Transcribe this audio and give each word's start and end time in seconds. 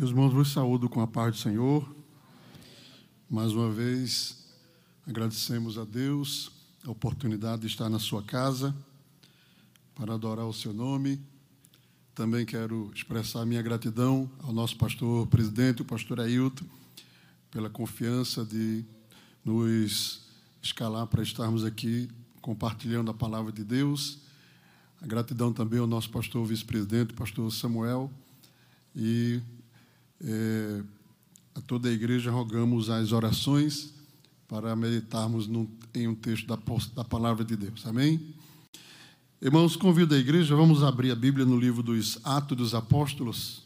Meus 0.00 0.12
irmãos, 0.12 0.32
vos 0.32 0.50
saúdo 0.50 0.88
com 0.88 1.02
a 1.02 1.06
paz 1.06 1.36
do 1.36 1.42
Senhor. 1.42 1.94
Mais 3.28 3.52
uma 3.52 3.70
vez, 3.70 4.46
agradecemos 5.06 5.76
a 5.76 5.84
Deus 5.84 6.50
a 6.86 6.90
oportunidade 6.90 7.60
de 7.60 7.66
estar 7.66 7.90
na 7.90 7.98
sua 7.98 8.22
casa 8.22 8.74
para 9.94 10.14
adorar 10.14 10.46
o 10.46 10.54
seu 10.54 10.72
nome. 10.72 11.20
Também 12.14 12.46
quero 12.46 12.90
expressar 12.94 13.44
minha 13.44 13.60
gratidão 13.60 14.30
ao 14.42 14.54
nosso 14.54 14.74
pastor 14.78 15.26
presidente, 15.26 15.82
o 15.82 15.84
pastor 15.84 16.18
Ailton, 16.18 16.64
pela 17.50 17.68
confiança 17.68 18.42
de 18.42 18.82
nos 19.44 20.22
escalar 20.62 21.06
para 21.08 21.22
estarmos 21.22 21.62
aqui 21.62 22.08
compartilhando 22.40 23.10
a 23.10 23.14
palavra 23.14 23.52
de 23.52 23.62
Deus. 23.62 24.16
A 25.02 25.06
gratidão 25.06 25.52
também 25.52 25.78
ao 25.78 25.86
nosso 25.86 26.08
pastor 26.08 26.46
vice-presidente, 26.46 27.12
pastor 27.12 27.52
Samuel, 27.52 28.10
e 28.96 29.42
é, 30.22 30.82
a 31.54 31.60
toda 31.60 31.88
a 31.88 31.92
igreja 31.92 32.30
rogamos 32.30 32.90
as 32.90 33.12
orações 33.12 33.94
para 34.46 34.74
meditarmos 34.74 35.46
num, 35.46 35.68
em 35.94 36.08
um 36.08 36.14
texto 36.14 36.46
da, 36.46 36.58
da 36.94 37.04
palavra 37.04 37.44
de 37.44 37.56
Deus. 37.56 37.86
Amém? 37.86 38.34
Irmãos, 39.40 39.76
convido 39.76 40.14
a 40.14 40.18
igreja, 40.18 40.54
vamos 40.54 40.82
abrir 40.82 41.10
a 41.10 41.16
Bíblia 41.16 41.46
no 41.46 41.58
livro 41.58 41.82
dos 41.82 42.18
Atos 42.24 42.56
dos 42.56 42.74
Apóstolos. 42.74 43.62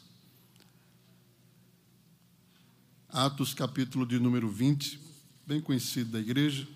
Atos, 3.09 3.53
capítulo 3.53 4.05
de 4.05 4.19
número 4.19 4.49
20, 4.49 4.99
bem 5.45 5.59
conhecido 5.59 6.11
da 6.11 6.19
igreja. 6.19 6.67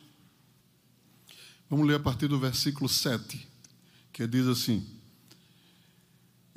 Vamos 1.69 1.87
ler 1.87 1.95
a 1.95 1.99
partir 1.99 2.27
do 2.27 2.39
versículo 2.39 2.89
7, 2.89 3.47
que 4.11 4.25
diz 4.25 4.47
assim: 4.47 4.85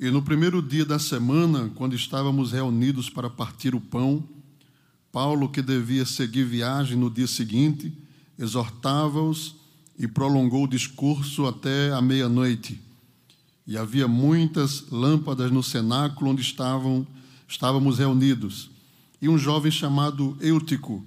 e 0.03 0.11
no 0.11 0.21
primeiro 0.21 0.61
dia 0.61 0.83
da 0.83 0.99
semana, 0.99 1.71
quando 1.75 1.95
estávamos 1.95 2.51
reunidos 2.51 3.09
para 3.09 3.29
partir 3.29 3.73
o 3.73 3.79
pão, 3.79 4.21
Paulo, 5.13 5.47
que 5.47 5.61
devia 5.61 6.05
seguir 6.05 6.43
viagem 6.43 6.97
no 6.97 7.09
dia 7.09 7.25
seguinte, 7.25 7.89
exortava-os 8.37 9.55
e 9.97 10.05
prolongou 10.05 10.65
o 10.65 10.67
discurso 10.67 11.45
até 11.45 11.93
a 11.93 12.01
meia-noite. 12.01 12.81
E 13.65 13.77
havia 13.77 14.05
muitas 14.05 14.89
lâmpadas 14.91 15.49
no 15.49 15.63
cenáculo 15.63 16.31
onde 16.31 16.41
estavam, 16.41 17.07
estávamos 17.47 17.97
reunidos. 17.97 18.69
E 19.21 19.29
um 19.29 19.37
jovem 19.37 19.71
chamado 19.71 20.35
Eutico, 20.41 21.01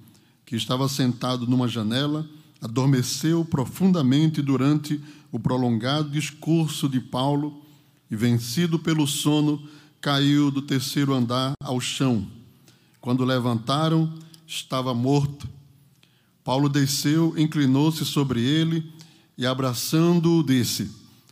que 0.46 0.56
estava 0.56 0.88
sentado 0.88 1.46
numa 1.46 1.68
janela, 1.68 2.26
adormeceu 2.62 3.44
profundamente 3.44 4.40
durante 4.40 4.98
o 5.30 5.38
prolongado 5.38 6.08
discurso 6.08 6.88
de 6.88 6.98
Paulo 6.98 7.65
e, 8.10 8.16
vencido 8.16 8.78
pelo 8.78 9.06
sono, 9.06 9.62
caiu 10.00 10.50
do 10.50 10.62
terceiro 10.62 11.14
andar 11.14 11.52
ao 11.60 11.80
chão. 11.80 12.26
Quando 13.00 13.24
levantaram, 13.24 14.12
estava 14.46 14.94
morto. 14.94 15.48
Paulo 16.44 16.68
desceu, 16.68 17.34
inclinou-se 17.36 18.04
sobre 18.04 18.40
ele 18.40 18.92
e, 19.36 19.44
abraçando-o, 19.44 20.42
disse: 20.42 20.90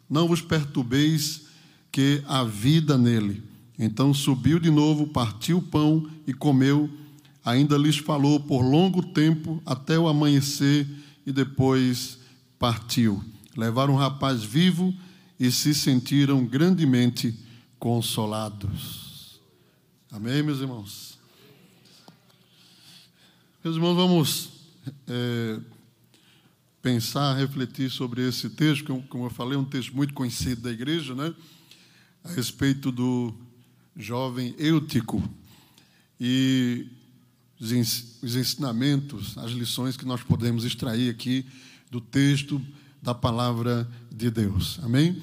Não 0.09 0.27
vos 0.27 0.41
perturbeis, 0.41 1.45
que 1.93 2.23
há 2.27 2.43
vida 2.43 2.99
nele. 2.99 3.41
Então 3.79 4.13
subiu 4.13 4.59
de 4.59 4.71
novo, 4.71 5.07
partiu 5.07 5.59
o 5.59 5.63
pão 5.63 6.09
e 6.27 6.35
comeu. 6.35 6.91
Ainda 7.45 7.77
lhes 7.77 7.99
falou 7.99 8.41
por 8.41 8.63
longo 8.63 9.01
tempo, 9.01 9.63
até 9.65 9.97
o 9.97 10.09
amanhecer, 10.09 10.89
e 11.25 11.31
depois 11.31 12.19
partiu. 12.59 13.23
Levaram 13.57 13.95
um 13.95 13.97
rapaz 13.97 14.43
vivo 14.43 14.93
e 15.39 15.51
se 15.51 15.75
sentiram 15.75 16.45
grandemente 16.45 17.35
consolados. 17.79 19.41
Amém, 20.11 20.43
meus 20.43 20.61
irmãos? 20.61 21.19
Meus 23.63 23.77
irmãos, 23.77 23.95
vamos 23.95 24.51
é, 25.09 25.61
pensar, 26.81 27.35
refletir 27.35 27.91
sobre 27.91 28.29
esse 28.29 28.51
texto, 28.51 28.85
que, 28.85 29.09
como 29.09 29.27
eu 29.27 29.31
falei, 29.31 29.57
é 29.57 29.61
um 29.61 29.65
texto 29.65 29.95
muito 29.97 30.15
conhecido 30.15 30.61
da 30.61 30.71
igreja, 30.71 31.15
né? 31.15 31.35
A 32.23 32.31
respeito 32.31 32.93
do 32.93 33.35
jovem 33.97 34.55
Eutico 34.59 35.23
e 36.21 36.87
os 37.61 37.73
ensinamentos, 38.37 39.37
as 39.39 39.53
lições 39.53 39.97
que 39.97 40.05
nós 40.05 40.23
podemos 40.23 40.65
extrair 40.65 41.11
aqui 41.11 41.47
do 41.91 42.01
texto 42.01 42.61
da 43.05 43.15
palavra 43.15 43.87
de 44.11 44.31
Deus. 44.31 44.81
Amém? 44.83 45.23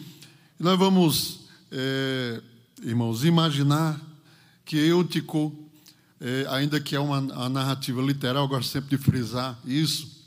E 0.59 0.63
nós 0.63 0.77
vamos, 0.77 1.47
é, 1.71 2.39
irmãos, 2.83 3.25
imaginar 3.25 3.99
que 4.63 4.77
Eutico, 4.77 5.51
é, 6.19 6.45
ainda 6.51 6.79
que 6.79 6.95
é 6.95 6.99
uma, 6.99 7.17
uma 7.17 7.49
narrativa 7.49 7.99
literal, 7.99 8.43
eu 8.43 8.47
gosto 8.47 8.69
sempre 8.69 8.95
de 8.95 9.03
frisar 9.03 9.59
isso, 9.65 10.21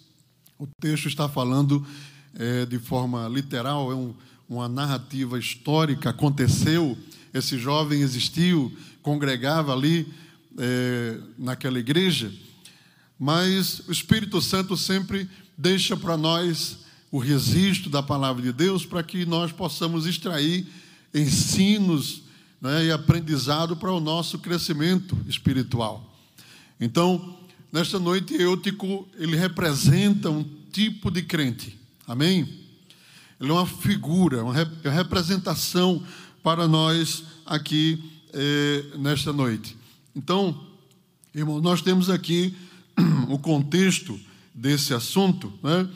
o 0.59 0.67
texto 0.81 1.07
está 1.07 1.29
falando 1.29 1.87
é, 2.35 2.67
de 2.67 2.81
forma 2.81 3.29
literal, 3.29 3.93
é 3.93 3.95
um, 3.95 4.13
uma 4.49 4.69
narrativa 4.69 5.39
histórica, 5.39 6.11
aconteceu, 6.11 6.99
esse 7.33 7.57
jovem 7.57 8.01
existiu, 8.01 8.77
congregava 9.01 9.73
ali 9.73 10.13
é, 10.59 11.21
naquela 11.39 11.79
igreja, 11.79 12.33
mas 13.17 13.79
o 13.87 13.93
Espírito 13.93 14.43
Santo 14.43 14.77
sempre 14.77 15.31
deixa 15.57 15.97
para 15.97 16.17
nós 16.17 16.83
o 17.15 17.19
registro 17.21 17.89
da 17.89 18.03
palavra 18.03 18.43
de 18.43 18.53
Deus 18.53 18.85
para 18.85 19.01
que 19.01 19.25
nós 19.25 19.53
possamos 19.53 20.05
extrair 20.05 20.67
ensinos 21.15 22.23
né, 22.61 22.87
e 22.87 22.91
aprendizado 22.91 23.77
para 23.77 23.93
o 23.93 24.01
nosso 24.01 24.37
crescimento 24.41 25.17
espiritual. 25.29 26.13
Então, 26.81 27.39
nesta 27.71 28.01
noite, 28.01 28.35
Eutico, 28.35 29.07
ele 29.17 29.37
representa 29.37 30.29
um 30.29 30.45
tipo 30.73 31.09
de 31.09 31.23
crente, 31.23 31.79
amém? 32.05 32.49
Ele 33.41 33.49
é 33.49 33.53
uma 33.53 33.65
figura, 33.65 34.43
uma 34.43 34.55
representação 34.83 36.03
para 36.43 36.67
nós 36.67 37.23
aqui 37.47 38.11
eh, 38.33 38.87
nesta 38.99 39.33
noite. 39.33 39.77
Então, 40.17 40.67
irmão, 41.33 41.61
nós 41.61 41.81
temos 41.81 42.11
aqui 42.11 42.57
o 43.31 43.39
contexto 43.39 44.19
desse 44.53 44.93
assunto, 44.93 45.53
né? 45.63 45.89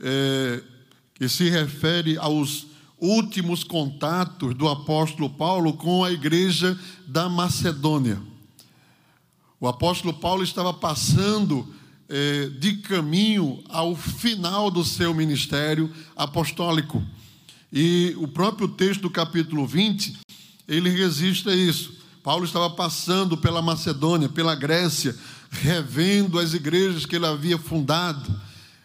É, 0.00 0.62
que 1.14 1.28
se 1.28 1.48
refere 1.48 2.16
aos 2.18 2.66
últimos 2.98 3.62
contatos 3.62 4.54
do 4.54 4.68
apóstolo 4.68 5.28
Paulo 5.28 5.74
com 5.74 6.04
a 6.04 6.10
igreja 6.10 6.78
da 7.06 7.28
Macedônia. 7.28 8.20
O 9.60 9.68
apóstolo 9.68 10.14
Paulo 10.14 10.42
estava 10.42 10.72
passando 10.72 11.66
é, 12.08 12.48
de 12.58 12.78
caminho 12.78 13.62
ao 13.68 13.96
final 13.96 14.70
do 14.70 14.84
seu 14.84 15.14
ministério 15.14 15.90
apostólico. 16.16 17.02
E 17.72 18.14
o 18.18 18.28
próprio 18.28 18.68
texto 18.68 19.02
do 19.02 19.10
capítulo 19.10 19.66
20, 19.66 20.18
ele 20.68 20.90
registra 20.90 21.54
isso. 21.54 21.94
Paulo 22.22 22.44
estava 22.44 22.70
passando 22.70 23.36
pela 23.36 23.60
Macedônia, 23.60 24.28
pela 24.28 24.54
Grécia, 24.54 25.16
revendo 25.50 26.38
as 26.38 26.54
igrejas 26.54 27.04
que 27.04 27.16
ele 27.16 27.26
havia 27.26 27.58
fundado, 27.58 28.34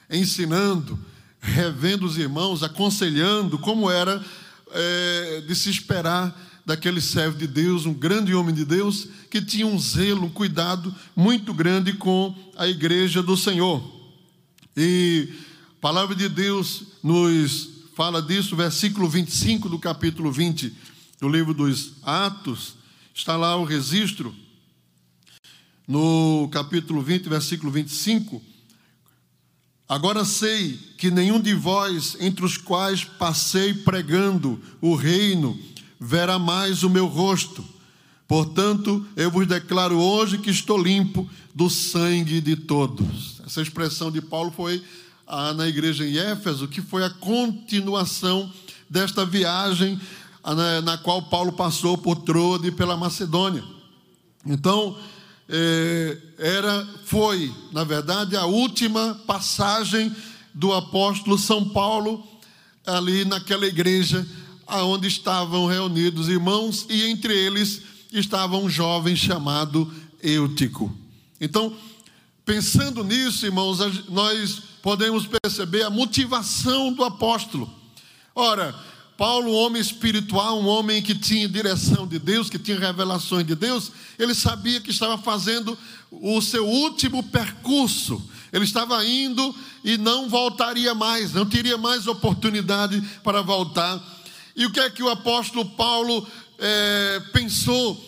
ensinando, 0.09 0.99
revendo 1.39 2.05
os 2.05 2.17
irmãos, 2.17 2.63
aconselhando 2.63 3.57
como 3.59 3.89
era 3.89 4.23
é, 4.71 5.43
de 5.47 5.55
se 5.55 5.69
esperar 5.69 6.47
daquele 6.65 7.01
servo 7.01 7.37
de 7.37 7.47
Deus, 7.47 7.85
um 7.85 7.93
grande 7.93 8.33
homem 8.33 8.53
de 8.53 8.63
Deus, 8.63 9.07
que 9.29 9.41
tinha 9.41 9.65
um 9.65 9.79
zelo, 9.79 10.25
um 10.25 10.29
cuidado 10.29 10.93
muito 11.15 11.53
grande 11.53 11.93
com 11.93 12.35
a 12.57 12.67
igreja 12.67 13.23
do 13.23 13.35
Senhor. 13.35 13.83
E 14.77 15.29
a 15.77 15.81
palavra 15.81 16.15
de 16.15 16.29
Deus 16.29 16.83
nos 17.01 17.69
fala 17.95 18.21
disso, 18.21 18.55
versículo 18.55 19.09
25 19.09 19.67
do 19.67 19.79
capítulo 19.79 20.31
20 20.31 20.73
do 21.19 21.27
livro 21.27 21.53
dos 21.53 21.93
Atos, 22.03 22.75
está 23.13 23.35
lá 23.35 23.55
o 23.57 23.65
registro, 23.65 24.33
no 25.87 26.47
capítulo 26.51 27.01
20, 27.01 27.27
versículo 27.27 27.71
25 27.71 28.41
Agora 29.89 30.23
sei 30.23 30.77
que 30.99 31.09
nenhum 31.09 31.41
de 31.41 31.55
vós, 31.55 32.15
entre 32.19 32.45
os 32.45 32.57
quais 32.57 33.03
passei 33.03 33.73
pregando 33.73 34.61
o 34.79 34.93
reino, 34.93 35.57
verá 35.99 36.37
mais 36.37 36.83
o 36.83 36.89
meu 36.91 37.07
rosto. 37.07 37.65
Portanto, 38.27 39.03
eu 39.15 39.31
vos 39.31 39.47
declaro 39.47 39.97
hoje 39.97 40.37
que 40.37 40.51
estou 40.51 40.77
limpo 40.77 41.27
do 41.55 41.71
sangue 41.71 42.39
de 42.39 42.55
todos. 42.55 43.41
Essa 43.43 43.63
expressão 43.63 44.11
de 44.11 44.21
Paulo 44.21 44.51
foi 44.55 44.83
na 45.55 45.67
igreja 45.67 46.05
em 46.05 46.17
Éfeso, 46.17 46.67
que 46.67 46.83
foi 46.83 47.03
a 47.03 47.09
continuação 47.09 48.53
desta 48.87 49.25
viagem 49.25 49.99
na, 50.83 50.99
qual 50.99 51.23
Paulo 51.23 51.51
passou 51.51 51.97
por 51.97 52.17
Trode 52.17 52.67
e 52.67 52.71
pela 52.71 52.95
Macedônia. 52.95 53.63
Então, 54.45 54.95
era, 56.37 56.87
foi, 57.05 57.53
na 57.71 57.83
verdade, 57.83 58.37
a 58.37 58.45
última 58.45 59.15
passagem 59.25 60.15
do 60.53 60.73
apóstolo 60.73 61.37
São 61.37 61.69
Paulo 61.69 62.23
ali 62.85 63.25
naquela 63.25 63.65
igreja 63.65 64.25
aonde 64.69 65.07
estavam 65.07 65.65
reunidos 65.65 66.29
irmãos 66.29 66.85
e 66.89 67.03
entre 67.09 67.33
eles 67.33 67.81
estava 68.13 68.57
um 68.57 68.69
jovem 68.69 69.15
chamado 69.15 69.91
Eutico. 70.21 70.95
Então, 71.41 71.75
pensando 72.45 73.03
nisso, 73.03 73.45
irmãos, 73.45 73.79
nós 74.09 74.61
podemos 74.81 75.25
perceber 75.25 75.83
a 75.83 75.89
motivação 75.89 76.93
do 76.93 77.03
apóstolo. 77.03 77.69
Ora, 78.35 78.75
Paulo, 79.19 79.51
um 79.51 79.55
homem 79.55 79.81
espiritual, 79.81 80.61
um 80.61 80.67
homem 80.67 81.01
que 81.01 81.13
tinha 81.13 81.45
direção 81.49 82.07
de 82.07 82.17
Deus, 82.17 82.49
que 82.49 82.57
tinha 82.57 82.79
revelações 82.79 83.45
de 83.45 83.53
Deus, 83.53 83.91
ele 84.17 84.33
sabia 84.33 84.79
que 84.79 84.91
estava 84.91 85.17
fazendo 85.17 85.77
o 86.09 86.41
seu 86.41 86.65
último 86.65 87.21
percurso. 87.23 88.23
Ele 88.53 88.63
estava 88.63 89.05
indo 89.05 89.53
e 89.83 89.97
não 89.97 90.29
voltaria 90.29 90.95
mais, 90.95 91.33
não 91.33 91.45
teria 91.45 91.77
mais 91.77 92.07
oportunidade 92.07 93.01
para 93.21 93.41
voltar. 93.41 94.01
E 94.55 94.65
o 94.65 94.71
que 94.71 94.79
é 94.79 94.89
que 94.89 95.03
o 95.03 95.09
apóstolo 95.09 95.65
Paulo 95.71 96.25
é, 96.57 97.21
pensou? 97.33 98.01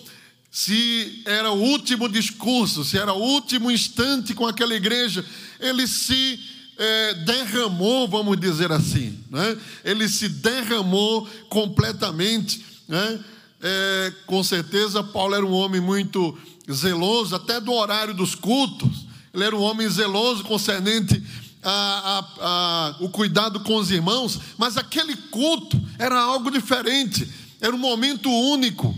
Se 0.50 1.24
era 1.26 1.52
o 1.52 1.62
último 1.62 2.08
discurso, 2.08 2.86
se 2.86 2.98
era 2.98 3.12
o 3.12 3.22
último 3.22 3.70
instante 3.70 4.34
com 4.34 4.48
aquela 4.48 4.74
igreja, 4.74 5.26
ele 5.60 5.86
se 5.88 6.40
é, 6.82 7.14
derramou, 7.14 8.08
vamos 8.08 8.40
dizer 8.40 8.72
assim, 8.72 9.24
né? 9.30 9.56
ele 9.86 10.10
se 10.10 10.28
derramou 10.28 11.30
completamente. 11.48 12.66
Né? 12.88 13.20
É, 13.62 14.14
com 14.26 14.44
certeza, 14.44 15.04
Paulo 15.04 15.36
era 15.36 15.46
um 15.46 15.54
homem 15.54 15.80
muito 15.80 16.36
zeloso, 16.72 17.36
até 17.36 17.62
do 17.62 17.72
horário 17.72 18.16
dos 18.16 18.34
cultos. 18.34 19.06
Ele 19.32 19.44
era 19.44 19.56
um 19.56 19.62
homem 19.62 19.88
zeloso 19.88 20.44
concernente 20.44 21.24
a, 21.62 21.70
a, 21.70 22.48
a, 22.48 22.96
o 23.00 23.10
cuidado 23.10 23.60
com 23.60 23.76
os 23.76 23.92
irmãos, 23.92 24.40
mas 24.58 24.76
aquele 24.76 25.16
culto 25.16 25.80
era 26.00 26.20
algo 26.20 26.50
diferente, 26.50 27.32
era 27.62 27.76
um 27.76 27.80
momento 27.80 28.28
único. 28.28 28.98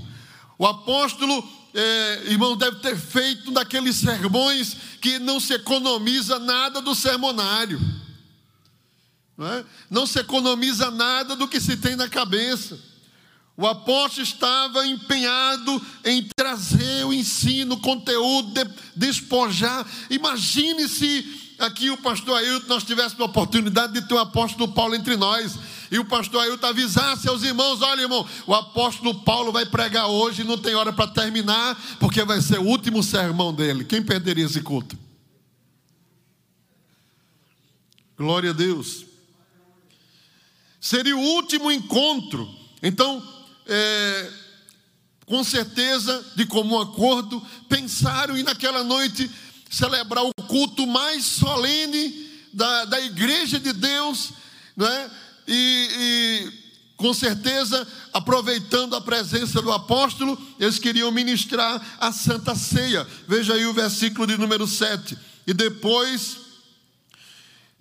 O 0.57 0.65
apóstolo 0.65 1.43
é, 1.73 2.23
irmão, 2.27 2.55
deve 2.55 2.77
ter 2.79 2.95
feito 2.95 3.51
daqueles 3.51 3.95
sermões 3.95 4.77
que 5.01 5.17
não 5.19 5.39
se 5.39 5.53
economiza 5.53 6.37
nada 6.37 6.81
do 6.81 6.93
sermonário. 6.93 7.81
Não, 9.35 9.47
é? 9.47 9.65
não 9.89 10.05
se 10.05 10.19
economiza 10.19 10.91
nada 10.91 11.35
do 11.35 11.47
que 11.47 11.59
se 11.59 11.75
tem 11.75 11.95
na 11.95 12.07
cabeça. 12.07 12.79
O 13.55 13.67
apóstolo 13.67 14.23
estava 14.23 14.85
empenhado 14.85 15.81
em 16.03 16.27
trazer 16.35 17.05
o 17.05 17.13
ensino, 17.13 17.75
o 17.75 17.79
conteúdo, 17.79 18.51
de, 18.51 18.69
despojar. 18.95 19.85
Imagine 20.09 20.87
se 20.87 21.42
aqui 21.59 21.89
o 21.89 21.97
pastor 21.97 22.37
Ailton 22.37 22.67
nós 22.67 22.83
tivéssemos 22.83 23.21
a 23.21 23.25
oportunidade 23.25 23.93
de 23.93 24.07
ter 24.07 24.13
o 24.13 24.19
apóstolo 24.19 24.71
Paulo 24.71 24.95
entre 24.95 25.15
nós. 25.15 25.57
E 25.91 25.99
o 25.99 26.05
pastor 26.05 26.41
Ailton 26.43 26.67
avisasse 26.67 27.27
aos 27.27 27.43
irmãos: 27.43 27.81
olha, 27.81 28.01
irmão, 28.01 28.27
o 28.47 28.53
apóstolo 28.53 29.21
Paulo 29.23 29.51
vai 29.51 29.65
pregar 29.65 30.07
hoje, 30.07 30.43
não 30.43 30.57
tem 30.57 30.75
hora 30.75 30.91
para 30.91 31.07
terminar, 31.07 31.79
porque 31.99 32.23
vai 32.23 32.41
ser 32.41 32.59
o 32.59 32.65
último 32.65 33.03
sermão 33.03 33.53
dele. 33.53 33.85
Quem 33.85 34.01
perderia 34.01 34.45
esse 34.45 34.61
culto? 34.61 34.97
Glória 38.17 38.51
a 38.51 38.53
Deus. 38.53 39.05
Seria 40.79 41.15
o 41.15 41.19
último 41.19 41.71
encontro. 41.71 42.47
Então, 42.81 43.23
é, 43.65 44.31
com 45.25 45.43
certeza, 45.43 46.23
de 46.35 46.45
comum 46.45 46.79
acordo, 46.79 47.41
pensaram 47.69 48.37
em 48.37 48.43
naquela 48.43 48.83
noite 48.83 49.29
celebrar 49.73 50.23
o 50.23 50.43
culto 50.47 50.85
mais 50.85 51.25
solene 51.25 52.29
da, 52.53 52.85
da 52.85 53.01
igreja 53.01 53.59
de 53.59 53.73
Deus, 53.73 54.31
não 54.77 54.85
é? 54.85 55.11
e, 55.47 55.89
e 55.99 56.63
com 56.95 57.11
certeza, 57.11 57.85
aproveitando 58.13 58.95
a 58.95 59.01
presença 59.01 59.61
do 59.61 59.71
apóstolo, 59.71 60.39
eles 60.59 60.77
queriam 60.77 61.11
ministrar 61.11 61.81
a 61.99 62.11
Santa 62.11 62.55
Ceia. 62.55 63.05
Veja 63.27 63.55
aí 63.55 63.65
o 63.65 63.73
versículo 63.73 64.27
de 64.27 64.37
número 64.37 64.67
7. 64.67 65.17
E 65.45 65.53
depois, 65.53 66.37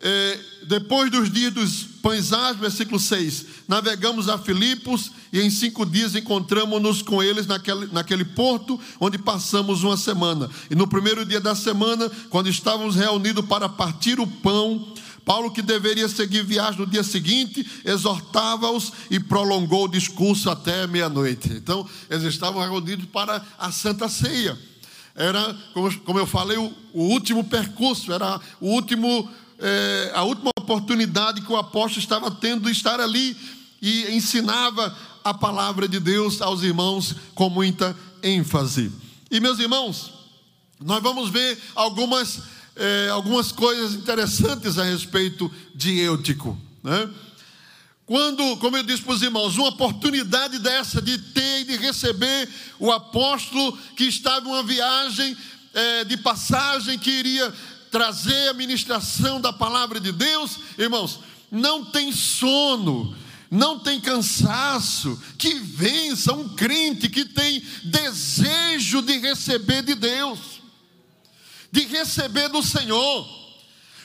é, 0.03 0.41
depois 0.65 1.11
dos 1.11 1.31
dias 1.31 1.53
dos 1.53 1.85
pães 2.03 2.31
versículo 2.59 2.99
6, 2.99 3.47
navegamos 3.69 4.29
a 4.29 4.37
Filipos 4.37 5.13
e 5.33 5.41
em 5.41 5.49
cinco 5.49 5.87
dias 5.87 6.15
encontramos-nos 6.15 7.01
com 7.01 7.23
eles 7.23 7.47
naquele, 7.47 7.87
naquele 7.93 8.25
porto 8.25 8.79
onde 9.01 9.17
passamos 9.17 9.83
uma 9.85 9.97
semana. 9.97 10.51
E 10.69 10.75
no 10.75 10.89
primeiro 10.89 11.25
dia 11.25 11.41
da 11.41 11.55
semana, 11.55 12.11
quando 12.29 12.49
estávamos 12.49 12.97
reunidos 12.97 13.47
para 13.47 13.69
partir 13.69 14.19
o 14.19 14.27
pão, 14.27 14.93
Paulo, 15.25 15.53
que 15.53 15.63
deveria 15.63 16.09
seguir 16.09 16.45
viagem 16.45 16.81
no 16.81 16.87
dia 16.87 17.05
seguinte, 17.05 17.65
exortava-os 17.85 18.93
e 19.11 19.21
prolongou 19.21 19.85
o 19.85 19.89
discurso 19.89 20.51
até 20.51 20.87
meia-noite. 20.87 21.49
Então, 21.53 21.89
eles 22.11 22.25
estavam 22.25 22.61
reunidos 22.61 23.07
para 23.07 23.41
a 23.59 23.71
Santa 23.71 24.09
Ceia. 24.09 24.59
Era, 25.15 25.55
como, 26.05 26.19
eu 26.19 26.27
falei, 26.27 26.57
o, 26.57 26.73
o 26.93 27.05
último 27.05 27.45
percurso, 27.45 28.13
era 28.13 28.41
o 28.61 28.69
último, 28.71 29.31
é, 29.63 30.13
a 30.15 30.25
última 30.25 30.51
oportunidade 30.59 31.41
que 31.41 31.53
o 31.53 31.57
apóstolo 31.57 32.03
estava 32.03 32.31
tendo 32.31 32.65
de 32.65 32.73
estar 32.73 33.01
ali 33.01 33.37
e 33.81 34.15
ensinava 34.15 34.97
a 35.25 35.33
palavra 35.33 35.87
de 35.87 36.01
Deus 36.01 36.43
aos 36.43 36.63
irmãos 36.63 37.15
com 37.35 37.49
muita 37.49 37.97
ênfase. 38.23 38.91
E, 39.31 39.41
meus 39.41 39.59
irmãos, 39.61 40.13
nós 40.81 41.03
vamos 41.03 41.31
ver 41.31 41.59
algumas 41.75 42.43
é, 42.75 43.09
algumas 43.11 43.53
coisas 43.53 43.95
interessantes 43.95 44.79
a 44.79 44.85
respeito 44.85 45.51
de 45.75 45.99
Eutico. 46.01 46.59
Né? 46.83 47.09
Quando, 48.07 48.57
como 48.57 48.77
eu 48.77 48.83
disse 48.83 49.03
para 49.03 49.15
os 49.15 49.23
irmãos, 49.23 49.57
uma 49.57 49.69
oportunidade 49.69 50.59
dessa 50.59 51.01
de 51.01 51.19
ter 51.19 51.61
e 51.61 51.65
de 51.65 51.77
receber 51.77 52.49
o 52.79 52.91
apóstolo 52.91 53.77
que 53.97 54.05
estava 54.05 54.47
em 54.47 54.51
uma 54.51 54.63
viagem 54.63 55.37
é, 55.75 56.05
de 56.05 56.17
passagem 56.17 56.99
que 56.99 57.11
iria 57.11 57.53
trazer 57.93 58.49
a 58.49 58.55
ministração 58.55 59.41
da 59.41 59.53
palavra 59.53 60.01
de 60.01 60.11
Deus, 60.11 60.59
irmãos, 60.77 61.21
não 61.51 61.85
tem 61.85 62.11
sono, 62.11 63.17
não 63.49 63.79
tem 63.79 64.01
cansaço, 64.01 65.23
que 65.39 65.55
vença 65.55 66.33
um 66.33 66.49
crente 66.57 67.09
que 67.09 67.25
tem 67.25 67.63
desejo 67.85 69.03
de 69.03 69.19
receber 69.19 69.83
de 69.83 69.95
Deus 69.95 70.63
de 71.73 71.87
receber 71.87 72.49
do 72.51 72.63
Senhor. 72.63 73.27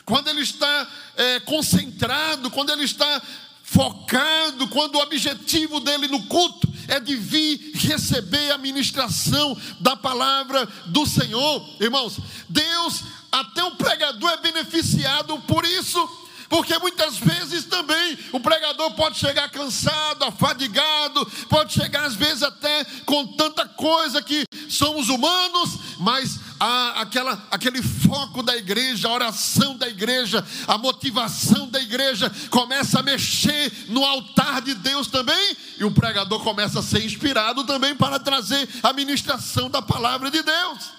Quando 0.06 0.30
ele 0.30 0.40
está 0.42 0.90
é, 1.18 1.40
concentrado, 1.42 2.50
quando 2.50 2.72
ele 2.72 2.86
está 2.86 3.22
focado, 3.62 4.70
quando 4.70 4.96
o 4.96 5.02
objetivo 5.02 5.82
dele 5.82 6.08
no 6.08 6.24
culto 6.28 6.67
é 6.88 7.00
de 7.00 7.16
vir 7.16 7.72
receber 7.76 8.52
a 8.52 8.58
ministração 8.58 9.58
da 9.80 9.96
palavra 9.96 10.66
do 10.88 11.06
Senhor. 11.06 11.68
Irmãos, 11.80 12.18
Deus, 12.50 13.04
até 13.32 13.64
o 13.64 13.76
pregador 13.76 14.30
é 14.32 14.38
beneficiado 14.38 15.40
por 15.42 15.66
isso. 15.66 16.28
Porque 16.50 16.78
muitas 16.80 17.18
vezes 17.18 17.66
também 17.66 18.18
o 18.32 18.40
pregador 18.40 18.92
pode 18.92 19.18
chegar 19.18 19.50
cansado, 19.50 20.24
afadigado, 20.24 21.26
pode 21.50 21.74
chegar 21.74 22.06
às 22.06 22.16
vezes 22.16 22.42
até 22.42 22.86
com 23.06 23.28
tanta 23.28 23.68
coisa 23.68 24.22
que 24.22 24.46
somos 24.70 25.10
humanos, 25.10 25.72
mas 26.00 26.40
a, 26.60 27.02
aquela, 27.02 27.48
aquele 27.52 27.82
foco 27.82 28.42
da 28.42 28.56
igreja, 28.56 29.08
a 29.08 29.14
oração 29.14 29.78
da 29.78 29.88
igreja, 29.88 30.46
a 30.68 30.78
motivação 30.78 31.70
da 31.70 31.80
igreja 31.80 32.32
começa 32.50 33.00
a 33.00 33.04
mexer 33.04 33.72
no 33.90 34.04
altar 34.04 34.62
de 34.62 34.74
Deus 34.74 35.08
também, 35.08 35.58
e 35.78 35.84
o 35.84 35.92
pregador 35.92 36.44
começa 36.44 36.80
a 36.80 36.84
ser 36.84 37.04
inspirado 37.04 37.64
também 37.66 37.96
para 37.96 38.20
trazer 38.20 38.68
a 38.82 38.94
ministração 38.94 39.70
da 39.70 39.82
palavra 39.82 40.32
de 40.32 40.42
Deus. 40.42 40.92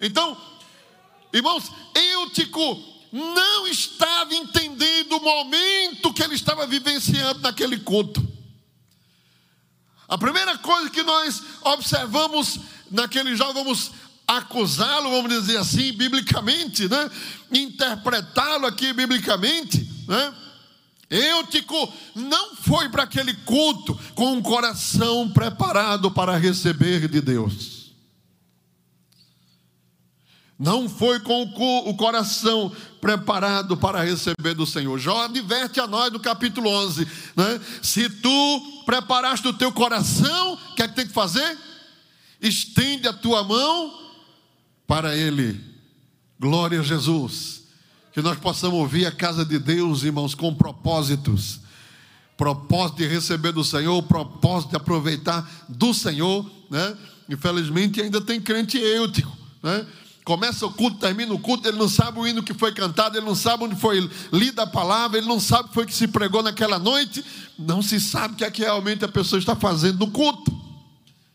Então, 0.00 0.36
irmãos, 1.32 1.70
Eutico 1.94 2.94
não 3.12 3.66
estava 3.66 4.34
entendendo 4.34 5.16
o 5.16 5.22
momento 5.22 6.12
que 6.12 6.22
ele 6.22 6.34
estava 6.34 6.66
vivenciando 6.66 7.40
naquele 7.40 7.78
culto. 7.78 8.26
A 10.08 10.18
primeira 10.18 10.58
coisa 10.58 10.90
que 10.90 11.02
nós 11.02 11.42
observamos 11.62 12.58
naquele 12.90 13.36
já 13.36 13.50
vamos 13.52 13.90
acusá-lo, 14.26 15.10
vamos 15.10 15.32
dizer 15.32 15.58
assim, 15.58 15.92
biblicamente, 15.92 16.88
né? 16.88 17.10
interpretá-lo 17.52 18.66
aqui 18.66 18.92
biblicamente, 18.92 19.88
né? 20.08 20.34
Eutico 21.10 21.92
não 22.14 22.56
foi 22.56 22.88
para 22.88 23.04
aquele 23.04 23.34
culto 23.34 23.98
com 24.14 24.32
um 24.32 24.42
coração 24.42 25.30
preparado 25.30 26.10
para 26.10 26.36
receber 26.36 27.08
de 27.08 27.20
Deus. 27.20 27.92
Não 30.58 30.88
foi 30.88 31.20
com 31.20 31.42
o 31.42 31.96
coração 31.96 32.74
preparado 33.00 33.76
para 33.76 34.02
receber 34.02 34.54
do 34.54 34.64
Senhor. 34.64 34.98
Jó 34.98 35.24
adverte 35.24 35.78
a 35.78 35.86
nós 35.86 36.12
no 36.12 36.20
capítulo 36.20 36.70
11: 36.70 37.06
né? 37.36 37.60
se 37.82 38.08
tu 38.08 38.82
preparaste 38.86 39.46
o 39.46 39.52
teu 39.52 39.72
coração, 39.72 40.54
o 40.54 40.74
que 40.74 40.82
é 40.82 40.88
que 40.88 40.94
tem 40.94 41.06
que 41.06 41.12
fazer? 41.12 41.58
Estende 42.40 43.06
a 43.08 43.12
tua 43.12 43.44
mão 43.44 44.03
para 44.86 45.16
Ele. 45.16 45.60
Glória 46.38 46.80
a 46.80 46.82
Jesus. 46.82 47.64
Que 48.12 48.22
nós 48.22 48.38
possamos 48.38 48.78
ouvir 48.78 49.06
a 49.06 49.12
casa 49.12 49.44
de 49.44 49.58
Deus, 49.58 50.02
irmãos, 50.02 50.34
com 50.34 50.54
propósitos. 50.54 51.60
propósito 52.36 52.98
de 52.98 53.06
receber 53.06 53.52
do 53.52 53.64
Senhor, 53.64 54.02
propósito 54.02 54.70
de 54.70 54.76
aproveitar 54.76 55.48
do 55.68 55.94
Senhor, 55.94 56.48
né? 56.70 56.96
Infelizmente 57.28 58.02
ainda 58.02 58.20
tem 58.20 58.40
crente 58.40 58.76
eutico, 58.76 59.30
né? 59.62 59.86
Começa 60.24 60.64
o 60.66 60.72
culto, 60.72 60.98
termina 60.98 61.34
o 61.34 61.38
culto, 61.38 61.68
ele 61.68 61.76
não 61.76 61.88
sabe 61.88 62.18
o 62.18 62.26
hino 62.26 62.42
que 62.42 62.54
foi 62.54 62.72
cantado, 62.72 63.18
ele 63.18 63.26
não 63.26 63.34
sabe 63.34 63.64
onde 63.64 63.76
foi 63.76 64.08
lida 64.32 64.62
a 64.62 64.66
palavra, 64.66 65.18
ele 65.18 65.26
não 65.26 65.38
sabe 65.38 65.64
o 65.64 65.68
que 65.68 65.74
foi 65.74 65.86
que 65.86 65.94
se 65.94 66.08
pregou 66.08 66.42
naquela 66.42 66.78
noite, 66.78 67.22
não 67.58 67.82
se 67.82 68.00
sabe 68.00 68.34
o 68.34 68.36
que 68.38 68.44
é 68.44 68.50
que 68.50 68.62
realmente 68.62 69.04
a 69.04 69.08
pessoa 69.08 69.38
está 69.38 69.54
fazendo 69.54 69.98
no 69.98 70.10
culto. 70.10 70.63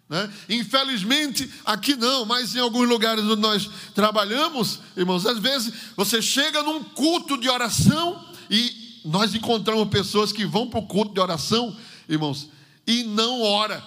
Né? 0.10 0.28
Infelizmente, 0.50 1.48
aqui 1.63 1.96
não, 1.96 2.25
mas 2.25 2.56
em 2.56 2.60
alguns 2.60 2.89
lugares 2.89 3.24
onde 3.25 3.42
nós 3.42 3.70
trabalhamos, 3.94 4.80
irmãos, 4.98 5.25
às 5.28 5.38
vezes 5.38 5.72
você 5.96 6.20
chega 6.20 6.63
num 6.63 6.84
culto 6.84 7.38
de 7.38 7.48
oração 7.48 8.25
e 8.50 9.01
nós 9.06 9.36
encontramos 9.36 9.88
pessoas 9.89 10.32
que 10.32 10.48
vão 10.48 10.68
para 10.68 10.80
o 10.80 10.88
culto 10.88 11.13
de 11.13 11.20
oração, 11.20 11.78
irmãos, 12.08 12.50
e 12.88 13.04
não 13.04 13.44
ora. 13.44 13.84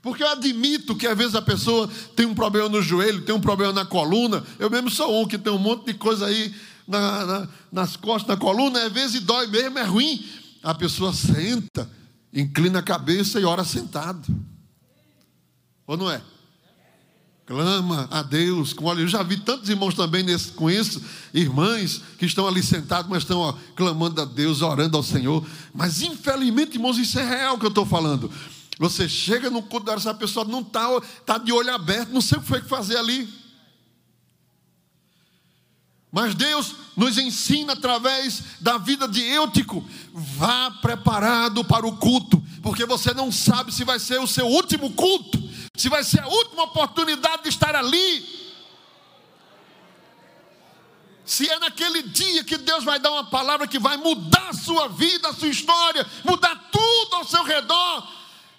Porque 0.00 0.22
eu 0.22 0.30
admito 0.30 0.96
que 0.96 1.06
às 1.06 1.18
vezes 1.18 1.34
a 1.34 1.42
pessoa 1.42 1.90
tem 2.14 2.24
um 2.24 2.34
problema 2.34 2.68
no 2.68 2.80
joelho, 2.80 3.22
tem 3.22 3.34
um 3.34 3.40
problema 3.40 3.72
na 3.72 3.84
coluna. 3.84 4.42
Eu 4.58 4.70
mesmo 4.70 4.88
sou 4.88 5.20
um 5.20 5.26
que 5.26 5.36
tem 5.36 5.52
um 5.52 5.58
monte 5.58 5.86
de 5.86 5.94
coisa 5.94 6.26
aí 6.26 6.54
na, 6.88 7.26
na, 7.26 7.48
nas 7.70 7.96
costas, 7.96 8.28
na 8.28 8.36
coluna, 8.36 8.82
às 8.84 8.92
vezes 8.92 9.20
dói 9.20 9.46
mesmo, 9.48 9.78
é 9.78 9.82
ruim. 9.82 10.24
A 10.62 10.74
pessoa 10.74 11.12
senta, 11.12 11.90
inclina 12.32 12.78
a 12.78 12.82
cabeça 12.82 13.38
e 13.40 13.44
ora 13.44 13.64
sentado. 13.64 14.26
Ou 15.86 15.96
não 15.96 16.10
é? 16.10 16.20
Clama 17.46 18.08
a 18.10 18.22
Deus. 18.22 18.72
Com, 18.72 18.86
olha, 18.86 19.00
eu 19.00 19.08
já 19.08 19.22
vi 19.22 19.36
tantos 19.36 19.68
irmãos 19.68 19.94
também 19.94 20.24
nesse, 20.24 20.50
com 20.50 20.68
isso, 20.68 21.00
irmãs 21.32 22.02
que 22.18 22.26
estão 22.26 22.46
ali 22.46 22.62
sentados, 22.62 23.08
mas 23.08 23.22
estão 23.22 23.38
ó, 23.38 23.54
clamando 23.76 24.20
a 24.20 24.24
Deus, 24.24 24.62
orando 24.62 24.96
ao 24.96 25.02
Senhor. 25.02 25.46
Mas 25.72 26.02
infelizmente, 26.02 26.74
irmãos, 26.74 26.98
isso 26.98 27.18
é 27.18 27.24
real 27.24 27.56
que 27.56 27.64
eu 27.64 27.70
estou 27.70 27.86
falando. 27.86 28.30
Você 28.78 29.08
chega 29.08 29.48
no 29.48 29.62
culto 29.62 29.90
essa 29.90 30.12
pessoa 30.12 30.44
não 30.44 30.60
está 30.60 30.88
tá 31.24 31.38
de 31.38 31.52
olho 31.52 31.72
aberto, 31.72 32.10
não 32.10 32.20
sei 32.20 32.38
o 32.38 32.40
que 32.42 32.48
foi 32.48 32.60
que 32.60 32.68
fazer 32.68 32.96
ali. 32.96 33.28
Mas 36.12 36.34
Deus 36.34 36.74
nos 36.96 37.18
ensina 37.18 37.74
através 37.74 38.42
da 38.60 38.78
vida 38.78 39.06
de 39.06 39.20
Eutico: 39.20 39.84
vá 40.12 40.70
preparado 40.82 41.64
para 41.64 41.86
o 41.86 41.96
culto, 41.96 42.42
porque 42.62 42.84
você 42.84 43.14
não 43.14 43.30
sabe 43.30 43.72
se 43.72 43.84
vai 43.84 43.98
ser 43.98 44.18
o 44.20 44.26
seu 44.26 44.46
último 44.46 44.90
culto, 44.92 45.42
se 45.76 45.88
vai 45.88 46.02
ser 46.02 46.20
a 46.20 46.28
última 46.28 46.64
oportunidade 46.64 47.44
de 47.44 47.48
estar 47.48 47.74
ali. 47.74 48.36
Se 51.24 51.48
é 51.50 51.58
naquele 51.58 52.02
dia 52.02 52.44
que 52.44 52.56
Deus 52.56 52.84
vai 52.84 53.00
dar 53.00 53.10
uma 53.10 53.24
palavra 53.24 53.66
que 53.66 53.78
vai 53.78 53.96
mudar 53.96 54.50
a 54.50 54.54
sua 54.54 54.88
vida, 54.88 55.28
a 55.28 55.34
sua 55.34 55.48
história, 55.48 56.06
mudar 56.24 56.54
tudo 56.70 57.16
ao 57.16 57.24
seu 57.24 57.42
redor, 57.42 58.08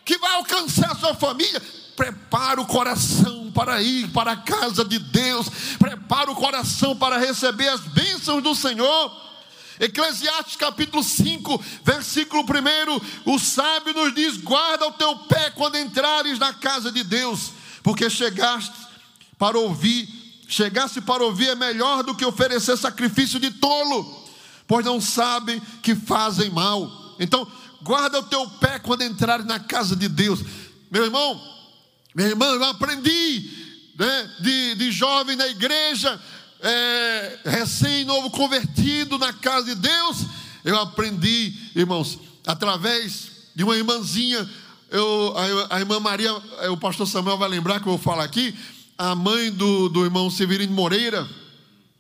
que 0.03 0.17
vai 0.17 0.35
alcançar 0.35 0.91
a 0.91 0.95
sua 0.95 1.15
família, 1.15 1.61
prepara 1.95 2.59
o 2.61 2.65
coração 2.65 3.49
para 3.51 3.81
ir 3.81 4.09
para 4.09 4.33
a 4.33 4.37
casa 4.37 4.83
de 4.83 4.99
Deus, 4.99 5.47
prepara 5.79 6.29
o 6.29 6.35
coração 6.35 6.95
para 6.95 7.17
receber 7.17 7.69
as 7.69 7.81
bênçãos 7.81 8.43
do 8.43 8.53
Senhor. 8.53 9.27
Eclesiastes 9.79 10.55
capítulo 10.55 11.03
5, 11.03 11.63
versículo 11.83 12.43
1, 12.43 13.31
o 13.31 13.37
sábio 13.37 13.93
nos 13.93 14.13
diz: 14.13 14.37
guarda 14.37 14.87
o 14.87 14.93
teu 14.93 15.15
pé 15.19 15.51
quando 15.51 15.77
entrares 15.77 16.39
na 16.39 16.53
casa 16.53 16.91
de 16.91 17.03
Deus, 17.03 17.51
porque 17.83 18.09
chegaste 18.09 18.75
para 19.37 19.57
ouvir, 19.57 20.07
chegasse 20.47 20.99
para 21.01 21.23
ouvir 21.23 21.49
é 21.49 21.55
melhor 21.55 22.03
do 22.03 22.15
que 22.15 22.25
oferecer 22.25 22.75
sacrifício 22.75 23.39
de 23.39 23.51
tolo, 23.51 24.25
pois 24.67 24.83
não 24.83 24.99
sabem 24.99 25.61
que 25.83 25.93
fazem 25.93 26.49
mal. 26.49 27.15
Então, 27.19 27.49
guarda 27.83 28.19
o 28.19 28.23
teu 28.23 28.49
pé 28.59 28.79
quando 28.79 29.03
entrares 29.03 29.45
na 29.45 29.59
casa 29.59 29.95
de 29.95 30.07
Deus. 30.07 30.39
Meu 30.89 31.05
irmão, 31.05 31.39
meu 32.15 32.27
irmão, 32.27 32.55
eu 32.55 32.63
aprendi 32.63 33.93
né, 33.97 34.35
de, 34.39 34.75
de 34.75 34.91
jovem 34.91 35.35
na 35.35 35.47
igreja, 35.47 36.19
é, 36.61 37.39
recém-novo 37.45 38.29
convertido 38.31 39.17
na 39.17 39.33
casa 39.33 39.75
de 39.75 39.75
Deus. 39.75 40.25
Eu 40.63 40.77
aprendi, 40.79 41.53
irmãos, 41.75 42.19
através 42.45 43.31
de 43.55 43.63
uma 43.63 43.75
irmãzinha, 43.75 44.47
eu, 44.89 45.33
a, 45.69 45.75
a, 45.75 45.79
irmã 45.79 45.99
Maria, 45.99 46.35
é, 46.59 46.69
o 46.69 46.77
pastor 46.77 47.07
Samuel 47.07 47.37
vai 47.37 47.49
lembrar 47.49 47.79
que 47.79 47.87
eu 47.87 47.93
vou 47.93 47.97
falar 47.97 48.23
aqui, 48.23 48.55
a 48.97 49.15
mãe 49.15 49.51
do, 49.51 49.89
do 49.89 50.03
irmão 50.03 50.29
Severino 50.29 50.73
Moreira 50.73 51.27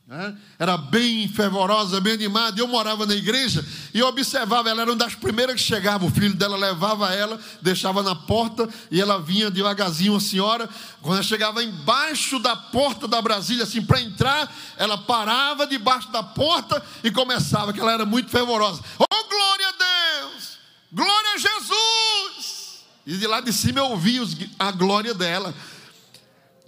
né? 0.07 0.37
Era 0.57 0.77
bem 0.77 1.27
fervorosa, 1.27 1.99
bem 1.99 2.13
animada. 2.13 2.59
Eu 2.59 2.67
morava 2.67 3.05
na 3.05 3.13
igreja 3.13 3.63
e 3.97 4.03
observava, 4.03 4.69
ela 4.69 4.83
era 4.83 4.91
uma 4.91 4.95
das 4.95 5.15
primeiras 5.15 5.55
que 5.55 5.67
chegava. 5.67 6.05
O 6.05 6.11
filho 6.11 6.35
dela 6.35 6.55
levava 6.55 7.11
ela, 7.11 7.39
deixava 7.63 8.03
na 8.03 8.13
porta 8.13 8.69
e 8.91 9.01
ela 9.01 9.19
vinha 9.19 9.49
devagarzinho, 9.49 10.15
a 10.15 10.19
senhora. 10.19 10.69
Quando 11.01 11.15
ela 11.15 11.23
chegava 11.23 11.63
embaixo 11.63 12.37
da 12.37 12.55
porta 12.55 13.07
da 13.07 13.19
Brasília, 13.19 13.63
assim, 13.63 13.81
para 13.81 13.99
entrar, 13.99 14.55
ela 14.77 14.99
parava 14.99 15.65
debaixo 15.65 16.11
da 16.11 16.21
porta 16.21 16.85
e 17.03 17.09
começava, 17.09 17.73
que 17.73 17.79
ela 17.79 17.91
era 17.91 18.05
muito 18.05 18.29
fervorosa. 18.29 18.83
Oh, 18.99 19.29
glória 19.29 19.67
a 19.67 19.71
Deus! 19.71 20.59
Glória 20.91 21.31
a 21.33 21.37
Jesus! 21.39 22.85
E 23.03 23.17
de 23.17 23.25
lá 23.25 23.41
de 23.41 23.51
cima 23.51 23.79
eu 23.79 23.85
ouvia 23.85 24.21
a 24.59 24.71
glória 24.71 25.15
dela. 25.15 25.55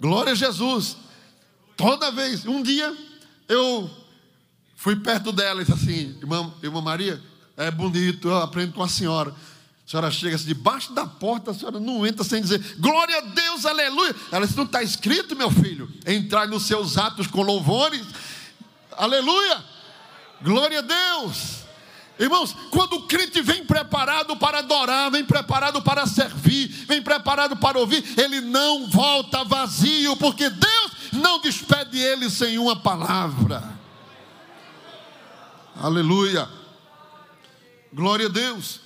Glória 0.00 0.32
a 0.32 0.34
Jesus. 0.34 0.96
Toda 1.76 2.10
vez, 2.10 2.44
um 2.44 2.60
dia 2.60 2.92
eu 3.48 3.88
fui 4.80 4.96
perto 4.96 5.30
dela 5.30 5.60
e 5.60 5.64
disse 5.64 5.76
assim: 5.76 6.16
irmã, 6.20 6.50
irmã 6.62 6.80
Maria, 6.80 7.22
é 7.56 7.70
bonito, 7.70 8.28
eu 8.28 8.38
aprendo 8.38 8.72
com 8.72 8.82
a 8.82 8.88
senhora. 8.88 9.30
A 9.30 9.90
senhora 9.90 10.10
chega 10.10 10.36
assim, 10.36 10.46
debaixo 10.46 10.94
da 10.94 11.06
porta, 11.06 11.50
a 11.50 11.54
senhora 11.54 11.78
não 11.78 12.06
entra 12.06 12.24
sem 12.24 12.40
dizer 12.40 12.76
glória 12.78 13.18
a 13.18 13.20
Deus, 13.20 13.66
aleluia. 13.66 14.16
Ela 14.32 14.46
disse: 14.46 14.56
não 14.56 14.64
está 14.64 14.82
escrito, 14.82 15.36
meu 15.36 15.50
filho, 15.50 15.92
entrar 16.06 16.48
nos 16.48 16.62
seus 16.62 16.96
atos 16.96 17.26
com 17.26 17.42
louvores, 17.42 18.06
aleluia, 18.92 19.62
glória 20.42 20.78
a 20.78 20.82
Deus. 20.82 21.60
Irmãos, 22.18 22.54
quando 22.70 22.94
o 22.94 23.02
crente 23.06 23.42
vem 23.42 23.64
preparado 23.64 24.36
para 24.36 24.58
adorar, 24.58 25.10
vem 25.10 25.24
preparado 25.24 25.82
para 25.82 26.06
servir, 26.06 26.68
vem 26.86 27.02
preparado 27.02 27.56
para 27.56 27.78
ouvir, 27.78 28.04
ele 28.18 28.40
não 28.40 28.86
volta 28.88 29.44
vazio, 29.44 30.16
porque 30.16 30.48
Deus 30.48 30.92
não 31.12 31.40
despede 31.40 31.98
ele 31.98 32.30
sem 32.30 32.58
uma 32.58 32.76
palavra. 32.76 33.79
Aleluia. 35.80 36.46
Glória 37.90 38.26
a 38.26 38.28
Deus. 38.28 38.80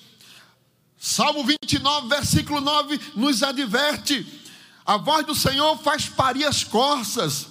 Salmo 0.97 1.45
29, 1.45 2.09
versículo 2.09 2.61
9 2.61 3.01
nos 3.17 3.43
adverte: 3.43 4.25
a 4.87 4.97
voz 4.97 5.27
do 5.27 5.35
Senhor 5.35 5.77
faz 5.79 6.09
parir 6.09 6.45
as 6.45 6.63
corças, 6.63 7.49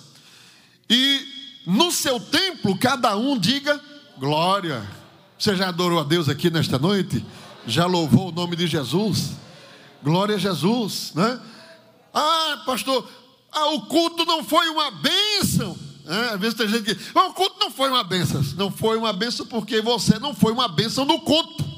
e 0.89 1.61
no 1.67 1.91
seu 1.91 2.21
templo 2.21 2.77
cada 2.77 3.17
um 3.17 3.37
diga 3.37 3.79
glória. 4.17 4.89
Você 5.37 5.57
já 5.57 5.67
adorou 5.67 5.99
a 5.99 6.03
Deus 6.03 6.29
aqui 6.29 6.49
nesta 6.49 6.79
noite? 6.79 7.25
Já 7.67 7.85
louvou 7.85 8.29
o 8.29 8.31
nome 8.31 8.55
de 8.55 8.65
Jesus? 8.65 9.31
Glória 10.01 10.35
a 10.35 10.39
Jesus, 10.39 11.11
né? 11.15 11.37
Ah, 12.13 12.63
pastor, 12.65 13.05
ah, 13.51 13.73
o 13.73 13.87
culto 13.87 14.23
não 14.23 14.41
foi 14.41 14.69
uma 14.69 14.89
bênção. 14.89 15.77
É, 16.05 16.33
às 16.33 16.39
vezes 16.39 16.55
tem 16.55 16.67
gente 16.67 16.83
que, 16.83 17.01
ah, 17.15 17.27
o 17.27 17.33
culto 17.33 17.57
não 17.59 17.71
foi 17.71 17.89
uma 17.89 18.03
bênção. 18.03 18.43
Não 18.57 18.71
foi 18.71 18.97
uma 18.97 19.13
bênção 19.13 19.45
porque 19.45 19.81
você 19.81 20.19
não 20.19 20.33
foi 20.33 20.51
uma 20.51 20.67
bênção 20.67 21.05
no 21.05 21.19
culto. 21.19 21.73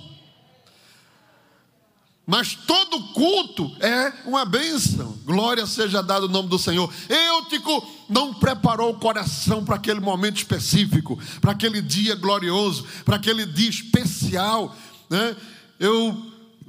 Mas 2.25 2.55
todo 2.55 3.13
culto 3.13 3.71
é 3.79 4.11
uma 4.25 4.45
bênção. 4.45 5.15
Glória 5.25 5.65
seja 5.67 6.01
dada 6.01 6.25
o 6.25 6.29
nome 6.29 6.49
do 6.49 6.57
Senhor. 6.57 6.91
Eutico 7.07 7.87
não 8.09 8.33
preparou 8.33 8.91
o 8.91 8.99
coração 8.99 9.63
para 9.63 9.75
aquele 9.75 9.99
momento 9.99 10.37
específico, 10.37 11.19
para 11.39 11.51
aquele 11.51 11.81
dia 11.81 12.15
glorioso, 12.15 12.83
para 13.03 13.17
aquele 13.17 13.45
dia 13.45 13.69
especial. 13.69 14.75
Né? 15.07 15.35
Eu 15.79 16.17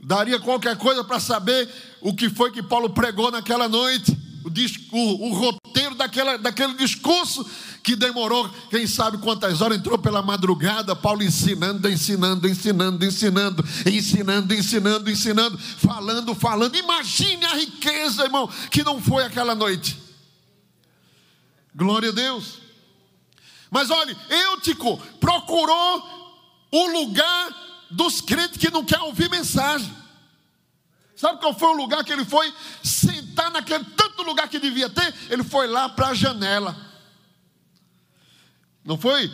daria 0.03 0.39
qualquer 0.39 0.77
coisa 0.77 1.03
para 1.03 1.19
saber 1.19 1.69
o 2.03 2.15
que 2.15 2.29
foi 2.29 2.53
que 2.53 2.63
Paulo 2.63 2.91
pregou 2.91 3.31
naquela 3.31 3.67
noite, 3.67 4.17
o, 4.47 4.97
o, 4.97 5.29
o 5.29 5.35
roteiro 5.35 5.95
daquela, 5.95 6.39
daquele 6.39 6.75
discurso 6.75 7.45
que 7.83 7.97
demorou, 7.97 8.49
quem 8.71 8.87
sabe 8.87 9.19
quantas 9.19 9.61
horas, 9.61 9.79
entrou 9.79 9.99
pela 9.99 10.23
madrugada, 10.23 10.95
Paulo 10.95 11.23
ensinando, 11.23 11.89
ensinando, 11.89 12.49
ensinando, 12.49 13.05
ensinando, 13.05 13.65
ensinando, 13.87 14.55
ensinando, 14.55 15.11
ensinando, 15.11 15.59
falando, 15.59 16.35
falando. 16.35 16.77
Imagine 16.77 17.45
a 17.45 17.55
riqueza, 17.55 18.25
irmão, 18.25 18.49
que 18.71 18.83
não 18.83 19.01
foi 19.01 19.25
aquela 19.25 19.55
noite. 19.55 19.97
Glória 21.75 22.11
a 22.11 22.13
Deus. 22.13 22.59
Mas 23.71 23.91
olhe, 23.91 24.17
Eutico 24.31 24.97
procurou 25.21 26.03
o 26.73 26.87
lugar 26.89 27.87
dos 27.91 28.21
crentes 28.21 28.59
que 28.59 28.71
não 28.71 28.85
querem 28.85 29.05
ouvir 29.05 29.29
mensagem. 29.31 29.95
Sabe 31.17 31.41
qual 31.41 31.55
foi 31.59 31.69
o 31.69 31.77
lugar 31.77 32.05
que 32.05 32.13
ele 32.13 32.25
foi 32.27 32.53
sentar 33.37 33.51
naquele 33.51 33.85
tanto 33.85 34.23
lugar 34.23 34.49
que 34.49 34.59
devia 34.59 34.89
ter? 34.89 35.15
Ele 35.29 35.45
foi 35.45 35.67
lá 35.67 35.89
para 35.89 36.09
a 36.09 36.15
janela. 36.15 36.75
Não 38.83 38.97
foi? 38.97 39.31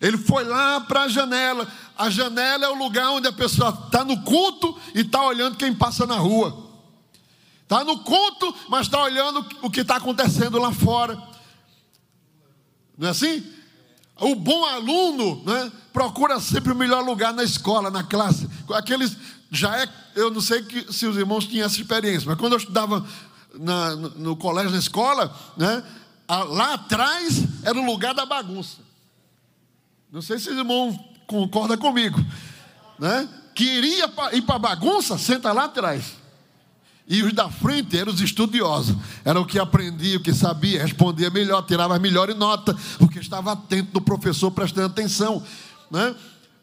Ele 0.00 0.16
foi 0.16 0.44
lá 0.44 0.80
para 0.80 1.02
a 1.02 1.08
janela. 1.08 1.70
A 1.96 2.08
janela 2.08 2.64
é 2.64 2.68
o 2.68 2.74
lugar 2.74 3.10
onde 3.10 3.28
a 3.28 3.32
pessoa 3.32 3.70
está 3.86 4.04
no 4.04 4.22
culto 4.22 4.78
e 4.94 5.00
está 5.00 5.22
olhando 5.22 5.56
quem 5.56 5.74
passa 5.74 6.06
na 6.06 6.16
rua. 6.16 6.64
Está 7.62 7.84
no 7.84 7.98
culto, 7.98 8.54
mas 8.68 8.82
está 8.86 9.02
olhando 9.02 9.46
o 9.62 9.70
que 9.70 9.80
está 9.80 9.96
acontecendo 9.96 10.58
lá 10.58 10.72
fora. 10.72 11.16
Não 12.96 13.08
é 13.08 13.10
assim? 13.10 13.44
O 14.20 14.34
bom 14.36 14.64
aluno 14.64 15.42
né, 15.44 15.72
procura 15.92 16.38
sempre 16.38 16.72
o 16.72 16.76
melhor 16.76 17.04
lugar 17.04 17.32
na 17.32 17.42
escola, 17.42 17.90
na 17.90 18.04
classe. 18.04 18.48
Aqueles 18.72 19.16
já 19.50 19.82
é, 19.82 19.88
eu 20.16 20.30
não 20.30 20.40
sei 20.40 20.62
que, 20.62 20.92
se 20.92 21.06
os 21.06 21.16
irmãos 21.16 21.46
tinham 21.46 21.66
essa 21.66 21.80
experiência, 21.80 22.28
mas 22.28 22.38
quando 22.38 22.52
eu 22.52 22.58
estudava 22.58 23.06
na, 23.54 23.96
no, 23.96 24.08
no, 24.10 24.36
colégio, 24.36 24.70
na 24.70 24.78
escola, 24.78 25.34
né, 25.56 25.82
lá 26.28 26.74
atrás 26.74 27.42
era 27.62 27.78
o 27.78 27.84
lugar 27.84 28.14
da 28.14 28.26
bagunça. 28.26 28.78
Não 30.10 30.22
sei 30.22 30.38
se 30.38 30.50
os 30.50 30.56
irmãos 30.56 30.98
concordam 31.26 31.76
comigo. 31.76 32.24
Né? 32.98 33.28
Queria 33.54 34.10
ir 34.32 34.42
para 34.42 34.56
a 34.56 34.58
bagunça, 34.58 35.18
senta 35.18 35.52
lá 35.52 35.64
atrás. 35.64 36.24
E 37.06 37.22
os 37.22 37.32
da 37.34 37.50
frente 37.50 37.98
eram 37.98 38.12
os 38.12 38.20
estudiosos, 38.20 38.96
era 39.24 39.38
o 39.38 39.44
que 39.44 39.58
aprendia, 39.58 40.16
o 40.16 40.20
que 40.20 40.32
sabia, 40.32 40.82
respondia 40.82 41.28
melhor, 41.28 41.62
tirava 41.62 41.98
melhor 41.98 42.34
nota, 42.34 42.74
porque 42.98 43.18
estava 43.18 43.52
atento 43.52 43.92
do 43.92 44.00
professor 44.00 44.50
prestando 44.50 44.86
atenção. 44.86 45.42
Né? 45.90 46.14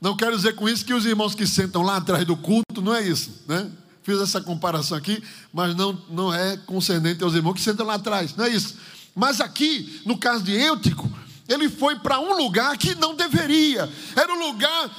Não 0.02 0.18
quero 0.18 0.36
dizer 0.36 0.56
com 0.56 0.68
isso 0.68 0.84
que 0.84 0.96
os 0.96 1.06
irmãos 1.06 1.36
que 1.36 1.46
sentam 1.46 1.84
lá 1.84 1.98
atrás 1.98 2.26
do 2.26 2.36
culto, 2.36 2.82
não 2.82 2.96
é 2.96 3.08
isso. 3.08 3.44
Né? 3.48 3.70
Fiz 4.02 4.20
essa 4.20 4.42
comparação 4.42 4.98
aqui, 4.98 5.22
mas 5.54 5.76
não, 5.76 5.94
não 6.10 6.34
é 6.34 6.58
concernente 6.58 7.24
aos 7.24 7.36
irmãos 7.36 7.54
que 7.54 7.62
sentam 7.62 7.86
lá 7.86 7.94
atrás, 7.94 8.36
não 8.36 8.46
é 8.46 8.50
isso. 8.50 8.76
Mas 9.16 9.40
aqui, 9.40 10.02
no 10.04 10.18
caso 10.18 10.44
de 10.44 10.54
Eutico, 10.54 11.08
ele 11.48 11.70
foi 11.70 12.00
para 12.00 12.20
um 12.20 12.36
lugar 12.36 12.76
que 12.78 12.96
não 12.96 13.16
deveria, 13.16 13.88
era 14.16 14.34
o 14.34 14.40
lugar 14.40 14.90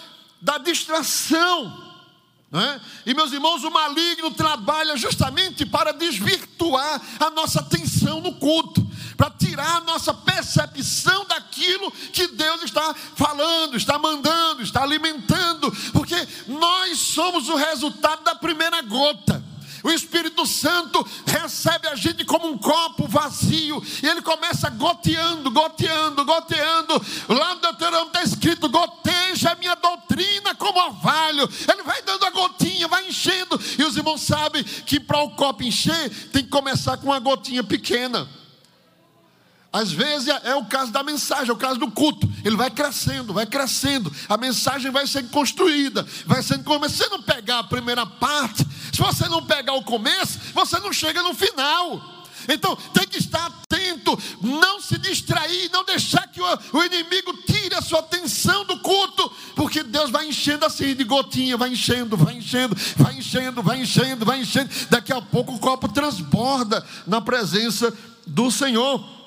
da 0.41 0.59
distração 0.59 1.93
é? 2.55 2.81
E 3.07 3.15
meus 3.15 3.33
irmãos, 3.33 3.65
o 3.65 3.71
maligno 3.71 4.31
trabalha 4.31 4.95
justamente 4.95 5.65
para 5.65 5.91
desvirtuar 5.91 7.01
a 7.19 7.31
nossa 7.31 7.61
atenção 7.61 8.21
no 8.21 8.35
culto, 8.35 8.87
para 9.17 9.31
tirar 9.31 9.77
a 9.77 9.81
nossa 9.81 10.13
percepção 10.15 11.25
daquilo 11.27 11.91
que 12.13 12.29
Deus 12.29 12.63
está 12.63 12.95
falando, 13.15 13.77
está 13.77 13.99
mandando, 13.99 14.63
está 14.63 14.83
alimentando, 14.83 15.71
porque 15.93 16.17
nós 16.49 16.99
somos 16.99 17.49
o 17.49 17.57
resultado 17.57 18.25
da 18.25 18.35
primeira 18.35 18.81
gota. 18.83 19.43
O 19.83 19.91
Espírito 19.91 20.47
Santo 20.47 21.05
recebe 21.27 21.89
a 21.89 21.97
gente 21.97 22.25
como 22.25 22.49
um 22.49 22.57
copo 22.57 23.09
vazio 23.09 23.83
e 24.01 24.07
ele 24.07 24.23
começa 24.23 24.71
goteando, 24.71 25.51
goteando, 25.51 26.25
goteando. 26.25 27.05
Lá 27.29 27.57
no 27.57 27.61
Deuteronômio 27.61 28.07
está 28.07 28.23
escrito: 28.23 28.69
goteja 28.69 29.51
a 29.51 29.57
minha 29.57 29.75
doutrina 29.75 30.55
como 30.55 30.79
orvalho. 30.79 31.49
Ele 31.69 31.83
vai 31.83 32.01
dando 32.03 32.25
a 32.25 32.31
gotinha, 32.31 32.87
vai 32.87 33.09
enchendo. 33.09 33.61
E 33.77 33.83
os 33.83 33.97
irmãos 33.97 34.21
sabem 34.23 34.63
que 34.63 35.01
para 35.01 35.21
o 35.21 35.31
copo 35.31 35.65
encher, 35.65 36.11
tem 36.29 36.45
que 36.45 36.51
começar 36.51 36.97
com 36.99 37.07
uma 37.07 37.19
gotinha 37.19 37.65
pequena. 37.65 38.29
Às 39.73 39.91
vezes 39.91 40.29
é, 40.29 40.51
é 40.51 40.55
o 40.55 40.67
caso 40.67 40.93
da 40.93 41.03
mensagem, 41.03 41.49
é 41.49 41.53
o 41.53 41.57
caso 41.57 41.79
do 41.79 41.91
culto. 41.91 42.31
Ele 42.45 42.57
vai 42.57 42.71
crescendo, 42.71 43.33
vai 43.33 43.47
crescendo. 43.47 44.13
A 44.29 44.37
mensagem 44.37 44.91
vai 44.91 45.07
sendo 45.07 45.31
construída, 45.31 46.07
vai 46.27 46.43
sendo 46.43 46.63
como 46.65 46.87
se 46.89 46.99
você 46.99 47.09
não 47.09 47.23
pegar 47.23 47.61
a 47.61 47.65
primeira 47.65 48.05
parte, 48.05 48.67
se 48.93 49.01
você 49.01 49.27
não 49.29 49.43
pegar 49.43 49.73
o 49.73 49.83
começo, 49.83 50.39
você 50.53 50.79
não 50.79 50.93
chega 50.93 51.23
no 51.23 51.33
final. 51.33 52.13
Então 52.49 52.77
tem 52.93 53.07
que 53.07 53.19
estar 53.19 53.47
atento, 53.47 54.19
não 54.43 54.81
se 54.81 54.99
distrair, 54.99 55.71
não 55.73 55.85
deixar 55.85 56.27
que 56.27 56.41
o, 56.41 56.59
o, 56.73 56.85
inimigo 56.85 57.33
tire 57.47 57.75
a 57.75 57.81
sua 57.81 58.01
atenção 58.01 58.65
do 58.65 58.79
culto, 58.81 59.31
porque 59.55 59.83
Deus 59.83 60.11
vai 60.11 60.27
enchendo 60.27 60.67
assim 60.67 60.95
de 60.95 61.05
gotinha, 61.05 61.57
vai 61.57 61.71
enchendo, 61.71 62.17
vai 62.17 62.35
enchendo, 62.35 62.77
vai 62.97 63.15
enchendo, 63.15 63.63
vai 63.63 63.81
enchendo, 63.81 64.27
vai 64.27 64.41
enchendo. 64.41 64.71
Daqui 64.91 65.13
a 65.13 65.23
pouco 65.23 65.55
o 65.55 65.59
copo 65.59 65.89
transborda 65.89 66.85
na 67.07 67.21
presença 67.21 67.93
do 68.27 68.51
Senhor. 68.51 69.22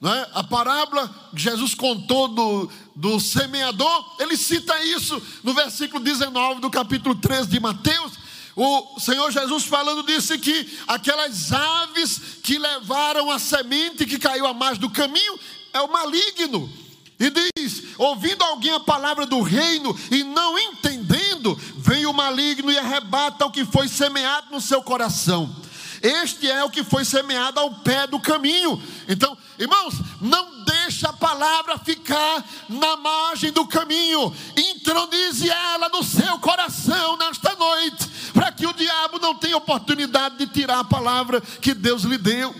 É? 0.00 0.30
A 0.34 0.44
parábola 0.44 1.12
que 1.34 1.42
Jesus 1.42 1.74
contou 1.74 2.28
do, 2.28 2.70
do 2.94 3.18
semeador, 3.18 4.14
ele 4.20 4.36
cita 4.36 4.80
isso 4.84 5.20
no 5.42 5.52
versículo 5.52 6.02
19 6.02 6.60
do 6.60 6.70
capítulo 6.70 7.16
13 7.16 7.48
de 7.48 7.58
Mateus. 7.58 8.12
O 8.54 9.00
Senhor 9.00 9.30
Jesus 9.32 9.64
falando 9.64 10.04
disse 10.04 10.38
que 10.38 10.78
aquelas 10.86 11.52
aves 11.52 12.20
que 12.42 12.58
levaram 12.58 13.30
a 13.30 13.38
semente 13.38 14.06
que 14.06 14.18
caiu 14.18 14.46
a 14.46 14.54
mais 14.54 14.78
do 14.78 14.88
caminho 14.88 15.38
é 15.72 15.80
o 15.80 15.92
maligno. 15.92 16.70
E 17.18 17.30
diz: 17.30 17.82
ouvindo 17.98 18.44
alguém 18.44 18.72
a 18.72 18.80
palavra 18.80 19.26
do 19.26 19.42
reino 19.42 19.96
e 20.12 20.22
não 20.22 20.56
entendendo, 20.56 21.56
vem 21.76 22.06
o 22.06 22.12
maligno 22.12 22.70
e 22.70 22.78
arrebata 22.78 23.46
o 23.46 23.50
que 23.50 23.64
foi 23.64 23.88
semeado 23.88 24.52
no 24.52 24.60
seu 24.60 24.80
coração. 24.80 25.67
Este 26.02 26.50
é 26.50 26.64
o 26.64 26.70
que 26.70 26.84
foi 26.84 27.04
semeado 27.04 27.58
ao 27.58 27.74
pé 27.76 28.06
do 28.06 28.20
caminho. 28.20 28.80
Então, 29.08 29.36
irmãos, 29.58 29.94
não 30.20 30.64
deixe 30.64 31.06
a 31.06 31.12
palavra 31.12 31.78
ficar 31.78 32.44
na 32.68 32.96
margem 32.96 33.52
do 33.52 33.66
caminho. 33.66 34.34
Intronize 34.56 35.50
ela 35.50 35.88
no 35.88 36.02
seu 36.02 36.38
coração 36.38 37.16
nesta 37.16 37.54
noite, 37.54 38.06
para 38.32 38.52
que 38.52 38.66
o 38.66 38.72
diabo 38.72 39.18
não 39.18 39.34
tenha 39.34 39.56
oportunidade 39.56 40.36
de 40.36 40.46
tirar 40.46 40.80
a 40.80 40.84
palavra 40.84 41.40
que 41.40 41.74
Deus 41.74 42.02
lhe 42.02 42.18
deu. 42.18 42.54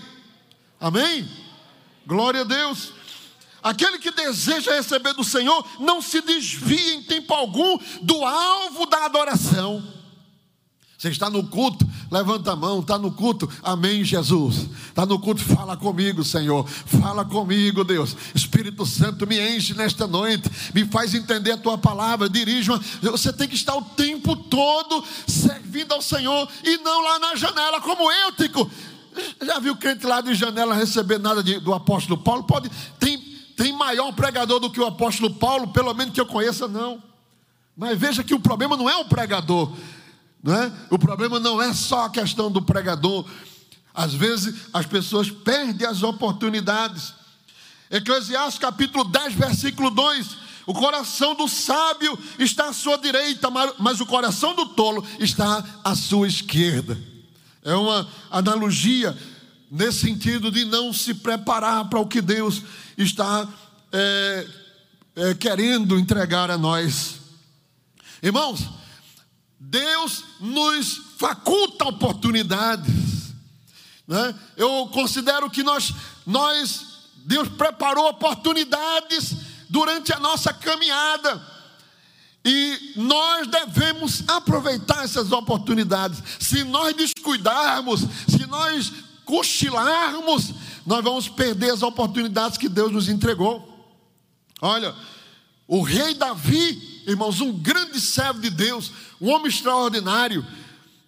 Amém? 0.79 1.27
Glória 2.05 2.41
a 2.41 2.45
Deus. 2.45 2.93
Aquele 3.61 3.99
que 3.99 4.11
deseja 4.11 4.73
receber 4.73 5.13
do 5.13 5.23
Senhor 5.23 5.65
não 5.79 6.01
se 6.01 6.21
desvia 6.21 6.93
em 6.93 7.03
tempo 7.03 7.33
algum 7.33 7.77
do 8.01 8.23
alvo 8.25 8.85
da 8.85 9.05
adoração. 9.05 9.98
Você 10.99 11.07
está 11.07 11.29
no 11.29 11.47
culto, 11.47 11.87
levanta 12.11 12.51
a 12.51 12.55
mão, 12.57 12.81
está 12.81 12.97
no 12.97 13.09
culto, 13.09 13.49
amém, 13.63 14.03
Jesus. 14.03 14.67
Está 14.89 15.05
no 15.05 15.17
culto, 15.17 15.41
fala 15.41 15.77
comigo, 15.77 16.25
Senhor. 16.25 16.67
Fala 16.67 17.23
comigo, 17.23 17.85
Deus. 17.85 18.17
Espírito 18.35 18.85
Santo, 18.85 19.25
me 19.25 19.39
enche 19.39 19.73
nesta 19.73 20.05
noite, 20.05 20.51
me 20.75 20.83
faz 20.83 21.15
entender 21.15 21.53
a 21.53 21.57
tua 21.57 21.77
palavra, 21.77 22.27
dirige 22.27 22.69
uma. 22.69 22.81
Você 23.01 23.31
tem 23.31 23.47
que 23.47 23.55
estar 23.55 23.77
o 23.77 23.81
tempo 23.81 24.35
todo 24.35 25.01
servindo 25.25 25.93
ao 25.93 26.01
Senhor 26.01 26.49
e 26.65 26.77
não 26.79 27.01
lá 27.01 27.17
na 27.17 27.35
janela, 27.37 27.79
como 27.79 28.11
eu, 28.11 28.33
Tico. 28.33 28.69
Já 29.41 29.57
viu 29.57 29.77
crente 29.77 30.05
lá 30.05 30.19
de 30.19 30.35
janela 30.35 30.75
receber 30.75 31.17
nada 31.17 31.41
de, 31.41 31.61
do 31.61 31.73
apóstolo 31.73 32.17
Paulo? 32.17 32.43
Pode, 32.43 32.69
tem, 32.99 33.17
tem 33.55 33.71
maior 33.71 34.11
pregador 34.11 34.59
do 34.59 34.69
que 34.69 34.81
o 34.81 34.85
apóstolo 34.85 35.33
Paulo, 35.33 35.69
pelo 35.69 35.93
menos 35.93 36.13
que 36.13 36.19
eu 36.19 36.25
conheça, 36.25 36.67
não. 36.67 37.01
Mas 37.77 37.97
veja 37.97 38.21
que 38.21 38.33
o 38.33 38.39
problema 38.41 38.75
não 38.75 38.89
é 38.89 38.97
o 38.97 39.05
pregador 39.05 39.71
não 40.41 40.53
é? 40.53 40.71
O 40.89 40.97
problema 40.97 41.39
não 41.39 41.61
é 41.61 41.73
só 41.73 42.05
a 42.05 42.09
questão 42.09 42.51
do 42.51 42.61
pregador. 42.61 43.25
Às 43.93 44.13
vezes 44.13 44.67
as 44.73 44.85
pessoas 44.85 45.29
perdem 45.29 45.85
as 45.85 46.03
oportunidades. 46.03 47.13
Eclesiastes 47.91 48.59
capítulo 48.59 49.03
10, 49.03 49.33
versículo 49.33 49.89
2. 49.89 50.37
O 50.65 50.73
coração 50.73 51.33
do 51.33 51.47
sábio 51.47 52.17
está 52.37 52.69
à 52.69 52.73
sua 52.73 52.97
direita, 52.97 53.49
mas 53.79 53.99
o 53.99 54.05
coração 54.05 54.53
do 54.53 54.67
tolo 54.67 55.05
está 55.19 55.63
à 55.83 55.95
sua 55.95 56.27
esquerda. 56.27 56.97
É 57.63 57.73
uma 57.73 58.07
analogia 58.29 59.17
nesse 59.69 59.99
sentido 59.99 60.51
de 60.51 60.65
não 60.65 60.93
se 60.93 61.13
preparar 61.13 61.89
para 61.89 61.99
o 61.99 62.07
que 62.07 62.21
Deus 62.21 62.61
está 62.97 63.47
é, 63.91 64.47
é, 65.15 65.33
querendo 65.33 65.97
entregar 65.97 66.49
a 66.49 66.57
nós. 66.57 67.15
Irmãos, 68.21 68.67
Deus 69.59 70.23
nos 70.39 71.01
faculta 71.17 71.85
oportunidades. 71.85 73.33
Né? 74.07 74.33
Eu 74.55 74.89
considero 74.93 75.49
que 75.49 75.61
nós, 75.61 75.93
nós, 76.25 76.85
Deus 77.25 77.49
preparou 77.49 78.07
oportunidades 78.07 79.35
durante 79.69 80.13
a 80.13 80.19
nossa 80.19 80.53
caminhada. 80.53 81.41
E 82.43 82.93
nós 82.95 83.47
devemos 83.47 84.23
aproveitar 84.27 85.03
essas 85.03 85.31
oportunidades. 85.31 86.23
Se 86.39 86.63
nós 86.63 86.95
descuidarmos, 86.95 88.01
se 88.27 88.45
nós 88.45 88.93
cochilarmos, 89.25 90.53
nós 90.85 91.03
vamos 91.03 91.27
perder 91.27 91.71
as 91.71 91.83
oportunidades 91.83 92.57
que 92.57 92.69
Deus 92.69 92.91
nos 92.91 93.09
entregou. 93.09 93.67
Olha, 94.61 94.95
o 95.69 95.83
rei 95.83 96.15
Davi, 96.15 97.03
irmãos, 97.05 97.39
um 97.41 97.53
grande 97.53 98.01
servo 98.01 98.41
de 98.41 98.49
Deus, 98.49 98.91
um 99.21 99.29
homem 99.29 99.49
extraordinário, 99.49 100.43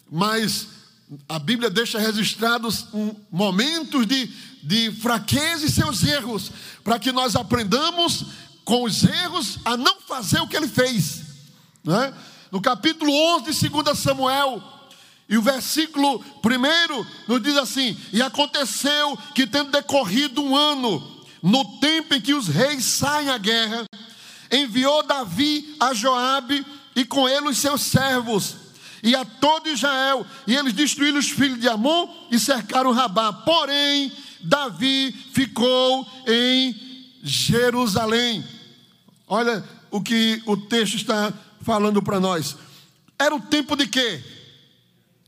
mas 0.10 0.68
a 1.28 1.40
Bíblia 1.40 1.68
deixa 1.68 1.98
registrados 1.98 2.86
momentos 3.32 4.06
de, 4.06 4.28
de 4.62 4.92
fraqueza 5.02 5.66
e 5.66 5.72
seus 5.72 6.04
erros, 6.04 6.52
para 6.84 7.00
que 7.00 7.12
nós 7.12 7.36
aprendamos 7.36 8.24
com 8.64 8.84
os 8.84 9.04
erros 9.04 9.58
a 9.66 9.76
não 9.76 10.00
fazer 10.02 10.40
o 10.42 10.48
que 10.48 10.56
ele 10.56 10.68
fez. 10.68 11.24
Né? 11.84 12.14
No 12.52 12.62
capítulo 12.62 13.12
11 13.38 13.52
de 13.52 13.68
2 13.68 13.98
Samuel, 13.98 14.62
e 15.28 15.40
o 15.40 15.42
versículo 15.42 16.20
primeiro 16.40 17.08
nos 17.28 17.42
diz 17.42 17.58
assim: 17.58 17.98
E 18.14 18.22
aconteceu 18.22 19.18
que, 19.34 19.48
tendo 19.48 19.72
decorrido 19.72 20.44
um 20.44 20.56
ano, 20.56 21.26
no 21.42 21.80
tempo 21.80 22.14
em 22.14 22.22
que 22.22 22.36
os 22.36 22.48
reis 22.48 22.84
saem 22.86 23.30
à 23.30 23.38
guerra, 23.40 23.86
enviou 24.52 25.04
Davi 25.04 25.76
a 25.80 25.94
Joabe 25.94 26.66
e 26.96 27.06
com 27.06 27.28
ele 27.28 27.50
os 27.50 27.58
seus 27.58 27.82
servos 27.82 28.56
e 29.04 29.16
a 29.16 29.26
todo 29.26 29.68
Israel, 29.68 30.26
e 30.46 30.56
eles 30.56 30.74
destruíram 30.74 31.18
os 31.18 31.30
filhos 31.30 31.60
de 31.60 31.68
Amon 31.68 32.08
e 32.30 32.40
cercaram 32.40 32.92
Rabá. 32.92 33.34
Porém, 33.34 34.12
Davi 34.42 35.12
ficou 35.34 36.08
em 36.28 36.76
Jerusalém. 37.24 38.44
Olha 39.28 39.64
o 39.90 40.02
que 40.02 40.42
o 40.46 40.56
texto 40.56 40.96
está 40.96 41.34
falando 41.62 42.02
para 42.02 42.20
nós. 42.20 42.56
Era 43.18 43.36
o 43.36 43.42
tempo 43.42 43.76
de 43.76 43.88
quê? 43.88 44.24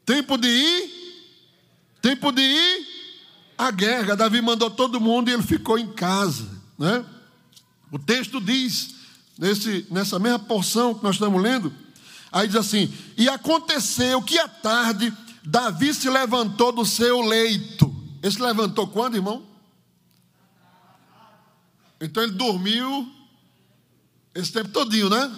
Tempo 0.06 0.38
de 0.38 0.48
ir? 0.48 1.04
Tempo 2.02 2.32
de 2.32 2.42
ir 2.42 2.88
à 3.58 3.72
guerra. 3.72 4.16
Davi 4.16 4.42
mandou 4.42 4.70
todo 4.70 5.00
mundo 5.00 5.30
e 5.30 5.34
ele 5.34 5.44
ficou 5.44 5.80
em 5.80 5.92
casa. 5.94 6.48
Né? 6.78 7.04
O 7.92 7.98
texto 7.98 8.42
diz, 8.42 8.96
nesse, 9.38 9.86
nessa 9.90 10.20
mesma 10.20 10.40
porção 10.40 10.94
que 10.94 11.04
nós 11.04 11.16
estamos 11.16 11.42
lendo, 11.42 11.74
aí 12.32 12.48
diz 12.48 12.56
assim: 12.56 12.94
E 13.18 13.28
aconteceu 13.30 14.22
que 14.22 14.38
à 14.38 14.48
tarde 14.48 15.14
Davi 15.44 15.94
se 15.94 16.10
levantou 16.10 16.72
do 16.72 16.86
seu 16.86 17.22
leito. 17.22 17.94
Ele 18.22 18.34
se 18.34 18.42
levantou 18.42 18.88
quando, 18.88 19.16
irmão? 19.16 19.46
Então 22.00 22.24
ele 22.24 22.34
dormiu 22.34 23.10
esse 24.34 24.52
tempo 24.52 24.70
todinho, 24.70 25.10
né? 25.10 25.32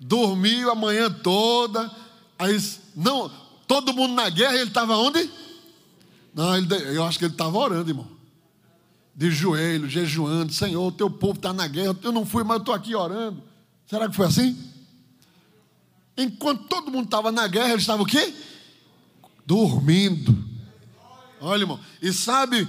Dormiu 0.00 0.70
a 0.70 0.74
manhã 0.74 1.10
toda. 1.10 1.90
Aí, 2.38 2.60
não, 2.94 3.30
todo 3.66 3.92
mundo 3.92 4.14
na 4.14 4.28
guerra, 4.28 4.54
ele 4.54 4.68
estava 4.68 4.96
onde? 4.96 5.30
Não, 6.34 6.56
ele, 6.56 6.74
eu 6.96 7.04
acho 7.04 7.18
que 7.18 7.24
ele 7.24 7.34
estava 7.34 7.56
orando, 7.58 7.90
irmão. 7.90 8.11
De 9.14 9.30
joelho, 9.30 9.88
jejuando. 9.88 10.52
Senhor, 10.52 10.86
o 10.86 10.92
teu 10.92 11.10
povo 11.10 11.34
está 11.34 11.52
na 11.52 11.66
guerra. 11.66 11.96
Eu 12.02 12.12
não 12.12 12.24
fui, 12.24 12.42
mas 12.44 12.56
eu 12.56 12.60
estou 12.60 12.74
aqui 12.74 12.94
orando. 12.94 13.42
Será 13.86 14.08
que 14.08 14.16
foi 14.16 14.26
assim? 14.26 14.56
Enquanto 16.16 16.64
todo 16.64 16.90
mundo 16.90 17.04
estava 17.04 17.30
na 17.30 17.46
guerra, 17.46 17.70
ele 17.70 17.80
estava 17.80 18.02
o 18.02 18.06
quê? 18.06 18.34
Dormindo. 19.46 20.36
Olha, 21.40 21.62
irmão. 21.62 21.80
E 22.00 22.12
sabe 22.12 22.68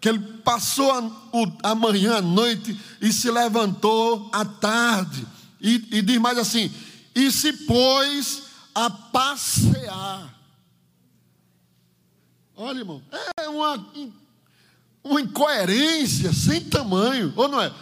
que 0.00 0.08
ele 0.08 0.18
passou 0.42 0.90
a, 0.92 1.70
a 1.70 1.74
manhã, 1.74 2.16
a 2.16 2.22
noite 2.22 2.78
e 3.00 3.12
se 3.12 3.30
levantou 3.30 4.28
à 4.32 4.44
tarde. 4.44 5.26
E, 5.60 5.98
e 5.98 6.02
diz 6.02 6.18
mais 6.18 6.38
assim: 6.38 6.72
e 7.14 7.30
se 7.32 7.52
pôs 7.52 8.42
a 8.74 8.90
passear. 8.90 10.34
Olha, 12.54 12.78
irmão, 12.78 13.02
é 13.38 13.48
uma, 13.48 13.86
uma 15.06 15.20
incoerência 15.20 16.32
sem 16.32 16.60
tamanho, 16.60 17.32
ou 17.36 17.48
não 17.48 17.60
é? 17.60 17.72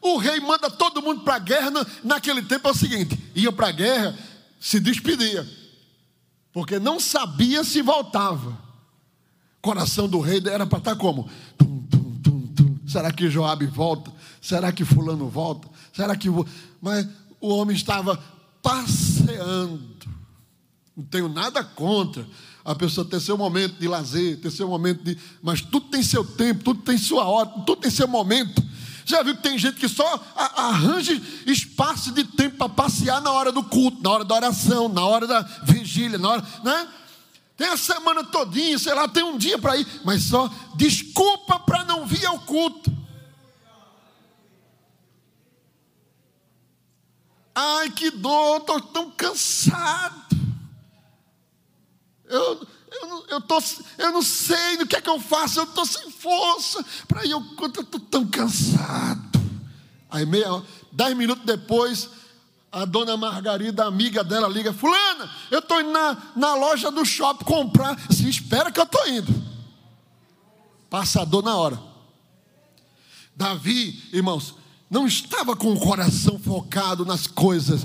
O 0.00 0.18
rei 0.18 0.38
manda 0.40 0.70
todo 0.70 1.02
mundo 1.02 1.22
para 1.22 1.36
a 1.36 1.38
guerra. 1.38 1.70
Naquele 2.04 2.42
tempo 2.42 2.68
é 2.68 2.70
o 2.70 2.74
seguinte: 2.74 3.18
ia 3.34 3.50
para 3.50 3.68
a 3.68 3.72
guerra, 3.72 4.18
se 4.60 4.78
despedia, 4.78 5.46
porque 6.52 6.78
não 6.78 7.00
sabia 7.00 7.64
se 7.64 7.82
voltava. 7.82 8.50
O 9.58 9.62
coração 9.62 10.08
do 10.08 10.20
rei 10.20 10.42
era 10.46 10.66
para 10.66 10.78
estar 10.78 10.96
como? 10.96 11.28
Tum, 11.58 11.82
tum, 11.90 12.20
tum, 12.22 12.46
tum. 12.54 12.78
Será 12.86 13.12
que 13.12 13.28
Joabe 13.28 13.66
volta? 13.66 14.12
Será 14.40 14.70
que 14.70 14.84
fulano 14.84 15.28
volta? 15.28 15.68
Será 15.92 16.14
que 16.14 16.28
mas 16.80 17.06
o 17.40 17.48
homem 17.48 17.74
estava 17.74 18.22
passeando. 18.62 19.96
Não 20.96 21.04
tenho 21.04 21.28
nada 21.28 21.62
contra 21.62 22.26
a 22.66 22.74
pessoa 22.74 23.06
ter 23.06 23.20
seu 23.20 23.38
momento 23.38 23.78
de 23.78 23.86
lazer, 23.86 24.40
ter 24.40 24.50
seu 24.50 24.66
momento 24.66 25.04
de. 25.04 25.16
Mas 25.40 25.60
tudo 25.60 25.86
tem 25.86 26.02
seu 26.02 26.24
tempo, 26.24 26.64
tudo 26.64 26.82
tem 26.82 26.98
sua 26.98 27.24
hora, 27.24 27.48
tudo 27.64 27.76
tem 27.76 27.90
seu 27.90 28.08
momento. 28.08 28.60
Já 29.04 29.22
viu 29.22 29.36
que 29.36 29.42
tem 29.44 29.56
gente 29.56 29.78
que 29.78 29.88
só 29.88 30.20
arranja 30.34 31.12
espaço 31.46 32.10
de 32.10 32.24
tempo 32.24 32.56
para 32.56 32.68
passear 32.68 33.20
na 33.22 33.30
hora 33.30 33.52
do 33.52 33.62
culto, 33.62 34.02
na 34.02 34.10
hora 34.10 34.24
da 34.24 34.34
oração, 34.34 34.88
na 34.88 35.06
hora 35.06 35.28
da 35.28 35.42
vigília, 35.62 36.18
na 36.18 36.28
hora, 36.28 36.44
né? 36.64 36.88
Tem 37.56 37.68
a 37.68 37.76
semana 37.76 38.24
todinha, 38.24 38.76
sei 38.80 38.94
lá, 38.94 39.06
tem 39.06 39.22
um 39.22 39.38
dia 39.38 39.58
para 39.58 39.76
ir, 39.76 39.86
mas 40.04 40.24
só 40.24 40.50
desculpa 40.74 41.60
para 41.60 41.84
não 41.84 42.04
vir 42.04 42.26
ao 42.26 42.40
culto. 42.40 42.92
Ai, 47.54 47.90
que 47.90 48.10
dor, 48.10 48.58
estou 48.58 48.80
tão 48.80 49.10
cansado. 49.12 50.25
Eu, 52.28 52.66
eu, 52.90 53.26
eu, 53.28 53.40
tô, 53.40 53.58
eu 53.98 54.12
não 54.12 54.22
sei 54.22 54.76
do 54.76 54.86
que 54.86 54.96
é 54.96 55.00
que 55.00 55.10
eu 55.10 55.20
faço, 55.20 55.60
eu 55.60 55.64
estou 55.64 55.86
sem 55.86 56.10
força. 56.10 56.84
Para 57.06 57.24
ir, 57.24 57.30
eu 57.30 57.42
estou 57.66 58.00
tão 58.00 58.26
cansado. 58.26 59.40
Aí, 60.10 60.24
meia, 60.24 60.62
dez 60.92 61.16
minutos 61.16 61.44
depois, 61.44 62.08
a 62.70 62.84
dona 62.84 63.16
Margarida, 63.16 63.84
amiga 63.84 64.22
dela, 64.22 64.48
liga: 64.48 64.72
Fulana, 64.72 65.30
eu 65.50 65.60
estou 65.60 65.80
indo 65.80 65.90
na, 65.90 66.16
na 66.34 66.54
loja 66.54 66.90
do 66.90 67.04
shopping 67.04 67.44
comprar. 67.44 67.98
Se 68.10 68.28
espera 68.28 68.70
que 68.70 68.80
eu 68.80 68.84
estou 68.84 69.06
indo. 69.08 69.32
Passador 70.90 71.42
na 71.42 71.56
hora. 71.56 71.80
Davi, 73.34 74.02
irmãos, 74.12 74.54
não 74.90 75.06
estava 75.06 75.56
com 75.56 75.72
o 75.72 75.80
coração 75.80 76.38
focado 76.38 77.04
nas 77.04 77.26
coisas 77.26 77.84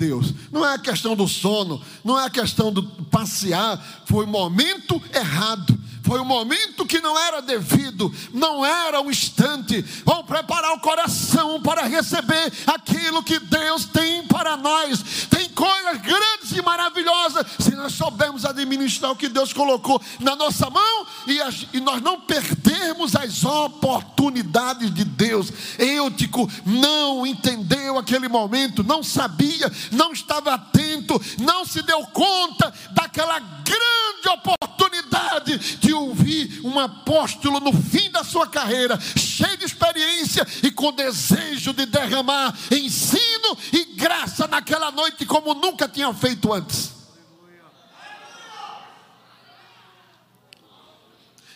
Deus. 0.00 0.32
Não 0.50 0.66
é 0.66 0.74
a 0.74 0.78
questão 0.78 1.14
do 1.14 1.28
sono, 1.28 1.80
não 2.02 2.18
é 2.18 2.24
a 2.24 2.30
questão 2.30 2.72
do 2.72 2.82
passear, 2.82 4.02
foi 4.06 4.24
o 4.24 4.28
momento 4.28 5.00
errado. 5.14 5.78
Foi 6.02 6.18
o 6.20 6.24
momento 6.24 6.86
que 6.86 7.00
não 7.00 7.18
era 7.18 7.40
devido, 7.42 8.12
não 8.32 8.64
era 8.64 9.00
o 9.00 9.10
instante. 9.10 9.82
Vamos 10.04 10.26
preparar 10.26 10.72
o 10.72 10.80
coração 10.80 11.60
para 11.60 11.82
receber 11.82 12.52
aquilo 12.66 13.22
que 13.22 13.38
Deus 13.38 13.84
tem 13.86 14.26
para 14.26 14.56
nós. 14.56 15.26
Tem 15.28 15.48
coisas 15.50 15.98
grandes 16.00 16.52
e 16.52 16.62
maravilosas 16.62 17.46
se 17.58 17.70
nós 17.72 17.92
soubermos 17.92 18.44
administrar 18.44 19.10
o 19.12 19.16
que 19.16 19.28
Deus 19.28 19.52
colocou 19.52 20.00
na 20.18 20.34
nossa 20.34 20.70
mão 20.70 21.06
e, 21.26 21.38
e 21.76 21.80
nós 21.80 22.00
não 22.00 22.20
perdermos 22.20 23.14
as 23.14 23.44
oportunidades 23.44 24.92
de 24.92 25.04
Deus. 25.04 25.52
Eutico 25.78 26.50
não 26.64 27.26
entendeu 27.26 27.98
aquele 27.98 28.28
momento, 28.28 28.82
não 28.82 29.02
sabia, 29.02 29.70
não 29.90 30.12
estava 30.12 30.54
atento, 30.54 31.20
não 31.38 31.64
se 31.64 31.82
deu 31.82 32.06
conta 32.06 32.72
daquela 32.92 33.38
grande 33.38 34.28
oportunidade 34.28 35.58
de 35.78 35.89
ouvir 35.92 36.60
um 36.64 36.78
apóstolo 36.78 37.60
no 37.60 37.72
fim 37.72 38.10
da 38.10 38.24
sua 38.24 38.46
carreira, 38.46 38.98
cheio 39.16 39.56
de 39.56 39.64
experiência 39.64 40.46
e 40.62 40.70
com 40.70 40.92
desejo 40.92 41.72
de 41.72 41.86
derramar 41.86 42.56
ensino 42.70 43.56
e 43.72 43.84
graça 43.96 44.46
naquela 44.46 44.90
noite 44.90 45.26
como 45.26 45.54
nunca 45.54 45.88
tinha 45.88 46.12
feito 46.12 46.52
antes. 46.52 47.00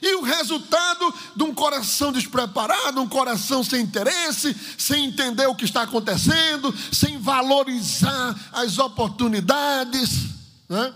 E 0.05 0.17
o 0.17 0.23
resultado 0.23 1.15
de 1.35 1.43
um 1.45 1.55
coração 1.55 2.13
despreparado, 2.13 3.01
um 3.01 3.09
coração 3.09 3.65
sem 3.65 3.81
interesse, 3.81 4.55
sem 4.77 5.07
entender 5.07 5.47
o 5.47 5.55
que 5.55 5.65
está 5.65 5.81
acontecendo, 5.81 6.75
sem 6.93 7.19
valorizar 7.19 8.39
as 8.53 8.79
oportunidades. 8.79 10.29
Né? 10.69 10.95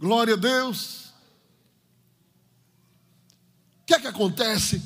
Glória 0.00 0.34
a 0.34 0.36
Deus. 0.36 1.01
O 3.82 3.86
que 3.86 3.94
é 3.94 4.00
que 4.00 4.06
acontece? 4.06 4.82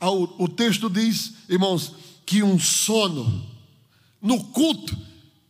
O 0.00 0.48
texto 0.48 0.90
diz, 0.90 1.34
irmãos, 1.48 1.94
que 2.26 2.42
um 2.42 2.58
sono 2.58 3.46
no 4.20 4.42
culto 4.44 4.96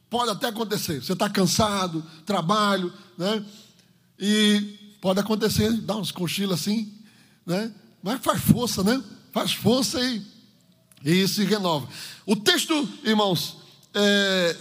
pode 0.09 0.31
até 0.31 0.49
acontecer. 0.49 1.03
Você 1.03 1.13
está 1.13 1.29
cansado, 1.31 2.05
trabalho, 2.27 2.93
né? 3.17 3.45
E 4.19 4.97
pode 5.01 5.21
acontecer, 5.21 5.73
dá 5.83 5.97
uns 5.97 6.13
cochilos 6.13 6.61
assim, 6.61 6.93
né? 7.47 7.73
Mas 8.03 8.21
faz 8.23 8.43
força, 8.43 8.83
né? 8.83 9.03
Faz 9.33 9.53
força 9.53 10.01
e, 10.03 10.23
e 11.05 11.29
se 11.29 11.45
renova. 11.45 11.89
O 12.27 12.35
texto, 12.37 12.89
irmãos, 13.05 13.57
é, 13.95 14.57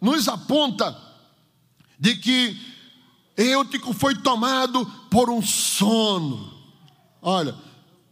nos 0.00 0.28
aponta 0.28 0.96
de 1.98 2.16
que 2.16 2.56
Eutico 3.36 3.92
foi 3.92 4.14
tomado 4.14 4.84
por 5.10 5.30
um 5.30 5.40
sono. 5.40 6.52
Olha, 7.20 7.56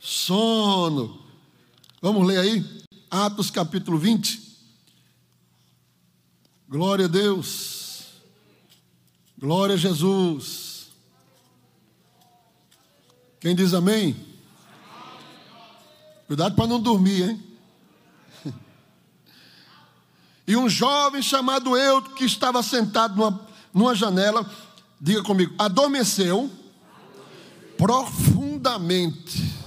sono. 0.01 1.23
Vamos 2.01 2.27
ler 2.27 2.39
aí? 2.39 2.83
Atos 3.11 3.51
capítulo 3.51 3.99
20. 3.99 4.41
Glória 6.69 7.05
a 7.05 7.09
Deus. 7.09 8.07
Glória 9.39 9.75
a 9.75 9.79
Jesus. 9.79 10.89
Quem 13.39 13.55
diz 13.55 13.75
amém? 13.75 14.17
Cuidado 16.27 16.55
para 16.55 16.67
não 16.67 16.81
dormir, 16.81 17.29
hein? 17.29 17.51
E 20.47 20.57
um 20.57 20.69
jovem 20.69 21.23
chamado 21.23 21.77
Eu, 21.77 22.03
que 22.03 22.25
estava 22.25 22.61
sentado 22.63 23.15
numa, 23.15 23.49
numa 23.73 23.95
janela, 23.95 24.49
diga 25.01 25.23
comigo, 25.23 25.55
adormeceu 25.57 26.51
profundamente. 27.79 29.60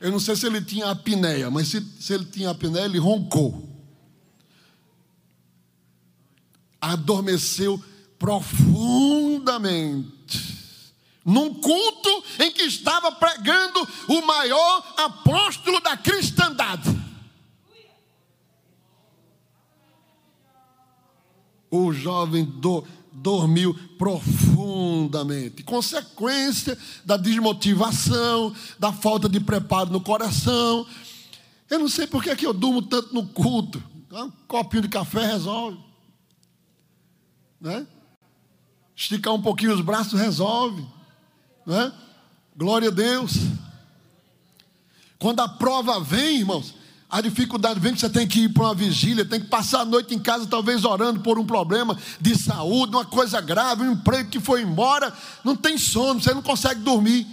Eu 0.00 0.10
não 0.10 0.18
sei 0.18 0.34
se 0.34 0.46
ele 0.46 0.62
tinha 0.62 0.90
apneia, 0.90 1.50
mas 1.50 1.68
se, 1.68 1.80
se 2.00 2.14
ele 2.14 2.24
tinha 2.24 2.50
apneia, 2.50 2.86
ele 2.86 2.98
roncou. 2.98 3.70
adormeceu 6.80 7.82
profundamente. 8.18 10.58
Num 11.24 11.54
culto 11.54 12.24
em 12.38 12.50
que 12.50 12.62
estava 12.62 13.12
pregando 13.12 13.86
o 14.08 14.26
maior 14.26 14.94
apóstolo 14.96 15.78
da 15.80 15.96
cristandade. 15.96 16.98
O 21.70 21.92
jovem 21.92 22.44
do, 22.44 22.84
dormiu 23.20 23.74
profundamente. 23.98 25.62
Consequência 25.62 26.76
da 27.04 27.16
desmotivação, 27.16 28.54
da 28.78 28.92
falta 28.92 29.28
de 29.28 29.38
preparo 29.38 29.90
no 29.90 30.00
coração. 30.00 30.86
Eu 31.68 31.78
não 31.78 31.88
sei 31.88 32.06
por 32.06 32.22
que, 32.22 32.30
é 32.30 32.36
que 32.36 32.46
eu 32.46 32.52
durmo 32.52 32.82
tanto 32.82 33.14
no 33.14 33.26
culto. 33.26 33.82
Um 34.10 34.30
copinho 34.48 34.82
de 34.82 34.88
café 34.88 35.26
resolve. 35.26 35.78
Né? 37.60 37.86
Esticar 38.96 39.34
um 39.34 39.42
pouquinho 39.42 39.74
os 39.74 39.80
braços 39.80 40.18
resolve. 40.18 40.84
Né? 41.66 41.92
Glória 42.56 42.88
a 42.88 42.92
Deus. 42.92 43.34
Quando 45.18 45.40
a 45.40 45.48
prova 45.48 46.00
vem, 46.00 46.38
irmãos, 46.38 46.74
a 47.10 47.20
dificuldade 47.20 47.80
vem 47.80 47.92
que 47.92 47.98
você 47.98 48.08
tem 48.08 48.26
que 48.26 48.44
ir 48.44 48.48
para 48.50 48.62
uma 48.62 48.74
vigília, 48.74 49.24
tem 49.24 49.40
que 49.40 49.48
passar 49.48 49.80
a 49.80 49.84
noite 49.84 50.14
em 50.14 50.18
casa, 50.18 50.46
talvez 50.46 50.84
orando 50.84 51.20
por 51.20 51.40
um 51.40 51.44
problema 51.44 51.98
de 52.20 52.38
saúde, 52.38 52.94
uma 52.94 53.04
coisa 53.04 53.40
grave, 53.40 53.82
um 53.82 53.92
emprego 53.92 54.30
que 54.30 54.38
foi 54.38 54.62
embora, 54.62 55.12
não 55.42 55.56
tem 55.56 55.76
sono, 55.76 56.20
você 56.20 56.32
não 56.32 56.40
consegue 56.42 56.80
dormir. 56.80 57.26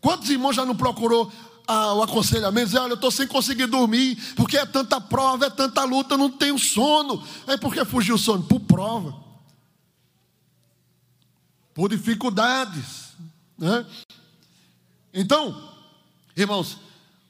Quantos 0.00 0.28
irmãos 0.28 0.56
já 0.56 0.66
não 0.66 0.74
procurou 0.74 1.30
ah, 1.68 1.94
o 1.94 2.02
aconselhamento? 2.02 2.66
Dizer, 2.66 2.80
olha, 2.80 2.92
eu 2.92 2.96
estou 2.96 3.10
sem 3.12 3.28
conseguir 3.28 3.66
dormir, 3.66 4.16
porque 4.34 4.58
é 4.58 4.66
tanta 4.66 5.00
prova, 5.00 5.46
é 5.46 5.50
tanta 5.50 5.84
luta, 5.84 6.16
não 6.16 6.30
tenho 6.30 6.58
sono. 6.58 7.22
É 7.46 7.56
porque 7.56 7.84
fugiu 7.84 8.16
o 8.16 8.18
sono? 8.18 8.42
Por 8.42 8.60
prova. 8.60 9.14
Por 11.72 11.88
dificuldades. 11.88 13.12
Né? 13.56 13.86
Então, 15.14 15.70
irmãos, 16.36 16.78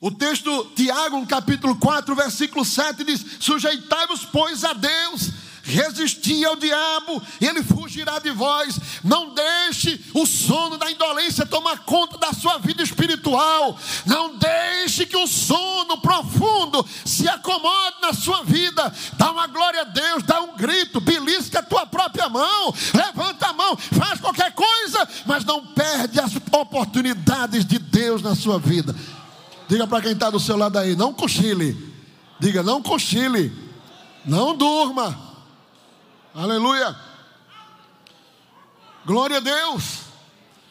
o 0.00 0.12
texto, 0.12 0.64
Tiago, 0.76 1.26
capítulo 1.26 1.74
4, 1.74 2.14
versículo 2.14 2.64
7, 2.64 3.02
diz: 3.02 3.24
Sujeitai-vos, 3.40 4.24
pois, 4.24 4.62
a 4.62 4.72
Deus, 4.72 5.32
resisti 5.64 6.44
ao 6.44 6.54
diabo, 6.54 7.20
e 7.40 7.46
ele 7.46 7.64
fugirá 7.64 8.20
de 8.20 8.30
vós. 8.30 8.78
Não 9.02 9.34
deixe 9.34 10.00
o 10.14 10.24
sono 10.24 10.78
da 10.78 10.88
indolência 10.88 11.44
tomar 11.44 11.80
conta 11.80 12.16
da 12.16 12.32
sua 12.32 12.58
vida 12.58 12.80
espiritual. 12.80 13.76
Não 14.06 14.36
deixe 14.36 15.04
que 15.04 15.16
o 15.16 15.26
sono 15.26 16.00
profundo 16.00 16.86
se 17.04 17.28
acomode 17.28 17.96
na 18.00 18.12
sua 18.12 18.44
vida. 18.44 18.92
Dá 19.14 19.32
uma 19.32 19.48
glória 19.48 19.80
a 19.80 19.84
Deus, 19.84 20.22
dá 20.22 20.40
um 20.40 20.56
grito, 20.56 21.00
belisca 21.00 21.58
a 21.58 21.62
tua 21.62 21.86
própria 21.86 22.28
mão, 22.28 22.72
levanta 22.94 23.48
a 23.48 23.52
mão, 23.52 23.76
faz 23.76 24.20
qualquer 24.20 24.54
coisa, 24.54 25.08
mas 25.26 25.44
não 25.44 25.66
perde 25.66 26.20
as 26.20 26.32
oportunidades 26.52 27.64
de 27.64 27.80
Deus 27.80 28.22
na 28.22 28.36
sua 28.36 28.60
vida. 28.60 28.94
Diga 29.68 29.86
para 29.86 30.00
quem 30.02 30.12
está 30.12 30.30
do 30.30 30.40
seu 30.40 30.56
lado 30.56 30.78
aí, 30.78 30.96
não 30.96 31.12
cochile. 31.12 31.76
Diga, 32.40 32.62
não 32.62 32.82
cochile. 32.82 33.52
Não 34.24 34.56
durma. 34.56 35.18
Aleluia. 36.34 36.96
Glória 39.04 39.36
a 39.36 39.40
Deus. 39.40 40.08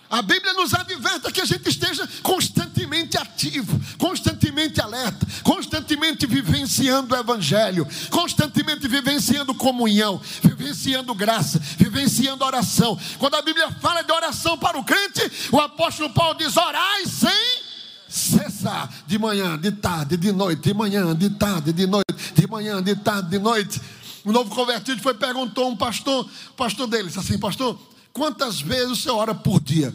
A 0.09 0.21
Bíblia 0.21 0.53
nos 0.53 0.73
adverte 0.73 1.31
que 1.33 1.41
a 1.41 1.45
gente 1.45 1.67
esteja 1.67 2.07
constantemente 2.23 3.17
ativo, 3.17 3.77
constantemente 3.97 4.79
alerta, 4.79 5.27
constantemente 5.43 6.25
vivenciando 6.25 7.13
o 7.13 7.17
Evangelho, 7.17 7.85
constantemente 8.09 8.87
vivenciando 8.87 9.53
comunhão, 9.53 10.21
vivenciando 10.41 11.13
graça, 11.13 11.59
vivenciando 11.77 12.45
oração. 12.45 12.97
Quando 13.19 13.35
a 13.35 13.41
Bíblia 13.41 13.69
fala 13.81 14.01
de 14.01 14.11
oração 14.11 14.57
para 14.57 14.79
o 14.79 14.83
crente, 14.83 15.49
o 15.51 15.59
apóstolo 15.59 16.09
Paulo 16.11 16.35
diz: 16.35 16.55
orai 16.55 17.05
sem 17.05 17.66
cessar 18.09 18.91
de 19.05 19.17
manhã, 19.19 19.57
de 19.57 19.71
tarde, 19.71 20.17
de 20.17 20.31
noite, 20.31 20.61
de 20.61 20.73
manhã, 20.73 21.15
de 21.15 21.29
tarde, 21.31 21.73
de 21.73 21.85
noite, 21.85 22.33
de 22.33 22.47
manhã, 22.47 22.81
de 22.81 22.95
tarde, 22.95 23.29
de 23.29 23.39
noite. 23.39 23.81
Um 24.25 24.31
novo 24.31 24.53
convertido 24.53 25.01
foi 25.01 25.13
perguntou 25.13 25.65
a 25.65 25.67
um 25.67 25.77
pastor, 25.77 26.29
pastor 26.55 26.87
dele, 26.87 27.07
disse 27.07 27.19
assim, 27.19 27.37
pastor, 27.37 27.79
quantas 28.11 28.59
vezes 28.59 28.91
o 28.91 28.95
senhor 28.95 29.17
ora 29.17 29.35
por 29.35 29.61
dia? 29.61 29.93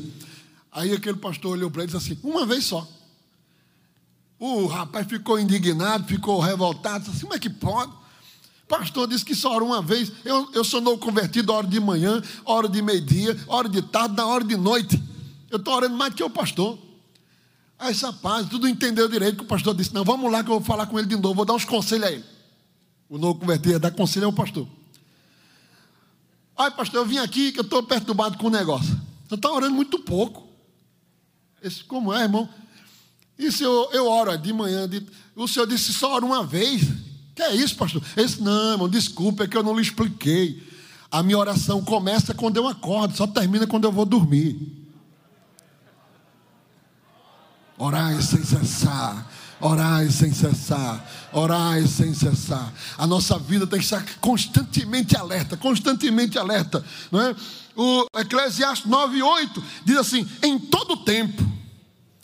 Aí 0.70 0.92
aquele 0.92 1.18
pastor 1.18 1.52
olhou 1.52 1.70
para 1.70 1.82
ele 1.82 1.92
e 1.92 1.94
disse 1.94 2.12
assim, 2.12 2.20
uma 2.22 2.46
vez 2.46 2.64
só. 2.64 2.86
O 4.38 4.66
rapaz 4.66 5.06
ficou 5.06 5.38
indignado, 5.38 6.04
ficou 6.08 6.40
revoltado, 6.40 7.00
disse 7.00 7.10
assim, 7.10 7.20
como 7.22 7.34
é 7.34 7.38
que 7.38 7.50
pode? 7.50 7.92
O 7.92 8.66
pastor 8.66 9.06
disse 9.06 9.24
que 9.24 9.34
só 9.34 9.54
ora 9.54 9.62
uma 9.62 9.82
vez. 9.82 10.10
Eu, 10.24 10.50
eu 10.54 10.64
sou 10.64 10.80
novo 10.80 10.98
convertido, 10.98 11.52
hora 11.52 11.66
de 11.66 11.78
manhã, 11.78 12.22
hora 12.44 12.68
de 12.68 12.80
meio-dia, 12.80 13.38
hora 13.46 13.68
de 13.68 13.82
tarde, 13.82 14.16
na 14.16 14.26
hora 14.26 14.42
de 14.42 14.56
noite. 14.56 15.00
Eu 15.50 15.58
estou 15.58 15.74
orando 15.74 15.94
mais 15.94 16.14
que 16.14 16.24
o 16.24 16.30
pastor. 16.30 16.78
Aí 17.82 17.90
esse 17.90 18.04
rapaz, 18.04 18.48
tudo 18.48 18.68
entendeu 18.68 19.08
direito, 19.08 19.38
que 19.38 19.42
o 19.42 19.46
pastor 19.46 19.74
disse, 19.74 19.92
não, 19.92 20.04
vamos 20.04 20.30
lá 20.30 20.44
que 20.44 20.48
eu 20.48 20.54
vou 20.54 20.62
falar 20.62 20.86
com 20.86 21.00
ele 21.00 21.08
de 21.08 21.16
novo, 21.16 21.34
vou 21.34 21.44
dar 21.44 21.54
uns 21.54 21.64
conselhos 21.64 22.06
a 22.06 22.12
ele. 22.12 22.24
O 23.08 23.18
novo 23.18 23.40
convertido 23.40 23.80
dar 23.80 23.90
conselho 23.90 24.26
ao 24.26 24.32
pastor. 24.32 24.68
Ai, 26.56 26.70
pastor, 26.70 27.00
eu 27.00 27.06
vim 27.06 27.18
aqui 27.18 27.50
que 27.50 27.58
eu 27.58 27.64
estou 27.64 27.82
perturbado 27.82 28.38
com 28.38 28.46
o 28.46 28.50
negócio. 28.50 28.96
Você 29.26 29.34
está 29.34 29.50
orando 29.50 29.74
muito 29.74 29.98
pouco. 29.98 30.46
Esse, 31.60 31.82
como 31.82 32.14
é, 32.14 32.22
irmão? 32.22 32.48
Isso 33.36 33.64
eu, 33.64 33.90
eu 33.92 34.06
oro 34.06 34.36
de 34.38 34.52
manhã. 34.52 34.88
De, 34.88 35.04
o 35.34 35.48
senhor 35.48 35.66
disse 35.66 35.92
só 35.92 36.14
ora 36.14 36.24
uma 36.24 36.44
vez. 36.44 36.82
Que 37.34 37.42
é 37.42 37.56
isso, 37.56 37.74
pastor? 37.74 38.00
Esse, 38.16 38.40
não, 38.40 38.72
irmão, 38.72 38.88
desculpa, 38.88 39.42
é 39.42 39.48
que 39.48 39.56
eu 39.56 39.62
não 39.64 39.74
lhe 39.74 39.82
expliquei. 39.82 40.62
A 41.10 41.20
minha 41.20 41.36
oração 41.36 41.82
começa 41.82 42.32
quando 42.32 42.58
eu 42.58 42.68
acordo, 42.68 43.16
só 43.16 43.26
termina 43.26 43.66
quando 43.66 43.84
eu 43.84 43.92
vou 43.92 44.04
dormir. 44.04 44.81
Orai 47.82 48.22
sem 48.22 48.44
cessar. 48.44 49.26
Orai 49.60 50.08
sem 50.10 50.32
cessar, 50.32 51.04
orai 51.32 51.86
sem 51.86 52.12
cessar. 52.12 52.72
A 52.98 53.06
nossa 53.06 53.38
vida 53.38 53.64
tem 53.64 53.78
que 53.78 53.84
estar 53.84 54.04
constantemente 54.20 55.16
alerta, 55.16 55.56
constantemente 55.56 56.36
alerta. 56.36 56.84
Não 57.12 57.20
é? 57.20 57.36
O 57.76 58.06
Eclesiastes 58.18 58.90
9,8 58.90 59.62
diz 59.84 59.96
assim: 59.96 60.28
em 60.42 60.58
todo 60.58 61.04
tempo, 61.04 61.44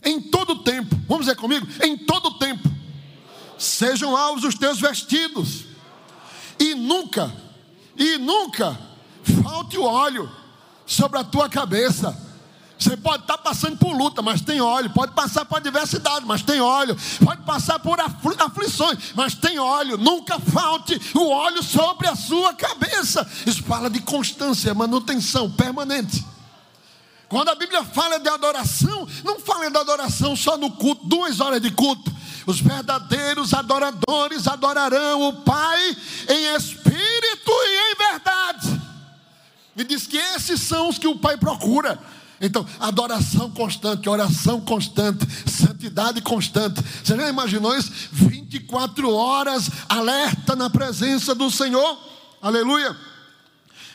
em 0.04 0.20
todo 0.20 0.64
tempo, 0.64 0.96
vamos 1.08 1.26
dizer 1.26 1.36
comigo? 1.36 1.64
Em 1.80 1.96
todo 1.96 2.38
tempo, 2.38 2.68
sejam 3.56 4.16
alvos 4.16 4.42
os 4.42 4.56
teus 4.56 4.80
vestidos, 4.80 5.64
e 6.58 6.74
nunca, 6.74 7.32
e 7.96 8.18
nunca 8.18 8.76
falte 9.44 9.78
o 9.78 9.84
óleo 9.84 10.28
sobre 10.84 11.20
a 11.20 11.24
tua 11.24 11.48
cabeça 11.48 12.27
você 12.78 12.96
pode 12.96 13.24
estar 13.24 13.38
passando 13.38 13.76
por 13.76 13.92
luta, 13.92 14.22
mas 14.22 14.40
tem 14.40 14.60
óleo. 14.60 14.90
Pode 14.90 15.12
passar 15.12 15.44
por 15.44 15.56
adversidade, 15.56 16.24
mas 16.24 16.42
tem 16.42 16.60
óleo. 16.60 16.96
Pode 17.24 17.42
passar 17.42 17.78
por 17.80 17.98
aflições, 18.00 19.12
mas 19.14 19.34
tem 19.34 19.58
óleo. 19.58 19.98
Nunca 19.98 20.38
falte 20.38 21.00
o 21.14 21.28
óleo 21.28 21.62
sobre 21.62 22.06
a 22.06 22.14
sua 22.14 22.54
cabeça. 22.54 23.28
Isso 23.44 23.64
fala 23.64 23.90
de 23.90 24.00
constância, 24.00 24.72
manutenção 24.74 25.50
permanente. 25.50 26.24
Quando 27.28 27.50
a 27.50 27.54
Bíblia 27.54 27.84
fala 27.84 28.18
de 28.18 28.28
adoração, 28.28 29.06
não 29.24 29.38
fala 29.40 29.70
de 29.70 29.76
adoração 29.76 30.34
só 30.34 30.56
no 30.56 30.70
culto, 30.70 31.06
duas 31.06 31.40
horas 31.40 31.60
de 31.60 31.70
culto. 31.70 32.10
Os 32.46 32.60
verdadeiros 32.60 33.52
adoradores 33.52 34.46
adorarão 34.46 35.28
o 35.28 35.32
Pai 35.42 35.96
em 36.28 36.54
espírito 36.56 37.50
e 37.50 37.92
em 37.92 37.94
verdade. 37.96 38.80
E 39.76 39.84
diz 39.84 40.06
que 40.06 40.16
esses 40.16 40.60
são 40.62 40.88
os 40.88 40.98
que 40.98 41.06
o 41.06 41.18
Pai 41.18 41.36
procura. 41.36 41.98
Então, 42.40 42.64
adoração 42.79 43.51
constante, 43.51 44.09
oração 44.09 44.61
constante, 44.61 45.27
santidade 45.48 46.20
constante. 46.20 46.81
Você 47.03 47.16
já 47.16 47.29
imaginou 47.29 47.77
isso? 47.77 47.90
24 48.12 49.12
horas 49.12 49.68
alerta 49.88 50.55
na 50.55 50.70
presença 50.70 51.35
do 51.35 51.51
Senhor. 51.51 51.98
Aleluia. 52.40 52.96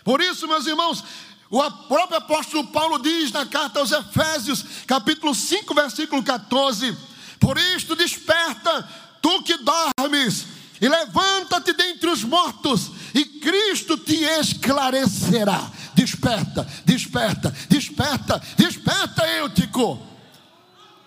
Por 0.04 0.22
isso, 0.22 0.48
meus 0.48 0.68
irmãos, 0.68 1.04
o 1.50 1.72
próprio 1.88 2.18
apóstolo 2.18 2.68
Paulo 2.68 3.00
diz 3.00 3.32
na 3.32 3.46
carta 3.46 3.80
aos 3.80 3.92
Efésios, 3.92 4.66
capítulo 4.86 5.34
5, 5.34 5.74
versículo 5.74 6.22
14: 6.22 6.98
Por 7.40 7.58
isto 7.58 7.96
desperta, 7.96 8.90
tu 9.22 9.42
que 9.44 9.58
dormes, 9.58 10.48
e 10.82 10.90
levanta-te 10.90 11.72
dentre 11.72 12.10
os 12.10 12.24
mortos, 12.24 12.92
e 13.14 13.24
Cristo 13.24 13.98
te 13.98 14.16
esclarecerá. 14.16 15.72
Desperta, 16.04 16.68
desperta, 16.84 17.50
desperta, 17.70 18.42
desperta, 18.58 19.26
Eutico. 19.38 20.06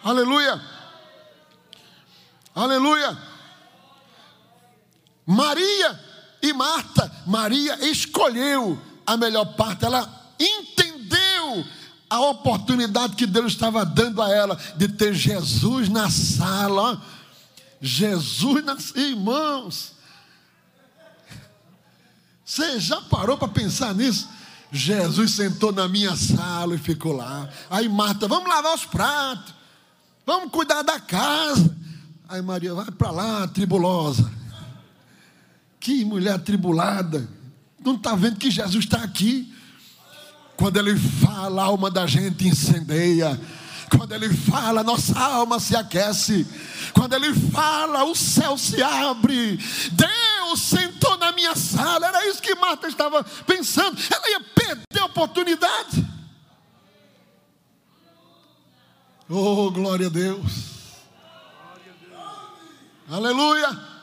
Aleluia. 0.03 0.59
Aleluia. 2.55 3.19
Maria 5.27 6.01
e 6.41 6.53
Marta, 6.55 7.13
Maria 7.27 7.77
escolheu 7.87 8.81
a 9.07 9.17
melhor 9.19 9.45
parte, 9.55 9.85
ela 9.85 10.33
entendeu 10.41 11.65
a 12.09 12.21
oportunidade 12.21 13.17
que 13.17 13.27
Deus 13.27 13.53
estava 13.53 13.85
dando 13.85 14.23
a 14.23 14.31
ela 14.31 14.57
de 14.77 14.89
ter 14.89 15.13
Jesus 15.13 15.91
na 15.91 16.09
sala. 16.09 17.03
Jesus 17.83 18.65
nas 18.65 18.95
irmãos. 18.95 19.93
Você 22.45 22.81
já 22.81 23.03
parou 23.03 23.37
para 23.37 23.49
pensar 23.49 23.95
nisso? 23.95 24.29
Jesus 24.71 25.33
sentou 25.33 25.73
na 25.73 25.89
minha 25.89 26.17
sala 26.17 26.75
e 26.75 26.79
ficou 26.79 27.13
lá. 27.13 27.49
Aí 27.71 27.89
Marta, 27.89 28.27
vamos 28.27 28.49
lavar 28.49 28.75
os 28.75 28.85
pratos, 28.85 29.55
vamos 30.25 30.51
cuidar 30.51 30.83
da 30.83 31.01
casa. 31.01 31.77
Aí 32.29 32.43
Maria, 32.43 32.75
vai 32.75 32.91
para 32.91 33.11
lá, 33.11 33.49
tribulosa. 33.49 34.31
Que 35.79 36.05
mulher 36.05 36.39
tribulada. 36.41 37.29
Não 37.85 37.95
está 37.95 38.17
vendo 38.17 38.37
que 38.37 38.51
Jesus 38.51 38.85
está 38.85 39.05
aqui? 39.05 39.53
Quando 40.57 40.79
ele 40.79 40.97
fala, 40.97 41.63
a 41.63 41.67
alma 41.67 41.91
da 41.91 42.07
gente 42.07 42.49
incendeia. 42.49 43.41
Quando 43.97 44.13
ele 44.13 44.29
fala, 44.35 44.83
nossa 44.83 45.17
alma 45.19 45.61
se 45.61 45.77
aquece. 45.77 46.47
Quando 46.93 47.13
ele 47.13 47.33
fala, 47.33 48.05
o 48.05 48.17
céu 48.17 48.59
se 48.59 48.83
abre. 48.83 49.59
Deus 49.93 50.36
sentou 50.55 51.17
na 51.17 51.33
minha 51.33 51.57
sala. 51.57 52.07
Era 52.07 52.29
isso 52.29 52.43
que 52.43 52.55
Marta 52.55 52.87
estava 52.87 53.25
pensando. 53.47 53.99
Ela 54.13 54.31
ia 54.31 54.41
perder 54.41 55.01
a 55.01 55.07
oportunidade. 55.07 56.07
Oh, 59.29 59.71
glória 59.71 60.09
a 60.09 60.11
Deus. 60.11 60.77
Aleluia. 63.09 63.97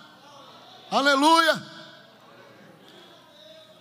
Aleluia. 0.90 1.74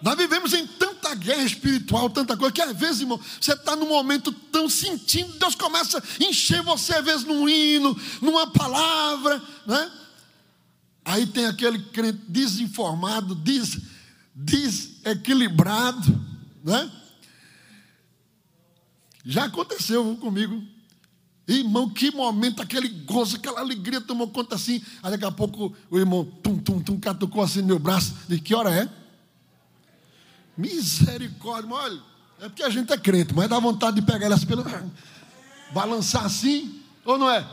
Nós 0.02 0.16
vivemos 0.16 0.52
em 0.52 0.66
tanta 0.66 1.14
guerra 1.14 1.44
espiritual, 1.44 2.10
tanta 2.10 2.36
coisa, 2.36 2.52
que 2.52 2.60
às 2.60 2.76
vezes, 2.76 3.02
irmão, 3.02 3.20
você 3.40 3.52
está 3.52 3.76
num 3.76 3.88
momento 3.88 4.32
tão 4.32 4.68
sentindo, 4.68 5.38
Deus 5.38 5.54
começa 5.54 5.98
a 5.98 6.24
encher 6.24 6.60
você, 6.62 6.94
às 6.94 7.04
vezes, 7.04 7.24
num 7.24 7.48
hino, 7.48 7.96
numa 8.20 8.50
palavra, 8.50 9.40
né? 9.64 9.90
Aí 11.04 11.26
tem 11.26 11.46
aquele 11.46 11.78
crente 11.78 12.20
desinformado, 12.28 13.34
des, 13.34 13.78
desequilibrado, 14.34 16.20
né? 16.64 16.90
Já 19.24 19.44
aconteceu 19.44 20.16
comigo. 20.16 20.62
Irmão, 21.46 21.90
que 21.90 22.10
momento, 22.12 22.62
aquele 22.62 22.88
gozo, 22.88 23.36
aquela 23.36 23.60
alegria 23.60 24.00
tomou 24.00 24.28
conta 24.28 24.54
assim. 24.54 24.82
Aí 25.02 25.10
daqui 25.10 25.24
a 25.24 25.30
pouco 25.30 25.74
o 25.90 25.98
irmão, 25.98 26.24
tum, 26.24 26.56
tum, 26.58 26.80
tum, 26.80 27.00
catucou 27.00 27.42
assim 27.42 27.60
no 27.60 27.66
meu 27.66 27.78
braço. 27.78 28.14
De 28.28 28.40
que 28.40 28.54
hora 28.54 28.72
é? 28.72 28.88
Misericórdia, 30.56 31.72
olha, 31.72 32.00
é 32.40 32.48
porque 32.48 32.62
a 32.62 32.70
gente 32.70 32.92
é 32.92 32.98
crente, 32.98 33.34
mas 33.34 33.48
dá 33.48 33.58
vontade 33.58 34.00
de 34.00 34.06
pegar 34.06 34.26
elas 34.26 34.44
pelo. 34.44 34.64
balançar 35.72 36.24
assim, 36.24 36.80
ou 37.04 37.18
não 37.18 37.30
é? 37.30 37.46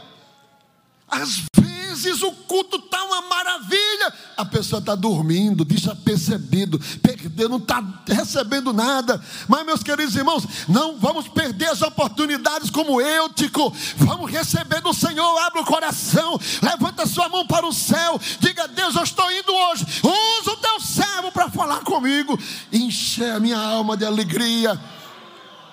Às 1.08 1.20
vezes 1.20 1.69
o 2.06 2.32
culto 2.32 2.78
está 2.78 3.04
uma 3.04 3.22
maravilha, 3.24 4.14
a 4.38 4.46
pessoa 4.46 4.80
está 4.80 4.96
dormindo, 4.96 5.66
desapercebido, 5.66 6.80
perdeu, 7.02 7.50
não 7.50 7.58
está 7.58 7.84
recebendo 8.08 8.72
nada. 8.72 9.22
Mas, 9.48 9.66
meus 9.66 9.84
queridos 9.84 10.16
irmãos, 10.16 10.46
não 10.68 10.98
vamos 10.98 11.28
perder 11.28 11.70
as 11.70 11.82
oportunidades 11.82 12.70
como 12.70 13.02
Eutico, 13.02 13.74
vamos 13.98 14.32
receber 14.32 14.82
do 14.82 14.94
Senhor, 14.94 15.38
abre 15.40 15.62
o 15.62 15.66
coração, 15.66 16.40
levanta 16.62 17.06
sua 17.06 17.30
mão 17.30 17.46
para 17.46 17.66
o 17.66 17.74
céu, 17.74 18.20
diga: 18.40 18.68
Deus, 18.68 18.96
eu 18.96 19.04
estou 19.04 19.30
indo 19.32 19.54
hoje, 19.54 19.86
usa 20.04 20.52
o 20.52 20.58
teu 20.58 20.80
servo 20.80 21.32
para 21.32 21.50
falar 21.50 21.80
comigo, 21.82 22.38
encher 22.72 23.32
a 23.32 23.40
minha 23.40 23.60
alma 23.60 23.96
de 23.96 24.06
alegria. 24.06 24.80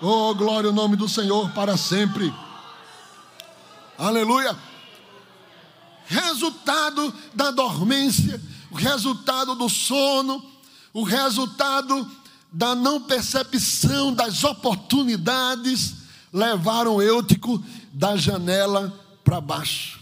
Oh, 0.00 0.34
glória 0.34 0.68
ao 0.68 0.74
nome 0.74 0.96
do 0.96 1.08
Senhor 1.08 1.50
para 1.50 1.76
sempre. 1.76 2.32
Aleluia 3.98 4.54
resultado 6.06 7.12
da 7.34 7.50
dormência, 7.50 8.40
o 8.70 8.74
resultado 8.74 9.54
do 9.54 9.68
sono, 9.68 10.44
o 10.92 11.02
resultado 11.02 12.08
da 12.52 12.74
não 12.74 13.02
percepção 13.02 14.14
das 14.14 14.44
oportunidades, 14.44 15.96
levaram 16.32 17.02
Eutico 17.02 17.62
da 17.92 18.16
janela 18.16 18.98
para 19.24 19.40
baixo. 19.40 20.00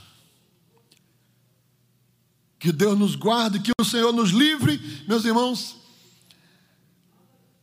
Que 2.58 2.72
Deus 2.72 2.98
nos 2.98 3.14
guarde, 3.14 3.60
que 3.60 3.72
o 3.78 3.84
Senhor 3.84 4.12
nos 4.12 4.30
livre, 4.30 5.04
meus 5.06 5.24
irmãos, 5.24 5.76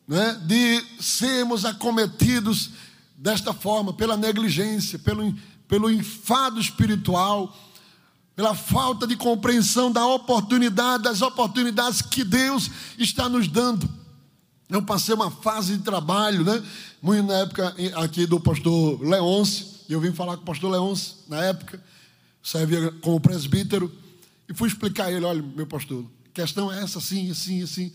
né, 0.08 0.34
de 0.46 0.84
sermos 1.00 1.64
acometidos 1.64 2.72
desta 3.16 3.54
forma, 3.54 3.94
pela 3.94 4.18
negligência, 4.18 5.00
pelo, 5.00 5.34
pelo 5.68 5.90
enfado 5.90 6.60
espiritual 6.60 7.56
pela 8.42 8.56
falta 8.56 9.06
de 9.06 9.16
compreensão 9.16 9.92
da 9.92 10.04
oportunidade, 10.04 11.04
das 11.04 11.22
oportunidades 11.22 12.02
que 12.02 12.24
Deus 12.24 12.72
está 12.98 13.30
nos 13.30 13.48
dando. 13.48 13.88
Eu 14.68 14.82
passei 14.82 15.14
uma 15.14 15.30
fase 15.30 15.78
de 15.78 15.84
trabalho, 15.84 16.44
né? 16.44 16.64
Muito 17.04 17.28
na 17.28 17.36
época 17.36 17.76
aqui 17.98 18.26
do 18.26 18.40
pastor 18.40 19.00
Leonce, 19.00 19.82
eu 19.88 20.02
vim 20.02 20.12
falar 20.12 20.38
com 20.38 20.42
o 20.42 20.46
pastor 20.46 20.72
Leonce 20.72 21.18
na 21.28 21.44
época, 21.44 21.80
servia 22.42 22.92
como 22.94 23.22
presbítero, 23.22 23.94
e 24.50 24.56
fui 24.56 24.68
explicar 24.68 25.06
a 25.06 25.12
ele: 25.12 25.24
olha, 25.24 25.44
meu 25.44 25.68
pastor, 25.68 26.04
a 26.26 26.34
questão 26.34 26.74
é 26.74 26.82
essa, 26.82 26.98
assim, 26.98 27.30
assim, 27.30 27.62
assim. 27.62 27.94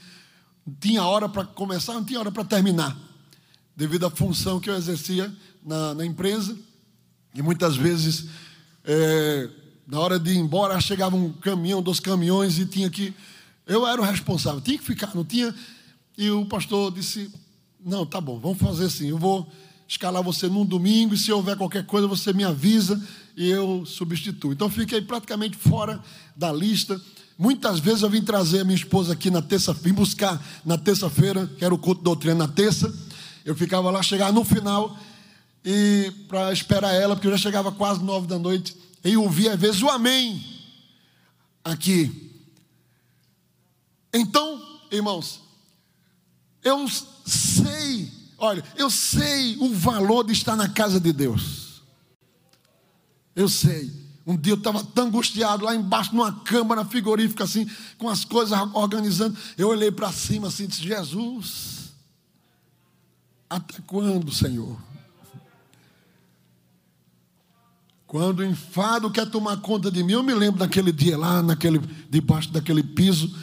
Tinha 0.79 1.03
hora 1.03 1.29
para 1.29 1.45
começar, 1.45 1.95
não 1.95 2.05
tinha 2.05 2.21
hora 2.21 2.31
para 2.31 2.45
terminar, 2.45 2.97
devido 3.75 4.07
à 4.07 4.11
função 4.11 4.61
que 4.61 4.71
eu 4.71 4.77
exercia 4.77 5.35
na, 5.65 5.93
na 5.93 6.07
empresa, 6.07 6.57
e 7.35 7.43
muitas 7.43 7.77
vezes. 7.77 8.27
É, 8.85 9.66
na 9.87 10.01
hora 10.01 10.19
de 10.19 10.33
ir 10.33 10.39
embora, 10.39 10.81
chegava 10.81 11.15
um 11.15 11.33
caminhão, 11.33 11.81
dois 11.81 12.01
caminhões 12.01 12.59
e 12.59 12.67
tinha 12.67 12.91
que. 12.91 13.15
Eu 13.67 13.87
era 13.87 14.01
o 14.01 14.05
responsável, 14.05 14.61
tinha 14.61 14.79
que 14.79 14.85
ficar, 14.85 15.15
não 15.15 15.25
tinha. 15.25 15.55
E 16.19 16.29
o 16.31 16.45
pastor 16.47 16.93
disse: 16.93 17.31
Não, 17.85 18.05
tá 18.05 18.21
bom, 18.21 18.39
vamos 18.41 18.59
fazer 18.59 18.87
assim. 18.87 19.09
Eu 19.09 19.19
vou 19.19 19.47
escalar 19.87 20.23
você 20.23 20.49
num 20.49 20.67
domingo 20.67 21.15
e 21.15 21.19
se 21.19 21.31
houver 21.31 21.57
qualquer 21.57 21.87
coisa 21.87 22.09
você 22.09 22.33
me 22.33 22.43
avisa 22.43 23.01
e 23.37 23.49
eu 23.49 23.85
substituo. 23.87 24.53
Então 24.53 24.69
fiquei 24.69 25.01
praticamente 25.01 25.57
fora 25.57 26.03
da 26.35 26.53
lista. 26.53 27.01
Muitas 27.39 27.79
vezes 27.79 28.03
eu 28.03 28.11
vim 28.11 28.23
trazer 28.23 28.61
a 28.61 28.65
minha 28.65 28.77
esposa 28.77 29.13
aqui 29.13 29.31
na 29.31 29.43
terça, 29.43 29.73
vim 29.73 29.93
buscar 29.93 30.43
na 30.65 30.77
terça-feira, 30.77 31.47
que 31.59 31.65
era 31.65 31.73
o 31.73 31.79
culto 31.79 32.03
doutrina 32.03 32.35
na 32.35 32.49
terça. 32.49 32.93
Eu 33.45 33.55
ficava 33.55 33.91
lá, 33.91 34.03
chegava 34.03 34.33
no 34.33 34.43
final 34.43 34.99
e 35.65 36.11
para 36.27 36.53
esperar 36.53 36.93
ela, 36.95 37.15
porque 37.15 37.29
eu 37.29 37.33
já 37.33 37.39
chegava 37.39 37.71
quase 37.71 38.03
nove 38.03 38.27
da 38.27 38.39
noite 38.39 38.86
e 39.09 39.17
ouvir 39.17 39.49
às 39.49 39.61
vezes 39.61 39.83
o 39.83 39.89
amém 39.89 40.45
aqui. 41.65 42.33
Então, 44.13 44.81
irmãos, 44.91 45.41
eu 46.63 46.87
sei, 47.25 48.11
olha, 48.39 48.65
eu 48.77 48.91
sei 48.91 49.57
o 49.59 49.73
valor 49.73 50.25
de 50.25 50.33
estar 50.33 50.57
na 50.57 50.69
casa 50.69 50.99
de 50.99 51.13
Deus. 51.13 51.83
Eu 53.35 53.49
sei. 53.49 53.93
Um 54.27 54.37
dia 54.37 54.55
eu 54.55 54.59
estava 54.59 54.83
tão 54.83 55.07
angustiado 55.07 55.65
lá 55.65 55.75
embaixo 55.75 56.13
numa 56.13 56.41
câmara 56.41 56.85
frigorífica 56.85 57.45
assim, 57.45 57.71
com 57.97 58.09
as 58.09 58.25
coisas 58.25 58.59
organizando. 58.75 59.39
Eu 59.57 59.69
olhei 59.69 59.93
para 59.93 60.11
cima 60.11 60.49
assim 60.49 60.67
disse: 60.67 60.83
Jesus, 60.83 61.93
até 63.49 63.81
quando, 63.87 64.33
Senhor? 64.33 64.77
Quando 68.07 68.41
o 68.41 68.45
enfado 68.45 69.11
quer 69.11 69.27
tomar 69.27 69.57
conta 69.57 69.91
de 69.91 70.03
mim, 70.03 70.13
eu 70.13 70.23
me 70.23 70.33
lembro 70.33 70.61
daquele 70.61 70.93
dia 70.93 71.19
lá, 71.19 71.43
naquele, 71.43 71.81
debaixo 72.09 72.51
daquele 72.53 72.83
piso, 72.83 73.35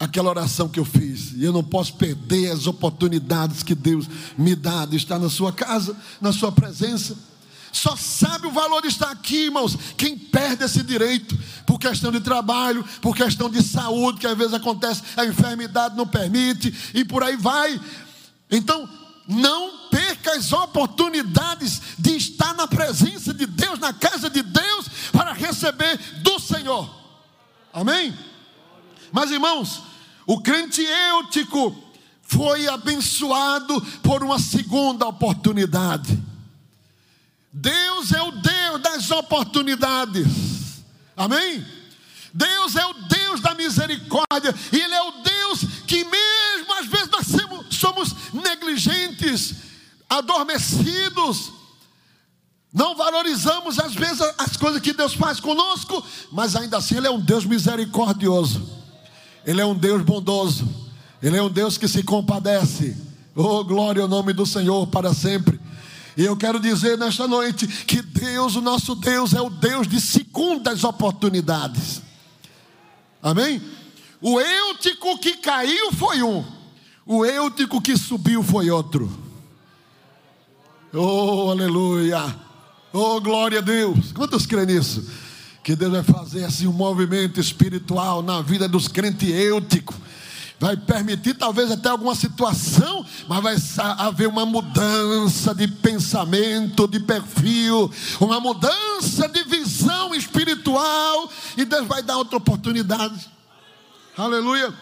aquela 0.00 0.30
oração 0.30 0.68
que 0.68 0.80
eu 0.80 0.86
fiz. 0.86 1.32
E 1.34 1.44
eu 1.44 1.52
não 1.52 1.62
posso 1.62 1.94
perder 1.96 2.50
as 2.50 2.66
oportunidades 2.66 3.62
que 3.62 3.74
Deus 3.74 4.08
me 4.36 4.54
dá 4.54 4.86
de 4.86 4.96
estar 4.96 5.18
na 5.18 5.28
sua 5.28 5.52
casa, 5.52 5.94
na 6.18 6.32
sua 6.32 6.50
presença. 6.50 7.16
Só 7.70 7.94
sabe 7.94 8.46
o 8.46 8.52
valor 8.52 8.80
de 8.80 8.88
estar 8.88 9.10
aqui, 9.10 9.44
irmãos, 9.44 9.76
quem 9.98 10.16
perde 10.16 10.64
esse 10.64 10.82
direito, 10.82 11.38
por 11.66 11.78
questão 11.78 12.10
de 12.10 12.20
trabalho, 12.20 12.82
por 13.02 13.14
questão 13.14 13.50
de 13.50 13.62
saúde, 13.62 14.18
que 14.18 14.26
às 14.26 14.36
vezes 14.36 14.54
acontece, 14.54 15.02
a 15.14 15.26
enfermidade 15.26 15.94
não 15.94 16.06
permite, 16.06 16.74
e 16.94 17.04
por 17.04 17.22
aí 17.22 17.36
vai. 17.36 17.78
Então, 18.50 18.88
não 19.28 19.75
perca 19.90 20.32
as 20.32 20.52
oportunidades 20.52 21.80
de 21.98 22.16
estar 22.16 22.54
na 22.54 22.66
presença 22.66 23.32
de 23.32 23.46
Deus, 23.46 23.78
na 23.78 23.92
casa 23.92 24.28
de 24.28 24.42
Deus, 24.42 24.86
para 25.12 25.32
receber 25.32 25.96
do 26.22 26.38
Senhor. 26.38 26.88
Amém? 27.72 28.16
Mas 29.12 29.30
irmãos, 29.30 29.82
o 30.26 30.40
crente 30.40 30.82
eutico 30.82 31.84
foi 32.22 32.66
abençoado 32.66 33.80
por 34.02 34.22
uma 34.22 34.38
segunda 34.38 35.06
oportunidade. 35.06 36.18
Deus 37.52 38.12
é 38.12 38.20
o 38.20 38.32
Deus 38.32 38.82
das 38.82 39.10
oportunidades. 39.10 40.26
Amém? 41.16 41.64
Deus 42.34 42.76
é 42.76 42.84
o 42.84 42.92
Deus 42.92 43.40
da 43.40 43.54
misericórdia, 43.54 44.54
e 44.70 44.76
Ele 44.76 44.94
é 44.94 45.02
o 45.02 45.12
Deus 45.22 45.60
que, 45.86 46.04
mesmo 46.04 46.74
às 46.78 46.86
vezes, 46.86 47.08
nós 47.08 47.26
somos 47.70 48.14
negligentes, 48.34 49.54
adormecidos, 50.08 51.52
não 52.72 52.94
valorizamos 52.94 53.78
às 53.78 53.94
vezes 53.94 54.20
as 54.36 54.56
coisas 54.56 54.80
que 54.80 54.92
Deus 54.92 55.14
faz 55.14 55.40
conosco, 55.40 56.04
mas 56.30 56.54
ainda 56.54 56.76
assim 56.76 56.96
Ele 56.96 57.06
é 57.06 57.10
um 57.10 57.20
Deus 57.20 57.44
misericordioso, 57.44 58.68
Ele 59.46 59.60
é 59.60 59.66
um 59.66 59.74
Deus 59.74 60.02
bondoso, 60.02 60.68
Ele 61.22 61.36
é 61.36 61.42
um 61.42 61.50
Deus 61.50 61.78
que 61.78 61.88
se 61.88 62.02
compadece. 62.02 62.96
Oh, 63.34 63.62
glória 63.64 64.02
ao 64.02 64.08
nome 64.08 64.32
do 64.32 64.46
Senhor 64.46 64.86
para 64.86 65.12
sempre. 65.12 65.60
E 66.16 66.24
eu 66.24 66.36
quero 66.36 66.58
dizer 66.58 66.96
nesta 66.96 67.28
noite 67.28 67.66
que 67.66 68.00
Deus, 68.00 68.56
o 68.56 68.62
nosso 68.62 68.94
Deus, 68.94 69.34
é 69.34 69.40
o 69.40 69.50
Deus 69.50 69.86
de 69.86 70.00
segundas 70.00 70.84
oportunidades. 70.84 72.00
Amém? 73.22 73.60
O 74.20 74.40
eutico 74.40 75.18
que 75.18 75.36
caiu 75.36 75.92
foi 75.92 76.22
um, 76.22 76.44
o 77.04 77.24
eutico 77.24 77.80
que 77.80 77.96
subiu 77.96 78.42
foi 78.42 78.70
outro. 78.70 79.25
Oh, 80.98 81.50
aleluia! 81.50 82.34
Oh, 82.90 83.20
glória 83.20 83.58
a 83.58 83.62
Deus! 83.62 84.12
Quantos 84.12 84.46
creem 84.46 84.66
nisso? 84.66 85.06
Que 85.62 85.76
Deus 85.76 85.92
vai 85.92 86.02
fazer 86.02 86.44
assim 86.44 86.66
um 86.66 86.72
movimento 86.72 87.38
espiritual 87.38 88.22
na 88.22 88.40
vida 88.40 88.66
dos 88.66 88.88
crentes 88.88 89.28
eúticos 89.28 89.94
vai 90.58 90.74
permitir 90.74 91.34
talvez 91.34 91.70
até 91.70 91.90
alguma 91.90 92.14
situação, 92.14 93.04
mas 93.28 93.42
vai 93.42 93.56
haver 93.98 94.26
uma 94.26 94.46
mudança 94.46 95.54
de 95.54 95.68
pensamento, 95.68 96.88
de 96.88 97.00
perfil, 97.00 97.90
uma 98.18 98.40
mudança 98.40 99.28
de 99.28 99.44
visão 99.44 100.14
espiritual, 100.14 101.30
e 101.58 101.64
Deus 101.66 101.86
vai 101.86 102.02
dar 102.02 102.16
outra 102.16 102.38
oportunidade. 102.38 103.28
Aleluia. 104.16 104.72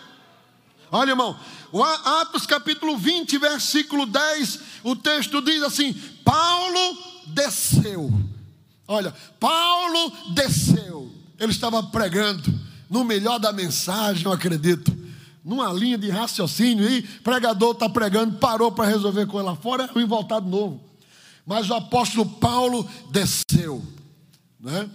Olha, 0.94 1.10
irmão, 1.10 1.36
Atos 2.20 2.46
capítulo 2.46 2.96
20, 2.96 3.36
versículo 3.38 4.06
10, 4.06 4.60
o 4.84 4.94
texto 4.94 5.42
diz 5.42 5.60
assim: 5.64 5.92
Paulo 6.24 6.96
desceu. 7.26 8.12
Olha, 8.86 9.12
Paulo 9.40 10.12
desceu. 10.34 11.12
Ele 11.36 11.50
estava 11.50 11.82
pregando 11.82 12.48
no 12.88 13.02
melhor 13.02 13.40
da 13.40 13.52
mensagem, 13.52 14.24
eu 14.24 14.30
acredito 14.30 14.96
numa 15.44 15.72
linha 15.72 15.98
de 15.98 16.10
raciocínio, 16.10 16.88
e 16.88 17.02
pregador 17.02 17.72
está 17.72 17.88
pregando, 17.88 18.38
parou 18.38 18.70
para 18.70 18.88
resolver 18.88 19.26
com 19.26 19.40
ela 19.40 19.56
fora, 19.56 19.90
vem 19.92 20.06
voltar 20.06 20.40
de 20.40 20.48
novo. 20.48 20.80
Mas 21.44 21.68
o 21.70 21.74
apóstolo 21.74 22.24
Paulo 22.24 22.88
desceu, 23.10 23.84
né? 24.60 24.88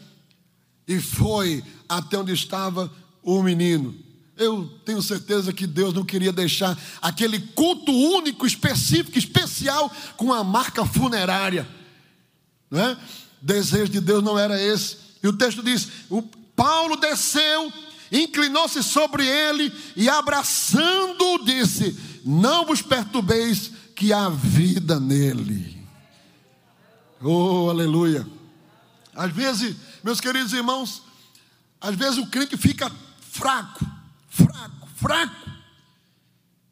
E 0.88 0.97
foi 1.02 1.62
até 1.89 2.18
onde 2.18 2.32
estava 2.32 2.89
o 3.22 3.43
menino. 3.43 4.08
Eu 4.40 4.66
tenho 4.84 5.02
certeza 5.02 5.54
que 5.54 5.68
Deus 5.68 5.94
não 5.94 6.04
queria 6.04 6.32
deixar 6.32 6.76
aquele 7.02 7.40
culto 7.40 7.92
único, 7.92 8.48
específico, 8.48 9.20
especial, 9.20 9.92
com 10.18 10.34
a 10.34 10.44
marca 10.44 10.84
funerária. 10.86 11.68
Né? 12.72 12.98
Desejo 13.42 13.92
de 13.92 14.02
Deus 14.02 14.24
não 14.24 14.40
era 14.40 14.60
esse. 14.60 14.98
E 15.22 15.28
o 15.28 15.34
texto 15.34 15.62
diz: 15.62 15.88
o 16.10 16.22
Paulo 16.56 16.96
desceu 16.96 17.72
inclinou-se 18.12 18.82
sobre 18.82 19.26
ele 19.26 19.72
e, 19.96 20.10
abraçando-o, 20.10 21.44
disse: 21.46 21.98
Não 22.26 22.66
vos 22.66 22.82
perturbeis, 22.82 23.72
que 23.96 24.14
há 24.14 24.30
vida 24.30 25.00
nele. 25.00 25.78
Oh, 27.22 27.70
aleluia. 27.70 28.26
Às 29.14 29.32
vezes, 29.34 29.76
meus 30.02 30.22
queridos 30.22 30.54
irmãos, 30.54 31.04
às 31.82 31.96
vezes 31.96 32.18
o 32.18 32.28
crente 32.28 32.56
fica 32.56 32.90
fraco, 33.20 33.86
fraco, 34.46 34.88
fraco, 34.96 35.52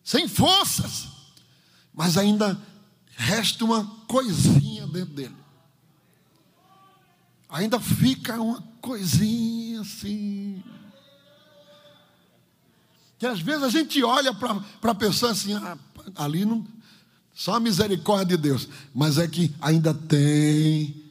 sem 0.04 0.28
forças, 0.28 1.08
mas 1.94 2.18
ainda 2.18 2.60
resta 3.16 3.66
uma 3.66 3.86
coisinha 4.08 4.86
dentro 4.88 5.14
dele. 5.14 5.36
Ainda 7.50 7.80
fica 7.80 8.40
uma 8.40 8.62
coisinha 8.82 9.82
assim. 9.82 10.64
Que 13.18 13.26
às 13.26 13.40
vezes 13.40 13.64
a 13.64 13.70
gente 13.70 14.04
olha 14.04 14.34
para 14.34 14.92
a 14.92 14.96
pessoa 14.96 15.32
assim, 15.32 15.54
ah, 15.54 15.78
ali 16.16 16.46
não, 16.46 16.66
só 17.34 17.56
a 17.56 17.60
misericórdia 17.60 18.38
de 18.38 18.44
Deus. 18.44 18.68
Mas 18.94 19.18
é 19.18 19.28
que 19.28 19.54
ainda 19.62 19.94
tem 19.94 21.04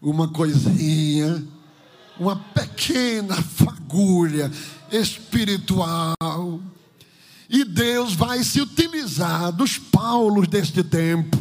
uma 0.00 0.28
coisinha, 0.28 1.46
uma 2.18 2.36
pequena 2.36 3.36
fagulha 3.42 4.50
espiritual. 4.90 6.60
E 7.48 7.64
Deus 7.64 8.14
vai 8.14 8.42
se 8.42 8.60
utilizar 8.60 9.52
dos 9.52 9.78
Paulos 9.78 10.48
deste 10.48 10.82
tempo 10.82 11.36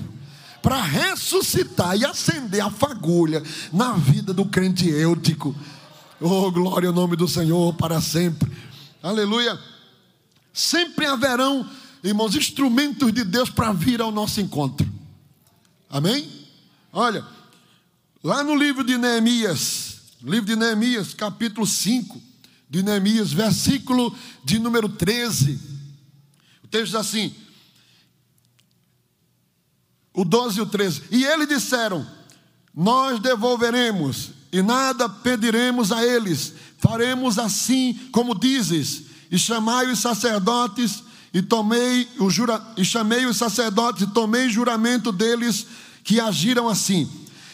para 0.61 0.81
ressuscitar 0.81 1.95
e 1.95 2.05
acender 2.05 2.61
a 2.61 2.69
fagulha 2.69 3.41
na 3.71 3.93
vida 3.93 4.33
do 4.33 4.45
crente 4.45 4.87
eutico. 4.89 5.55
Oh, 6.19 6.51
glória 6.51 6.89
ao 6.89 6.95
nome 6.95 7.15
do 7.15 7.27
Senhor 7.27 7.73
para 7.75 8.01
sempre. 8.01 8.51
Aleluia. 9.01 9.59
Sempre 10.53 11.05
haverão, 11.05 11.69
irmãos, 12.03 12.35
instrumentos 12.35 13.11
de 13.13 13.23
Deus 13.23 13.49
para 13.49 13.73
vir 13.73 14.01
ao 14.01 14.11
nosso 14.11 14.41
encontro. 14.41 14.89
Amém? 15.89 16.27
Olha, 16.91 17.25
lá 18.23 18.43
no 18.43 18.55
livro 18.55 18.83
de 18.83 18.97
Neemias, 18.97 19.94
livro 20.21 20.45
de 20.45 20.55
Neemias, 20.55 21.13
capítulo 21.13 21.65
5 21.65 22.21
de 22.69 22.83
Neemias, 22.83 23.31
versículo 23.31 24.15
de 24.43 24.59
número 24.59 24.89
13. 24.89 25.59
O 26.63 26.67
texto 26.67 26.85
diz 26.85 26.95
assim: 26.95 27.35
o 30.15 30.23
12 30.23 30.59
e 30.59 30.61
o 30.61 30.65
13. 30.65 31.03
E 31.11 31.25
eles 31.25 31.47
disseram: 31.47 32.07
Nós 32.73 33.19
devolveremos 33.19 34.31
e 34.51 34.61
nada 34.61 35.09
pediremos 35.09 35.91
a 35.91 36.05
eles, 36.05 36.53
faremos 36.77 37.37
assim 37.37 37.93
como 38.11 38.33
dizes 38.33 39.03
e 39.29 39.37
chamai 39.37 39.91
os 39.91 39.99
sacerdotes 39.99 41.03
e 41.33 41.41
tomei 41.41 42.07
o 42.17 42.29
jura, 42.29 42.65
e 42.77 42.85
chamei 42.85 43.25
os 43.25 43.35
sacerdotes 43.35 44.03
e 44.03 44.07
tomei 44.07 44.49
juramento 44.49 45.11
deles 45.11 45.67
que 46.03 46.19
agiram 46.19 46.69
assim. 46.69 47.09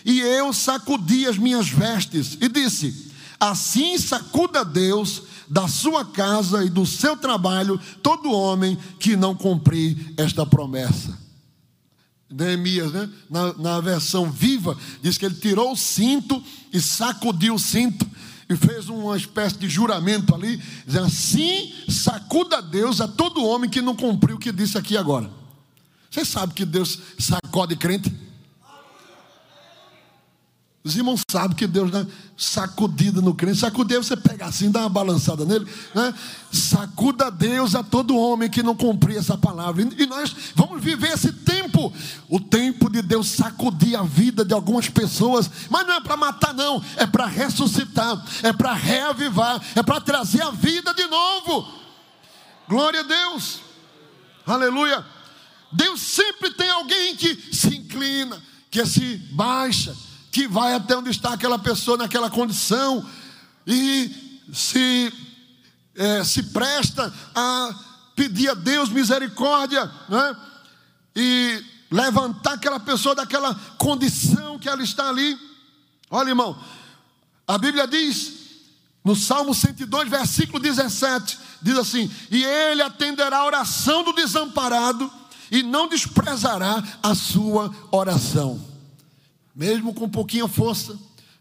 E 0.06 0.20
eu 0.20 0.52
sacudi 0.54 1.28
as 1.28 1.38
minhas 1.38 1.70
vestes 1.70 2.38
e 2.40 2.48
disse: 2.48 3.12
Assim 3.40 3.98
sacuda 3.98 4.64
Deus 4.64 5.24
da 5.50 5.68
sua 5.68 6.06
casa 6.06 6.64
e 6.64 6.70
do 6.70 6.86
seu 6.86 7.18
trabalho 7.18 7.80
todo 8.02 8.32
homem 8.32 8.78
que 9.00 9.16
não 9.16 9.36
cumprir 9.36 10.14
esta 10.16 10.46
promessa. 10.46 11.20
Neemias, 12.30 12.94
né? 12.94 13.10
na, 13.30 13.54
na 13.54 13.80
versão 13.82 14.32
viva, 14.32 14.78
diz 15.02 15.18
que 15.18 15.26
ele 15.26 15.36
tirou 15.36 15.74
o 15.74 15.78
cinto 15.78 16.42
e 16.72 16.80
sacudiu 16.80 17.56
o 17.56 17.60
cinto 17.60 18.10
e 18.50 18.56
fez 18.56 18.88
uma 18.90 19.18
espécie 19.18 19.58
de 19.58 19.68
juramento 19.68 20.34
ali, 20.34 20.62
dizendo 20.86 21.08
assim: 21.08 21.74
sacuda 21.90 22.62
Deus 22.62 23.02
a 23.02 23.08
todo 23.08 23.46
homem 23.46 23.70
que 23.70 23.82
não 23.82 23.96
cumpriu 23.96 24.38
o 24.38 24.40
que 24.40 24.52
disse 24.52 24.78
aqui 24.78 24.96
agora. 24.96 25.30
Você 26.10 26.24
sabe 26.26 26.54
que 26.54 26.66
Deus 26.66 27.00
sacode 27.18 27.76
crente? 27.76 28.14
Os 30.84 30.96
irmãos 30.96 31.22
sabem 31.30 31.56
que 31.56 31.68
Deus 31.68 31.92
dá 31.92 32.04
sacudida 32.36 33.22
no 33.22 33.36
crente. 33.36 33.60
Sacudir, 33.60 33.98
você 33.98 34.18
pega 34.18 34.48
assim, 34.48 34.72
dá 34.72 34.80
uma 34.80 34.90
balançada 34.90 35.46
nele. 35.46 35.68
Né? 35.94 36.12
Sacuda 36.52 37.30
Deus 37.30 37.76
a 37.76 37.84
todo 37.84 38.18
homem 38.18 38.50
que 38.50 38.64
não 38.64 38.76
cumprir 38.76 39.18
essa 39.18 39.38
palavra. 39.38 39.88
E 39.96 40.08
nós 40.08 40.36
vamos 40.56 40.84
viver 40.84 41.12
esse 41.12 41.32
tempo. 41.32 41.94
O 42.28 42.40
tempo 42.40 42.90
de 42.90 43.04
Deus 43.04 43.28
sacudir 43.28 43.96
a 43.96 44.02
vida 44.02 44.44
de 44.44 44.56
algumas 44.56 44.90
pessoas. 44.90 45.52
Mas 45.70 45.86
não 45.86 45.94
é 45.94 46.02
para 46.02 46.18
matar, 46.18 46.52
não. 46.52 46.84
É 46.98 47.06
para 47.06 47.28
ressuscitar. 47.28 48.20
É 48.42 48.52
para 48.52 48.74
reavivar. 48.74 49.62
É 49.76 49.84
para 49.84 50.02
trazer 50.02 50.42
a 50.42 50.50
vida 50.50 50.96
de 50.96 51.06
novo. 51.06 51.68
Glória 52.68 53.02
a 53.02 53.04
Deus. 53.04 53.60
Aleluia. 54.48 55.06
Deus 55.72 56.02
sempre 56.02 56.50
tem 56.50 56.72
alguém 56.72 57.16
que 57.16 57.56
se 57.56 57.78
inclina, 57.78 58.42
que 58.72 58.84
se 58.84 59.18
baixa 59.32 59.96
que 60.32 60.48
vai 60.48 60.74
até 60.74 60.96
onde 60.96 61.10
está 61.10 61.34
aquela 61.34 61.60
pessoa 61.60 61.98
naquela 61.98 62.30
condição 62.30 63.06
e 63.68 64.40
se, 64.54 65.14
é, 65.96 66.24
se 66.24 66.44
presta 66.44 67.14
a 67.36 67.76
pedir 68.16 68.50
a 68.50 68.54
Deus 68.54 68.90
misericórdia, 68.90 69.92
né? 70.08 70.38
e 71.16 71.64
levantar 71.92 72.54
aquela 72.54 72.80
pessoa 72.80 73.14
daquela 73.14 73.54
condição 73.78 74.58
que 74.58 74.70
ela 74.70 74.82
está 74.82 75.10
ali. 75.10 75.38
Olha, 76.10 76.30
irmão, 76.30 76.58
a 77.46 77.58
Bíblia 77.58 77.86
diz, 77.86 78.34
no 79.04 79.16
Salmo 79.16 79.54
102, 79.54 80.10
versículo 80.10 80.60
17, 80.60 81.38
diz 81.62 81.78
assim: 81.78 82.10
E 82.30 82.44
ele 82.44 82.82
atenderá 82.82 83.40
a 83.40 83.46
oração 83.46 84.04
do 84.04 84.14
desamparado 84.14 85.12
e 85.52 85.62
não 85.62 85.90
desprezará 85.90 86.82
a 87.04 87.14
sua 87.14 87.74
oração 87.92 88.71
mesmo 89.56 89.94
com 89.94 90.10
pouquinha 90.10 90.48
força, 90.48 90.98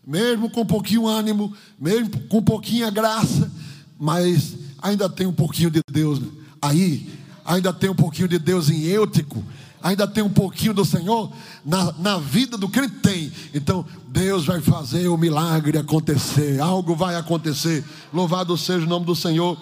mesmo 0.07 0.51
com 0.51 0.65
pouquinho 0.65 1.07
ânimo, 1.07 1.55
mesmo 1.79 2.11
com 2.29 2.43
pouquinha 2.43 2.91
graça, 2.91 3.51
mas 3.99 4.57
ainda 4.81 5.09
tem 5.09 5.27
um 5.27 5.33
pouquinho 5.33 5.71
de 5.71 5.81
Deus 5.91 6.21
aí, 6.61 7.09
ainda 7.45 7.73
tem 7.73 7.91
um 7.91 7.95
pouquinho 7.95 8.29
de 8.29 8.39
Deus 8.39 8.71
em 8.71 8.83
Eutico, 8.85 9.45
ainda 9.83 10.07
tem 10.07 10.23
um 10.23 10.31
pouquinho 10.31 10.75
do 10.75 10.85
Senhor 10.85 11.33
na, 11.65 11.93
na 11.93 12.19
vida 12.19 12.57
do 12.57 12.69
crente 12.69 12.97
tem. 12.97 13.33
Então 13.55 13.87
Deus 14.09 14.45
vai 14.47 14.61
fazer 14.61 15.09
o 15.09 15.17
milagre 15.17 15.79
acontecer, 15.79 16.61
algo 16.61 16.95
vai 16.95 17.17
acontecer. 17.17 17.85
Louvado 18.13 18.57
seja 18.57 18.85
o 18.85 18.89
nome 18.89 19.07
do 19.07 19.15
Senhor 19.15 19.61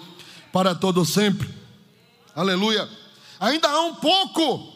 para 0.51 0.75
todo 0.75 1.05
sempre. 1.05 1.49
Aleluia. 2.35 2.87
Ainda 3.39 3.69
há 3.69 3.81
um 3.81 3.95
pouco, 3.95 4.67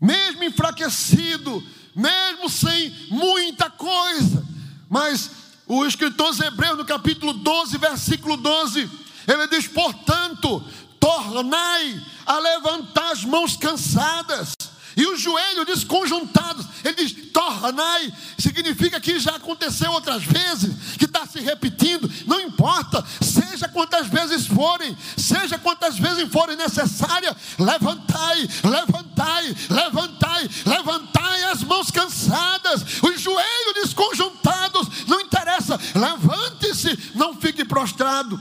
mesmo 0.00 0.44
enfraquecido, 0.44 1.62
mesmo 1.94 2.48
sem 2.48 2.90
muita 3.10 3.70
coisa, 3.70 4.44
mas 4.88 5.30
o 5.66 5.84
escritor 5.86 6.34
Hebreu, 6.42 6.76
no 6.76 6.84
capítulo 6.84 7.32
12, 7.32 7.78
versículo 7.78 8.36
12, 8.36 8.90
ele 9.26 9.46
diz: 9.48 9.66
portanto, 9.68 10.62
tornai 10.98 12.02
a 12.26 12.38
levantar 12.38 13.12
as 13.12 13.24
mãos 13.24 13.56
cansadas 13.56 14.54
e 14.96 15.06
os 15.06 15.20
joelhos 15.20 15.66
desconjuntados. 15.66 16.66
Ele 16.84 16.94
diz: 16.94 17.32
tornai, 17.32 18.12
significa 18.38 19.00
que 19.00 19.18
já 19.18 19.36
aconteceu 19.36 19.90
outras 19.92 20.22
vezes, 20.24 20.96
que 20.98 21.04
está 21.04 21.26
se 21.26 21.40
repetindo, 21.40 22.10
não 22.26 22.40
importa, 22.40 23.04
seja 23.20 23.68
quantas 23.68 24.08
vezes 24.08 24.46
forem, 24.46 24.96
seja 25.16 25.58
quantas 25.58 25.98
vezes 25.98 26.30
forem 26.30 26.56
necessárias, 26.56 27.34
levantai, 27.58 28.48
levantai, 28.64 29.56
levantai, 29.70 30.50
levantai 30.66 31.44
as 31.44 31.62
mãos 31.62 31.90
cansadas, 31.90 32.82
os 33.02 33.20
joelhos 33.20 33.74
desconjuntados, 33.82 35.06
não 35.06 35.20
interessa, 35.20 35.78
levante-se, 35.94 37.12
não 37.14 37.34
fique 37.34 37.64
prostrado. 37.64 38.40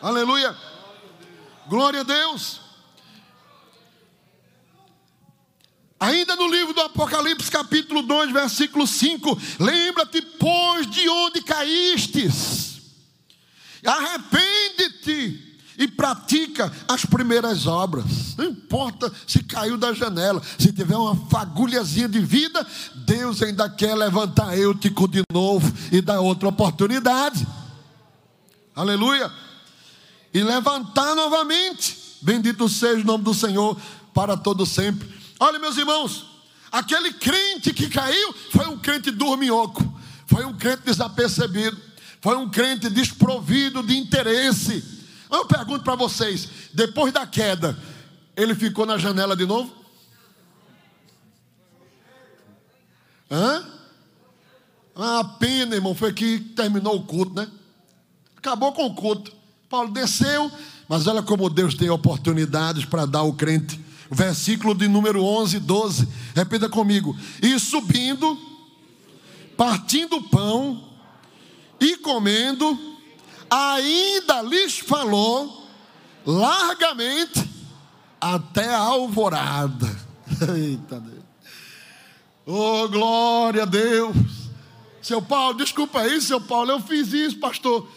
Aleluia. 0.00 0.56
Glória 1.68 2.00
a 2.00 2.04
Deus. 2.04 2.61
Ainda 6.02 6.34
no 6.34 6.48
livro 6.48 6.74
do 6.74 6.80
Apocalipse, 6.80 7.48
capítulo 7.48 8.02
2, 8.02 8.32
versículo 8.32 8.88
5: 8.88 9.40
Lembra-te, 9.60 10.20
pois, 10.20 10.90
de 10.90 11.08
onde 11.08 11.40
caístes, 11.42 12.80
arrepende-te 13.86 15.60
e 15.78 15.86
pratica 15.86 16.72
as 16.88 17.04
primeiras 17.04 17.68
obras. 17.68 18.36
Não 18.36 18.46
importa 18.46 19.12
se 19.28 19.44
caiu 19.44 19.78
da 19.78 19.92
janela, 19.92 20.42
se 20.58 20.72
tiver 20.72 20.96
uma 20.96 21.14
fagulhazinha 21.30 22.08
de 22.08 22.18
vida, 22.18 22.66
Deus 23.06 23.40
ainda 23.40 23.70
quer 23.70 23.94
levantar 23.94 24.58
Eutico 24.58 25.06
de 25.06 25.22
novo 25.32 25.72
e 25.92 26.00
dar 26.00 26.18
outra 26.18 26.48
oportunidade. 26.48 27.46
Aleluia. 28.74 29.30
E 30.34 30.42
levantar 30.42 31.14
novamente. 31.14 31.96
Bendito 32.20 32.68
seja 32.68 33.02
o 33.02 33.06
nome 33.06 33.22
do 33.22 33.32
Senhor 33.32 33.80
para 34.12 34.36
todo 34.36 34.66
sempre. 34.66 35.21
Olha, 35.44 35.58
meus 35.58 35.76
irmãos, 35.76 36.24
aquele 36.70 37.12
crente 37.14 37.74
que 37.74 37.88
caiu 37.88 38.32
foi 38.52 38.68
um 38.68 38.78
crente 38.78 39.10
dorminhoco, 39.10 39.82
foi 40.24 40.44
um 40.44 40.56
crente 40.56 40.84
desapercebido, 40.84 41.76
foi 42.20 42.36
um 42.36 42.48
crente 42.48 42.88
desprovido 42.88 43.82
de 43.82 43.98
interesse. 43.98 44.84
Eu 45.28 45.44
pergunto 45.44 45.82
para 45.82 45.96
vocês: 45.96 46.48
depois 46.72 47.12
da 47.12 47.26
queda, 47.26 47.76
ele 48.36 48.54
ficou 48.54 48.86
na 48.86 48.96
janela 48.96 49.34
de 49.34 49.44
novo? 49.44 49.74
Hã? 53.28 53.66
Ah, 54.94 55.24
pena, 55.40 55.74
irmão, 55.74 55.92
foi 55.92 56.12
que 56.12 56.38
terminou 56.38 56.94
o 56.94 57.04
culto, 57.04 57.34
né? 57.34 57.50
Acabou 58.36 58.72
com 58.72 58.86
o 58.86 58.94
culto. 58.94 59.34
Paulo 59.68 59.90
desceu, 59.90 60.52
mas 60.88 61.08
olha 61.08 61.20
como 61.20 61.50
Deus 61.50 61.74
tem 61.74 61.90
oportunidades 61.90 62.84
para 62.84 63.06
dar 63.06 63.20
ao 63.20 63.32
crente 63.32 63.81
versículo 64.12 64.74
de 64.74 64.86
número 64.86 65.24
11, 65.24 65.58
12. 65.58 66.08
Repita 66.34 66.68
comigo. 66.68 67.16
E 67.40 67.58
subindo, 67.58 68.38
partindo 69.56 70.16
o 70.16 70.28
pão 70.28 70.88
e 71.80 71.96
comendo, 71.96 72.78
ainda 73.50 74.42
lhes 74.42 74.78
falou 74.78 75.66
largamente 76.26 77.48
até 78.20 78.68
a 78.68 78.78
alvorada. 78.78 79.88
Eita 80.56 81.00
Deus. 81.00 81.22
Oh, 82.44 82.88
glória 82.88 83.62
a 83.62 83.66
Deus. 83.66 84.16
Seu 85.00 85.22
Paulo, 85.22 85.56
desculpa 85.56 86.00
aí, 86.00 86.20
seu 86.20 86.40
Paulo, 86.40 86.70
eu 86.70 86.80
fiz 86.80 87.12
isso, 87.12 87.38
pastor. 87.38 87.88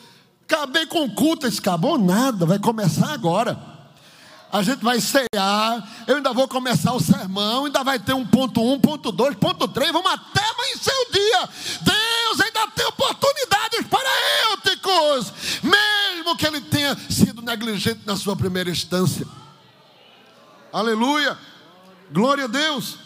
Acabei 0.43 0.85
com 0.85 1.03
o 1.03 1.11
culto, 1.13 1.45
acabou 1.45 1.97
nada, 1.97 2.45
vai 2.45 2.57
começar 2.57 3.11
agora 3.11 3.74
a 4.55 4.63
gente 4.63 4.81
vai 4.81 5.01
cear, 5.01 6.05
eu 6.07 6.15
ainda 6.15 6.31
vou 6.31 6.47
começar 6.47 6.93
o 6.93 6.99
sermão, 7.01 7.65
ainda 7.65 7.83
vai 7.83 7.99
ter 7.99 8.13
um 8.13 8.25
ponto 8.25 8.61
um, 8.63 8.79
ponto 8.79 9.11
dois, 9.11 9.35
ponto 9.35 9.67
três, 9.67 9.91
vamos 9.91 10.09
até 10.09 10.41
amanhecer 10.49 10.93
o 10.93 11.11
dia. 11.11 11.49
Deus 11.81 12.39
ainda 12.39 12.65
tem 12.67 12.85
oportunidades 12.85 13.85
para 13.89 14.09
Eúticos, 14.51 15.33
mesmo 15.61 16.37
que 16.37 16.47
ele 16.47 16.61
tenha 16.61 16.95
sido 17.09 17.41
negligente 17.41 17.99
na 18.05 18.15
sua 18.15 18.33
primeira 18.33 18.69
instância. 18.69 19.27
Aleluia, 20.71 21.37
glória 22.09 22.45
a 22.45 22.47
Deus. 22.47 22.97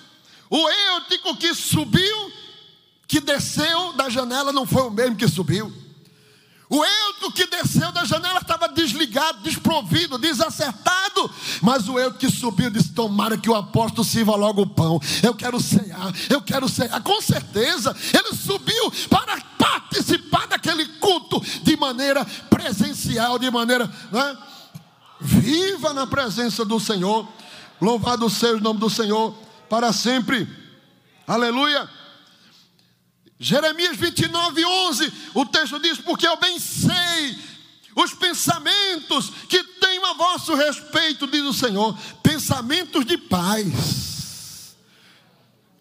O 0.51 0.69
Eutico 0.69 1.35
que 1.35 1.55
subiu, 1.55 2.31
que 3.07 3.19
desceu 3.19 3.93
da 3.93 4.07
janela, 4.07 4.53
não 4.53 4.67
foi 4.67 4.83
o 4.83 4.91
mesmo 4.91 5.15
que 5.15 5.27
subiu. 5.27 5.73
O 6.69 6.85
eunuco 6.85 7.31
que 7.31 7.47
desceu 7.47 7.91
da 7.91 8.05
janela 8.05 8.39
estava 8.39 8.67
desligado, 8.67 9.39
desprovido, 9.41 10.19
desacertado. 10.19 11.29
Mas 11.63 11.89
o 11.89 11.97
eunuco 11.97 12.19
que 12.19 12.29
subiu 12.29 12.69
disse: 12.69 12.93
Tomara 12.93 13.37
que 13.37 13.49
o 13.49 13.55
apóstolo 13.55 14.03
sirva 14.03 14.35
logo 14.35 14.61
o 14.61 14.67
pão. 14.67 15.01
Eu 15.23 15.33
quero 15.33 15.59
cear, 15.59 16.13
eu 16.29 16.39
quero 16.41 16.69
cear. 16.69 17.01
Com 17.01 17.19
certeza, 17.21 17.95
ele 18.13 18.35
subiu 18.35 18.91
para 19.09 19.41
participar 19.57 20.47
daquele 20.47 20.85
culto 20.99 21.41
de 21.63 21.75
maneira 21.75 22.23
presencial, 22.23 23.39
de 23.39 23.49
maneira 23.49 23.91
né, 24.11 24.37
viva 25.19 25.91
na 25.91 26.05
presença 26.05 26.63
do 26.63 26.79
Senhor. 26.79 27.27
Louvado 27.81 28.29
seja 28.29 28.57
o 28.57 28.61
nome 28.61 28.79
do 28.79 28.91
Senhor 28.91 29.33
para 29.67 29.91
sempre. 29.91 30.47
Aleluia. 31.25 31.98
Jeremias 33.39 33.95
29, 33.95 34.65
11, 34.65 35.13
o 35.33 35.45
texto 35.45 35.79
diz: 35.79 35.97
Porque 35.97 36.27
eu 36.27 36.37
bem 36.37 36.59
sei 36.59 37.37
os 37.95 38.13
pensamentos 38.13 39.31
que 39.47 39.63
tenho 39.63 40.05
a 40.05 40.13
vosso 40.13 40.53
respeito, 40.55 41.25
diz 41.27 41.43
o 41.43 41.53
Senhor, 41.53 41.97
pensamentos 42.21 43.05
de 43.05 43.17
paz. 43.17 44.08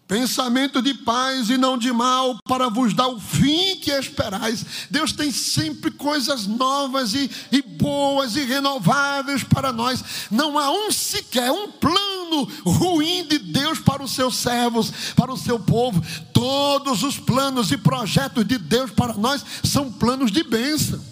Pensamento 0.09 0.81
de 0.81 0.95
paz 0.95 1.51
e 1.51 1.59
não 1.59 1.77
de 1.77 1.93
mal, 1.93 2.39
para 2.45 2.71
vos 2.71 2.95
dar 2.95 3.09
o 3.09 3.21
fim 3.21 3.77
que 3.77 3.91
esperais. 3.91 4.65
Deus 4.91 5.13
tem 5.13 5.31
sempre 5.31 5.91
coisas 5.91 6.47
novas 6.47 7.13
e, 7.13 7.31
e 7.53 7.61
boas 7.61 8.35
e 8.35 8.43
renováveis 8.43 9.45
para 9.45 9.71
nós. 9.71 10.03
Não 10.31 10.59
há 10.59 10.71
um 10.71 10.91
sequer, 10.91 11.53
um 11.53 11.71
plano 11.73 12.45
ruim 12.65 13.27
de 13.29 13.39
Deus 13.39 13.81
para 13.81 14.03
os 14.03 14.13
seus 14.13 14.37
servos, 14.37 14.91
para 15.15 15.31
o 15.31 15.37
seu 15.37 15.61
povo. 15.61 16.03
Todos 16.33 17.03
os 17.03 17.19
planos 17.19 17.71
e 17.71 17.77
projetos 17.77 18.47
de 18.47 18.57
Deus 18.57 18.91
para 18.91 19.13
nós 19.13 19.45
são 19.63 19.93
planos 19.93 20.33
de 20.33 20.43
bênção. 20.43 21.05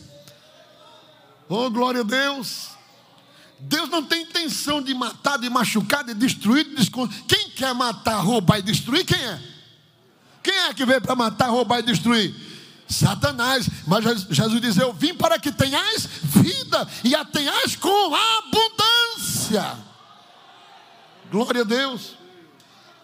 Oh, 1.50 1.68
glória 1.68 2.00
a 2.00 2.04
Deus! 2.04 2.68
Deus 3.58 3.88
não 3.88 4.02
tem 4.02 4.22
intenção 4.22 4.82
de 4.82 4.94
matar, 4.94 5.38
de 5.38 5.48
machucar, 5.48 6.04
de 6.04 6.14
destruir, 6.14 6.64
de 6.64 6.76
desconstruir. 6.76 7.24
Quem 7.26 7.45
quer 7.56 7.74
matar, 7.74 8.20
roubar 8.20 8.58
e 8.58 8.62
destruir? 8.62 9.04
Quem 9.04 9.18
é? 9.18 9.40
Quem 10.42 10.54
é 10.54 10.74
que 10.74 10.84
veio 10.84 11.00
para 11.00 11.16
matar, 11.16 11.48
roubar 11.48 11.78
e 11.80 11.82
destruir? 11.82 12.34
Satanás. 12.88 13.68
Mas 13.86 14.04
Jesus 14.30 14.60
diz: 14.60 14.76
Eu 14.76 14.92
vim 14.92 15.14
para 15.14 15.38
que 15.38 15.50
tenhais 15.50 16.06
vida 16.22 16.86
e 17.02 17.14
a 17.14 17.24
tenhais 17.24 17.74
com 17.74 18.14
abundância. 18.14 19.78
Glória 21.30 21.62
a 21.62 21.64
Deus. 21.64 22.14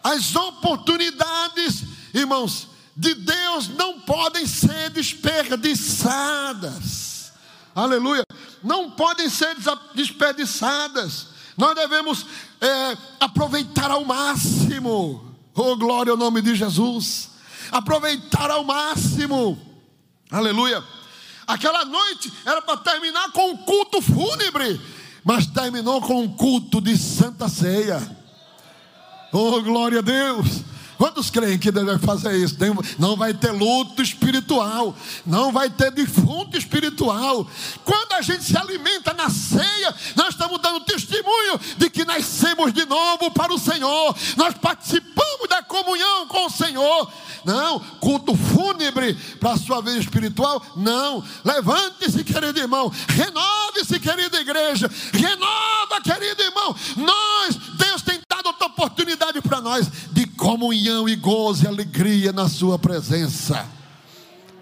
As 0.05 0.37
oportunidades, 0.37 1.85
irmãos, 2.13 2.69
de 2.97 3.15
Deus 3.15 3.69
não 3.69 4.01
podem 4.01 4.47
ser 4.47 4.91
desperdiçadas. 4.91 7.33
Aleluia 7.75 8.23
não 8.63 8.91
podem 8.91 9.29
ser 9.29 9.57
desperdiçadas. 9.95 11.29
Nós 11.57 11.75
devemos 11.75 12.27
é, 12.63 12.97
aproveitar 13.19 13.91
ao 13.91 14.05
máximo. 14.05 15.35
Oh, 15.55 15.77
glória 15.77 16.13
ao 16.13 16.17
nome 16.17 16.41
de 16.41 16.55
Jesus. 16.55 17.31
Aproveitar 17.71 18.51
ao 18.51 18.65
máximo. 18.65 19.59
Aleluia. 20.31 20.83
Aquela 21.47 21.85
noite 21.85 22.33
era 22.47 22.63
para 22.63 22.77
terminar 22.79 23.33
com 23.33 23.51
um 23.51 23.57
culto 23.57 24.01
fúnebre, 24.01 24.81
mas 25.25 25.47
terminou 25.47 26.01
com 26.01 26.23
um 26.23 26.29
culto 26.29 26.81
de 26.81 26.97
santa 26.97 27.49
ceia. 27.49 28.01
Oh, 29.33 29.61
glória 29.61 29.99
a 29.99 30.03
Deus. 30.03 30.72
Quantos 31.03 31.31
creem 31.31 31.59
que 31.59 31.73
vai 31.73 31.99
fazer 31.99 32.33
isso? 32.37 32.57
Não 32.97 33.17
vai 33.17 33.35
ter 33.35 33.51
luto 33.51 34.01
espiritual, 34.01 34.95
não 35.27 35.51
vai 35.51 35.69
ter 35.69 35.91
defunto 35.91 36.57
espiritual. 36.57 37.45
Quando 37.85 38.13
a 38.13 38.23
gente 38.23 38.45
se 38.45 38.57
alimenta 38.57 39.13
na 39.13 39.29
ceia, 39.29 39.93
nós 40.15 40.29
estamos 40.29 40.61
dando 40.61 40.85
testemunho 40.85 41.59
de 41.77 41.91
que 41.91 42.05
nascemos 42.05 42.73
de 42.73 42.87
novo 42.87 43.33
para 43.33 43.53
o 43.53 43.59
Senhor, 43.59 44.15
nós 44.37 44.55
participamos 44.55 45.49
da 45.49 45.61
comunhão 45.61 46.29
com 46.29 46.47
o 46.47 46.51
Senhor. 46.51 47.13
Não, 47.45 47.81
culto 47.99 48.37
fúnebre 48.37 49.15
para 49.41 49.55
a 49.55 49.59
sua 49.59 49.81
vida 49.81 49.99
espiritual, 49.99 50.65
não. 50.77 51.25
Levante-se, 51.45 52.23
querido 52.23 52.61
irmão, 52.61 52.93
renove-se, 53.09 53.99
querida 53.99 54.41
igreja, 54.41 54.89
renova, 55.13 56.01
querido 56.01 56.43
irmão. 56.45 56.77
Nós, 56.97 57.57
Deus 57.77 58.03
tem 58.03 58.12
dado 58.43 58.47
outra 58.47 58.67
oportunidade 58.67 59.41
para 59.41 59.61
nós 59.61 59.91
de 60.13 60.27
comunhão 60.27 61.09
e 61.09 61.15
gozo 61.15 61.65
e 61.65 61.69
alegria 61.69 62.33
na 62.33 62.49
Sua 62.49 62.79
presença. 62.79 63.69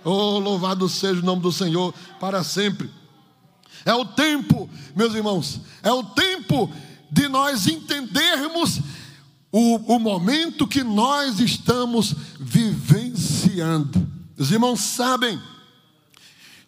Oh, 0.05 0.39
louvado 0.39 0.89
seja 0.89 1.21
o 1.21 1.25
nome 1.25 1.43
do 1.43 1.53
Senhor 1.53 1.95
para 2.19 2.45
sempre. 2.45 2.91
É 3.85 3.95
o 3.95 4.05
tempo, 4.05 4.69
meus 4.95 5.15
irmãos, 5.15 5.61
é 5.83 5.91
o 5.91 6.03
tempo 6.03 6.71
de 7.11 7.29
nós 7.29 7.67
entendermos 7.67 8.81
o, 9.51 9.95
o 9.95 9.99
momento 9.99 10.67
que 10.67 10.85
nós 10.85 11.41
estamos 11.41 12.15
vivenciando. 12.39 14.07
Os 14.37 14.51
irmãos 14.53 14.81
sabem, 14.81 15.41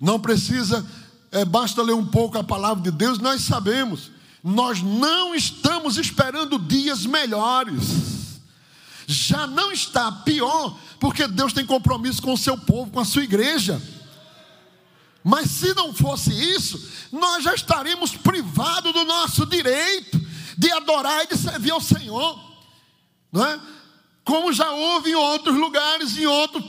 não 0.00 0.18
precisa, 0.18 0.84
é, 1.30 1.44
basta 1.44 1.82
ler 1.82 1.94
um 1.94 2.06
pouco 2.06 2.38
a 2.38 2.44
palavra 2.44 2.82
de 2.82 2.90
Deus, 2.90 3.18
nós 3.18 3.42
sabemos, 3.42 4.10
nós 4.42 4.82
não 4.82 5.34
estamos 5.34 5.98
esperando 5.98 6.58
dias 6.58 7.06
melhores, 7.06 8.40
já 9.06 9.46
não 9.46 9.70
está 9.70 10.10
pior, 10.10 10.76
porque 10.98 11.26
Deus 11.26 11.52
tem 11.52 11.66
compromisso 11.66 12.22
com 12.22 12.32
o 12.32 12.38
seu 12.38 12.56
povo, 12.56 12.90
com 12.90 13.00
a 13.00 13.04
sua 13.04 13.24
igreja. 13.24 13.80
Mas 15.24 15.50
se 15.50 15.72
não 15.74 15.94
fosse 15.94 16.32
isso, 16.32 16.88
nós 17.12 17.44
já 17.44 17.54
estaríamos 17.54 18.16
privados 18.16 18.92
do 18.92 19.04
nosso 19.04 19.46
direito 19.46 20.20
de 20.58 20.70
adorar 20.72 21.24
e 21.24 21.28
de 21.28 21.36
servir 21.36 21.70
ao 21.70 21.80
Senhor 21.80 22.52
não 23.32 23.44
é? 23.46 23.58
Como 24.24 24.52
já 24.52 24.70
houve 24.70 25.10
em 25.10 25.14
outros 25.14 25.56
lugares, 25.56 26.16
em 26.16 26.26
outros 26.26 26.62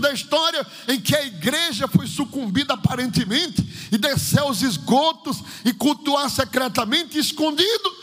da 0.00 0.12
história, 0.12 0.66
em 0.88 1.00
que 1.00 1.14
a 1.14 1.24
igreja 1.24 1.88
foi 1.88 2.06
sucumbida 2.06 2.74
aparentemente 2.74 3.64
e 3.90 3.98
desceu 3.98 4.44
aos 4.44 4.62
esgotos 4.62 5.42
e 5.64 5.72
cultuar 5.72 6.30
secretamente 6.30 7.18
escondido. 7.18 7.96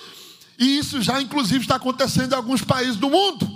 E 0.57 0.77
isso 0.77 1.01
já, 1.01 1.21
inclusive, 1.21 1.61
está 1.61 1.75
acontecendo 1.75 2.33
em 2.33 2.35
alguns 2.35 2.61
países 2.61 2.97
do 2.97 3.09
mundo. 3.09 3.49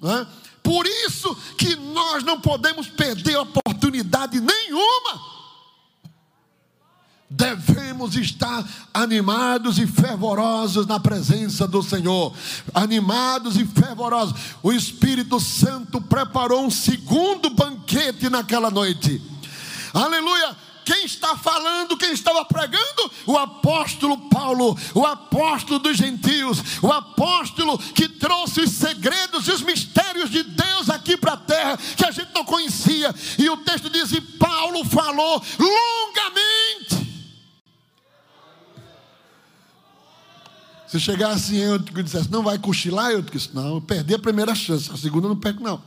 Não 0.00 0.18
é? 0.18 0.26
Por 0.62 0.86
isso 0.86 1.34
que 1.56 1.76
nós 1.76 2.22
não 2.24 2.40
podemos 2.40 2.88
perder 2.88 3.36
oportunidade 3.36 4.40
nenhuma 4.40 5.37
devemos 7.30 8.16
estar 8.16 8.66
animados 8.92 9.78
e 9.78 9.86
fervorosos 9.86 10.86
na 10.86 10.98
presença 10.98 11.66
do 11.66 11.82
Senhor. 11.82 12.34
Animados 12.74 13.56
e 13.56 13.66
fervorosos. 13.66 14.34
O 14.62 14.72
Espírito 14.72 15.38
Santo 15.38 16.00
preparou 16.00 16.64
um 16.64 16.70
segundo 16.70 17.50
banquete 17.50 18.30
naquela 18.30 18.70
noite. 18.70 19.20
Aleluia! 19.92 20.56
Quem 20.88 21.04
está 21.04 21.36
falando, 21.36 21.98
quem 21.98 22.12
estava 22.12 22.42
pregando? 22.46 23.12
O 23.26 23.36
apóstolo 23.36 24.16
Paulo, 24.30 24.74
o 24.94 25.04
apóstolo 25.04 25.78
dos 25.78 25.98
gentios, 25.98 26.62
o 26.80 26.90
apóstolo 26.90 27.78
que 27.78 28.08
trouxe 28.08 28.62
os 28.62 28.70
segredos 28.70 29.46
e 29.46 29.50
os 29.50 29.60
mistérios 29.60 30.30
de 30.30 30.42
Deus 30.42 30.88
aqui 30.88 31.14
para 31.14 31.34
a 31.34 31.36
terra, 31.36 31.78
que 31.94 32.06
a 32.06 32.10
gente 32.10 32.30
não 32.34 32.42
conhecia. 32.42 33.14
E 33.36 33.50
o 33.50 33.58
texto 33.58 33.90
diz: 33.90 34.12
e 34.12 34.20
Paulo 34.22 34.82
falou 34.86 35.42
longamente 35.58 36.17
Se 40.88 40.98
chegasse 40.98 41.54
em 41.54 41.58
eu 41.58 41.76
e 41.76 42.02
dissesse, 42.02 42.30
não 42.30 42.42
vai 42.42 42.58
cochilar, 42.58 43.10
eu 43.10 43.20
disse, 43.20 43.50
não, 43.52 43.74
eu 43.74 43.80
perdi 43.80 44.14
a 44.14 44.18
primeira 44.18 44.54
chance, 44.54 44.90
a 44.90 44.96
segunda 44.96 45.26
eu 45.26 45.30
não 45.30 45.36
perco, 45.36 45.62
não. 45.62 45.80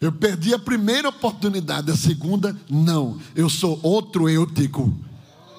Eu 0.00 0.12
perdi 0.12 0.54
a 0.54 0.58
primeira 0.58 1.08
oportunidade, 1.08 1.90
a 1.90 1.96
segunda, 1.96 2.56
não. 2.68 3.18
Eu 3.34 3.48
sou 3.48 3.78
outro 3.82 4.28
eutico. 4.28 4.92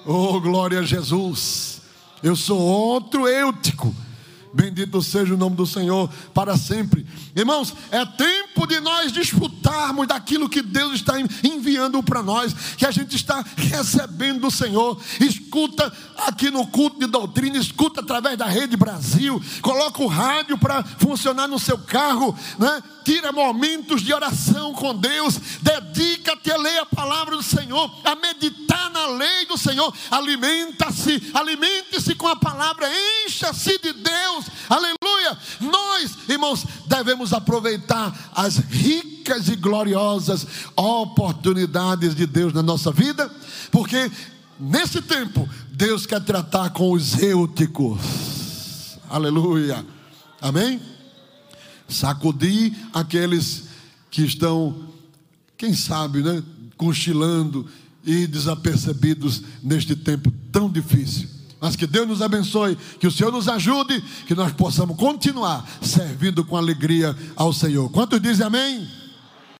Oh, 0.06 0.40
glória 0.40 0.80
a 0.80 0.82
Jesus. 0.82 1.80
Eu 2.22 2.36
sou 2.36 2.58
outro 2.58 3.26
eutico. 3.26 3.94
Bendito 4.54 5.02
seja 5.02 5.34
o 5.34 5.36
nome 5.36 5.56
do 5.56 5.66
Senhor 5.66 6.08
para 6.32 6.56
sempre. 6.56 7.04
Irmãos, 7.34 7.74
é 7.90 8.06
tempo 8.06 8.68
de 8.68 8.78
nós 8.78 9.10
disfrutarmos 9.10 10.06
daquilo 10.06 10.48
que 10.48 10.62
Deus 10.62 10.94
está 10.94 11.14
enviando 11.42 12.00
para 12.04 12.22
nós, 12.22 12.54
que 12.76 12.86
a 12.86 12.92
gente 12.92 13.16
está 13.16 13.44
recebendo 13.56 14.42
do 14.42 14.52
Senhor. 14.52 14.96
Escuta 15.18 15.92
aqui 16.18 16.52
no 16.52 16.68
culto 16.68 17.00
de 17.00 17.06
doutrina, 17.06 17.58
escuta 17.58 18.00
através 18.00 18.38
da 18.38 18.46
Rede 18.46 18.76
Brasil, 18.76 19.42
coloca 19.60 20.00
o 20.00 20.06
rádio 20.06 20.56
para 20.56 20.84
funcionar 20.84 21.48
no 21.48 21.58
seu 21.58 21.78
carro, 21.78 22.32
né? 22.56 22.80
tira 23.04 23.32
momentos 23.32 24.02
de 24.02 24.14
oração 24.14 24.72
com 24.72 24.94
Deus, 24.94 25.36
dedica-te 25.60 26.52
a 26.52 26.56
ler 26.56 26.78
a 26.78 26.86
palavra 26.86 27.36
do 27.36 27.42
Senhor, 27.42 27.90
a 28.04 28.14
meditar 28.14 28.90
na 28.90 29.06
lei 29.08 29.46
do 29.46 29.58
Senhor, 29.58 29.92
alimenta-se, 30.10 31.30
alimente-se 31.34 32.14
com 32.14 32.28
a 32.28 32.36
palavra, 32.36 32.88
encha-se 33.26 33.78
de 33.78 33.92
Deus, 34.44 34.50
aleluia. 34.68 35.38
Nós, 35.60 36.16
irmãos, 36.28 36.66
devemos 36.86 37.32
aproveitar 37.32 38.30
as 38.34 38.56
ricas 38.56 39.48
e 39.48 39.56
gloriosas 39.56 40.46
oportunidades 40.76 42.14
de 42.14 42.26
Deus 42.26 42.52
na 42.52 42.62
nossa 42.62 42.92
vida, 42.92 43.30
porque 43.70 44.10
nesse 44.58 45.00
tempo 45.02 45.48
Deus 45.70 46.06
quer 46.06 46.22
tratar 46.22 46.70
com 46.70 46.92
os 46.92 47.20
eúticos, 47.22 48.98
aleluia, 49.08 49.84
amém? 50.40 50.80
sacudir 51.86 52.72
aqueles 52.92 53.64
que 54.10 54.22
estão, 54.22 54.88
quem 55.56 55.74
sabe, 55.74 56.22
né, 56.22 56.42
cochilando 56.76 57.68
e 58.04 58.26
desapercebidos 58.26 59.42
neste 59.62 59.94
tempo 59.94 60.32
tão 60.50 60.70
difícil. 60.70 61.33
Mas 61.64 61.76
que 61.76 61.86
Deus 61.86 62.06
nos 62.06 62.20
abençoe, 62.20 62.76
que 63.00 63.06
o 63.06 63.10
Senhor 63.10 63.32
nos 63.32 63.48
ajude, 63.48 63.98
que 64.26 64.34
nós 64.34 64.52
possamos 64.52 64.98
continuar 64.98 65.66
servindo 65.80 66.44
com 66.44 66.58
alegria 66.58 67.16
ao 67.34 67.54
Senhor. 67.54 67.90
Quantos 67.90 68.20
dizem 68.20 68.44
amém? 68.46 68.86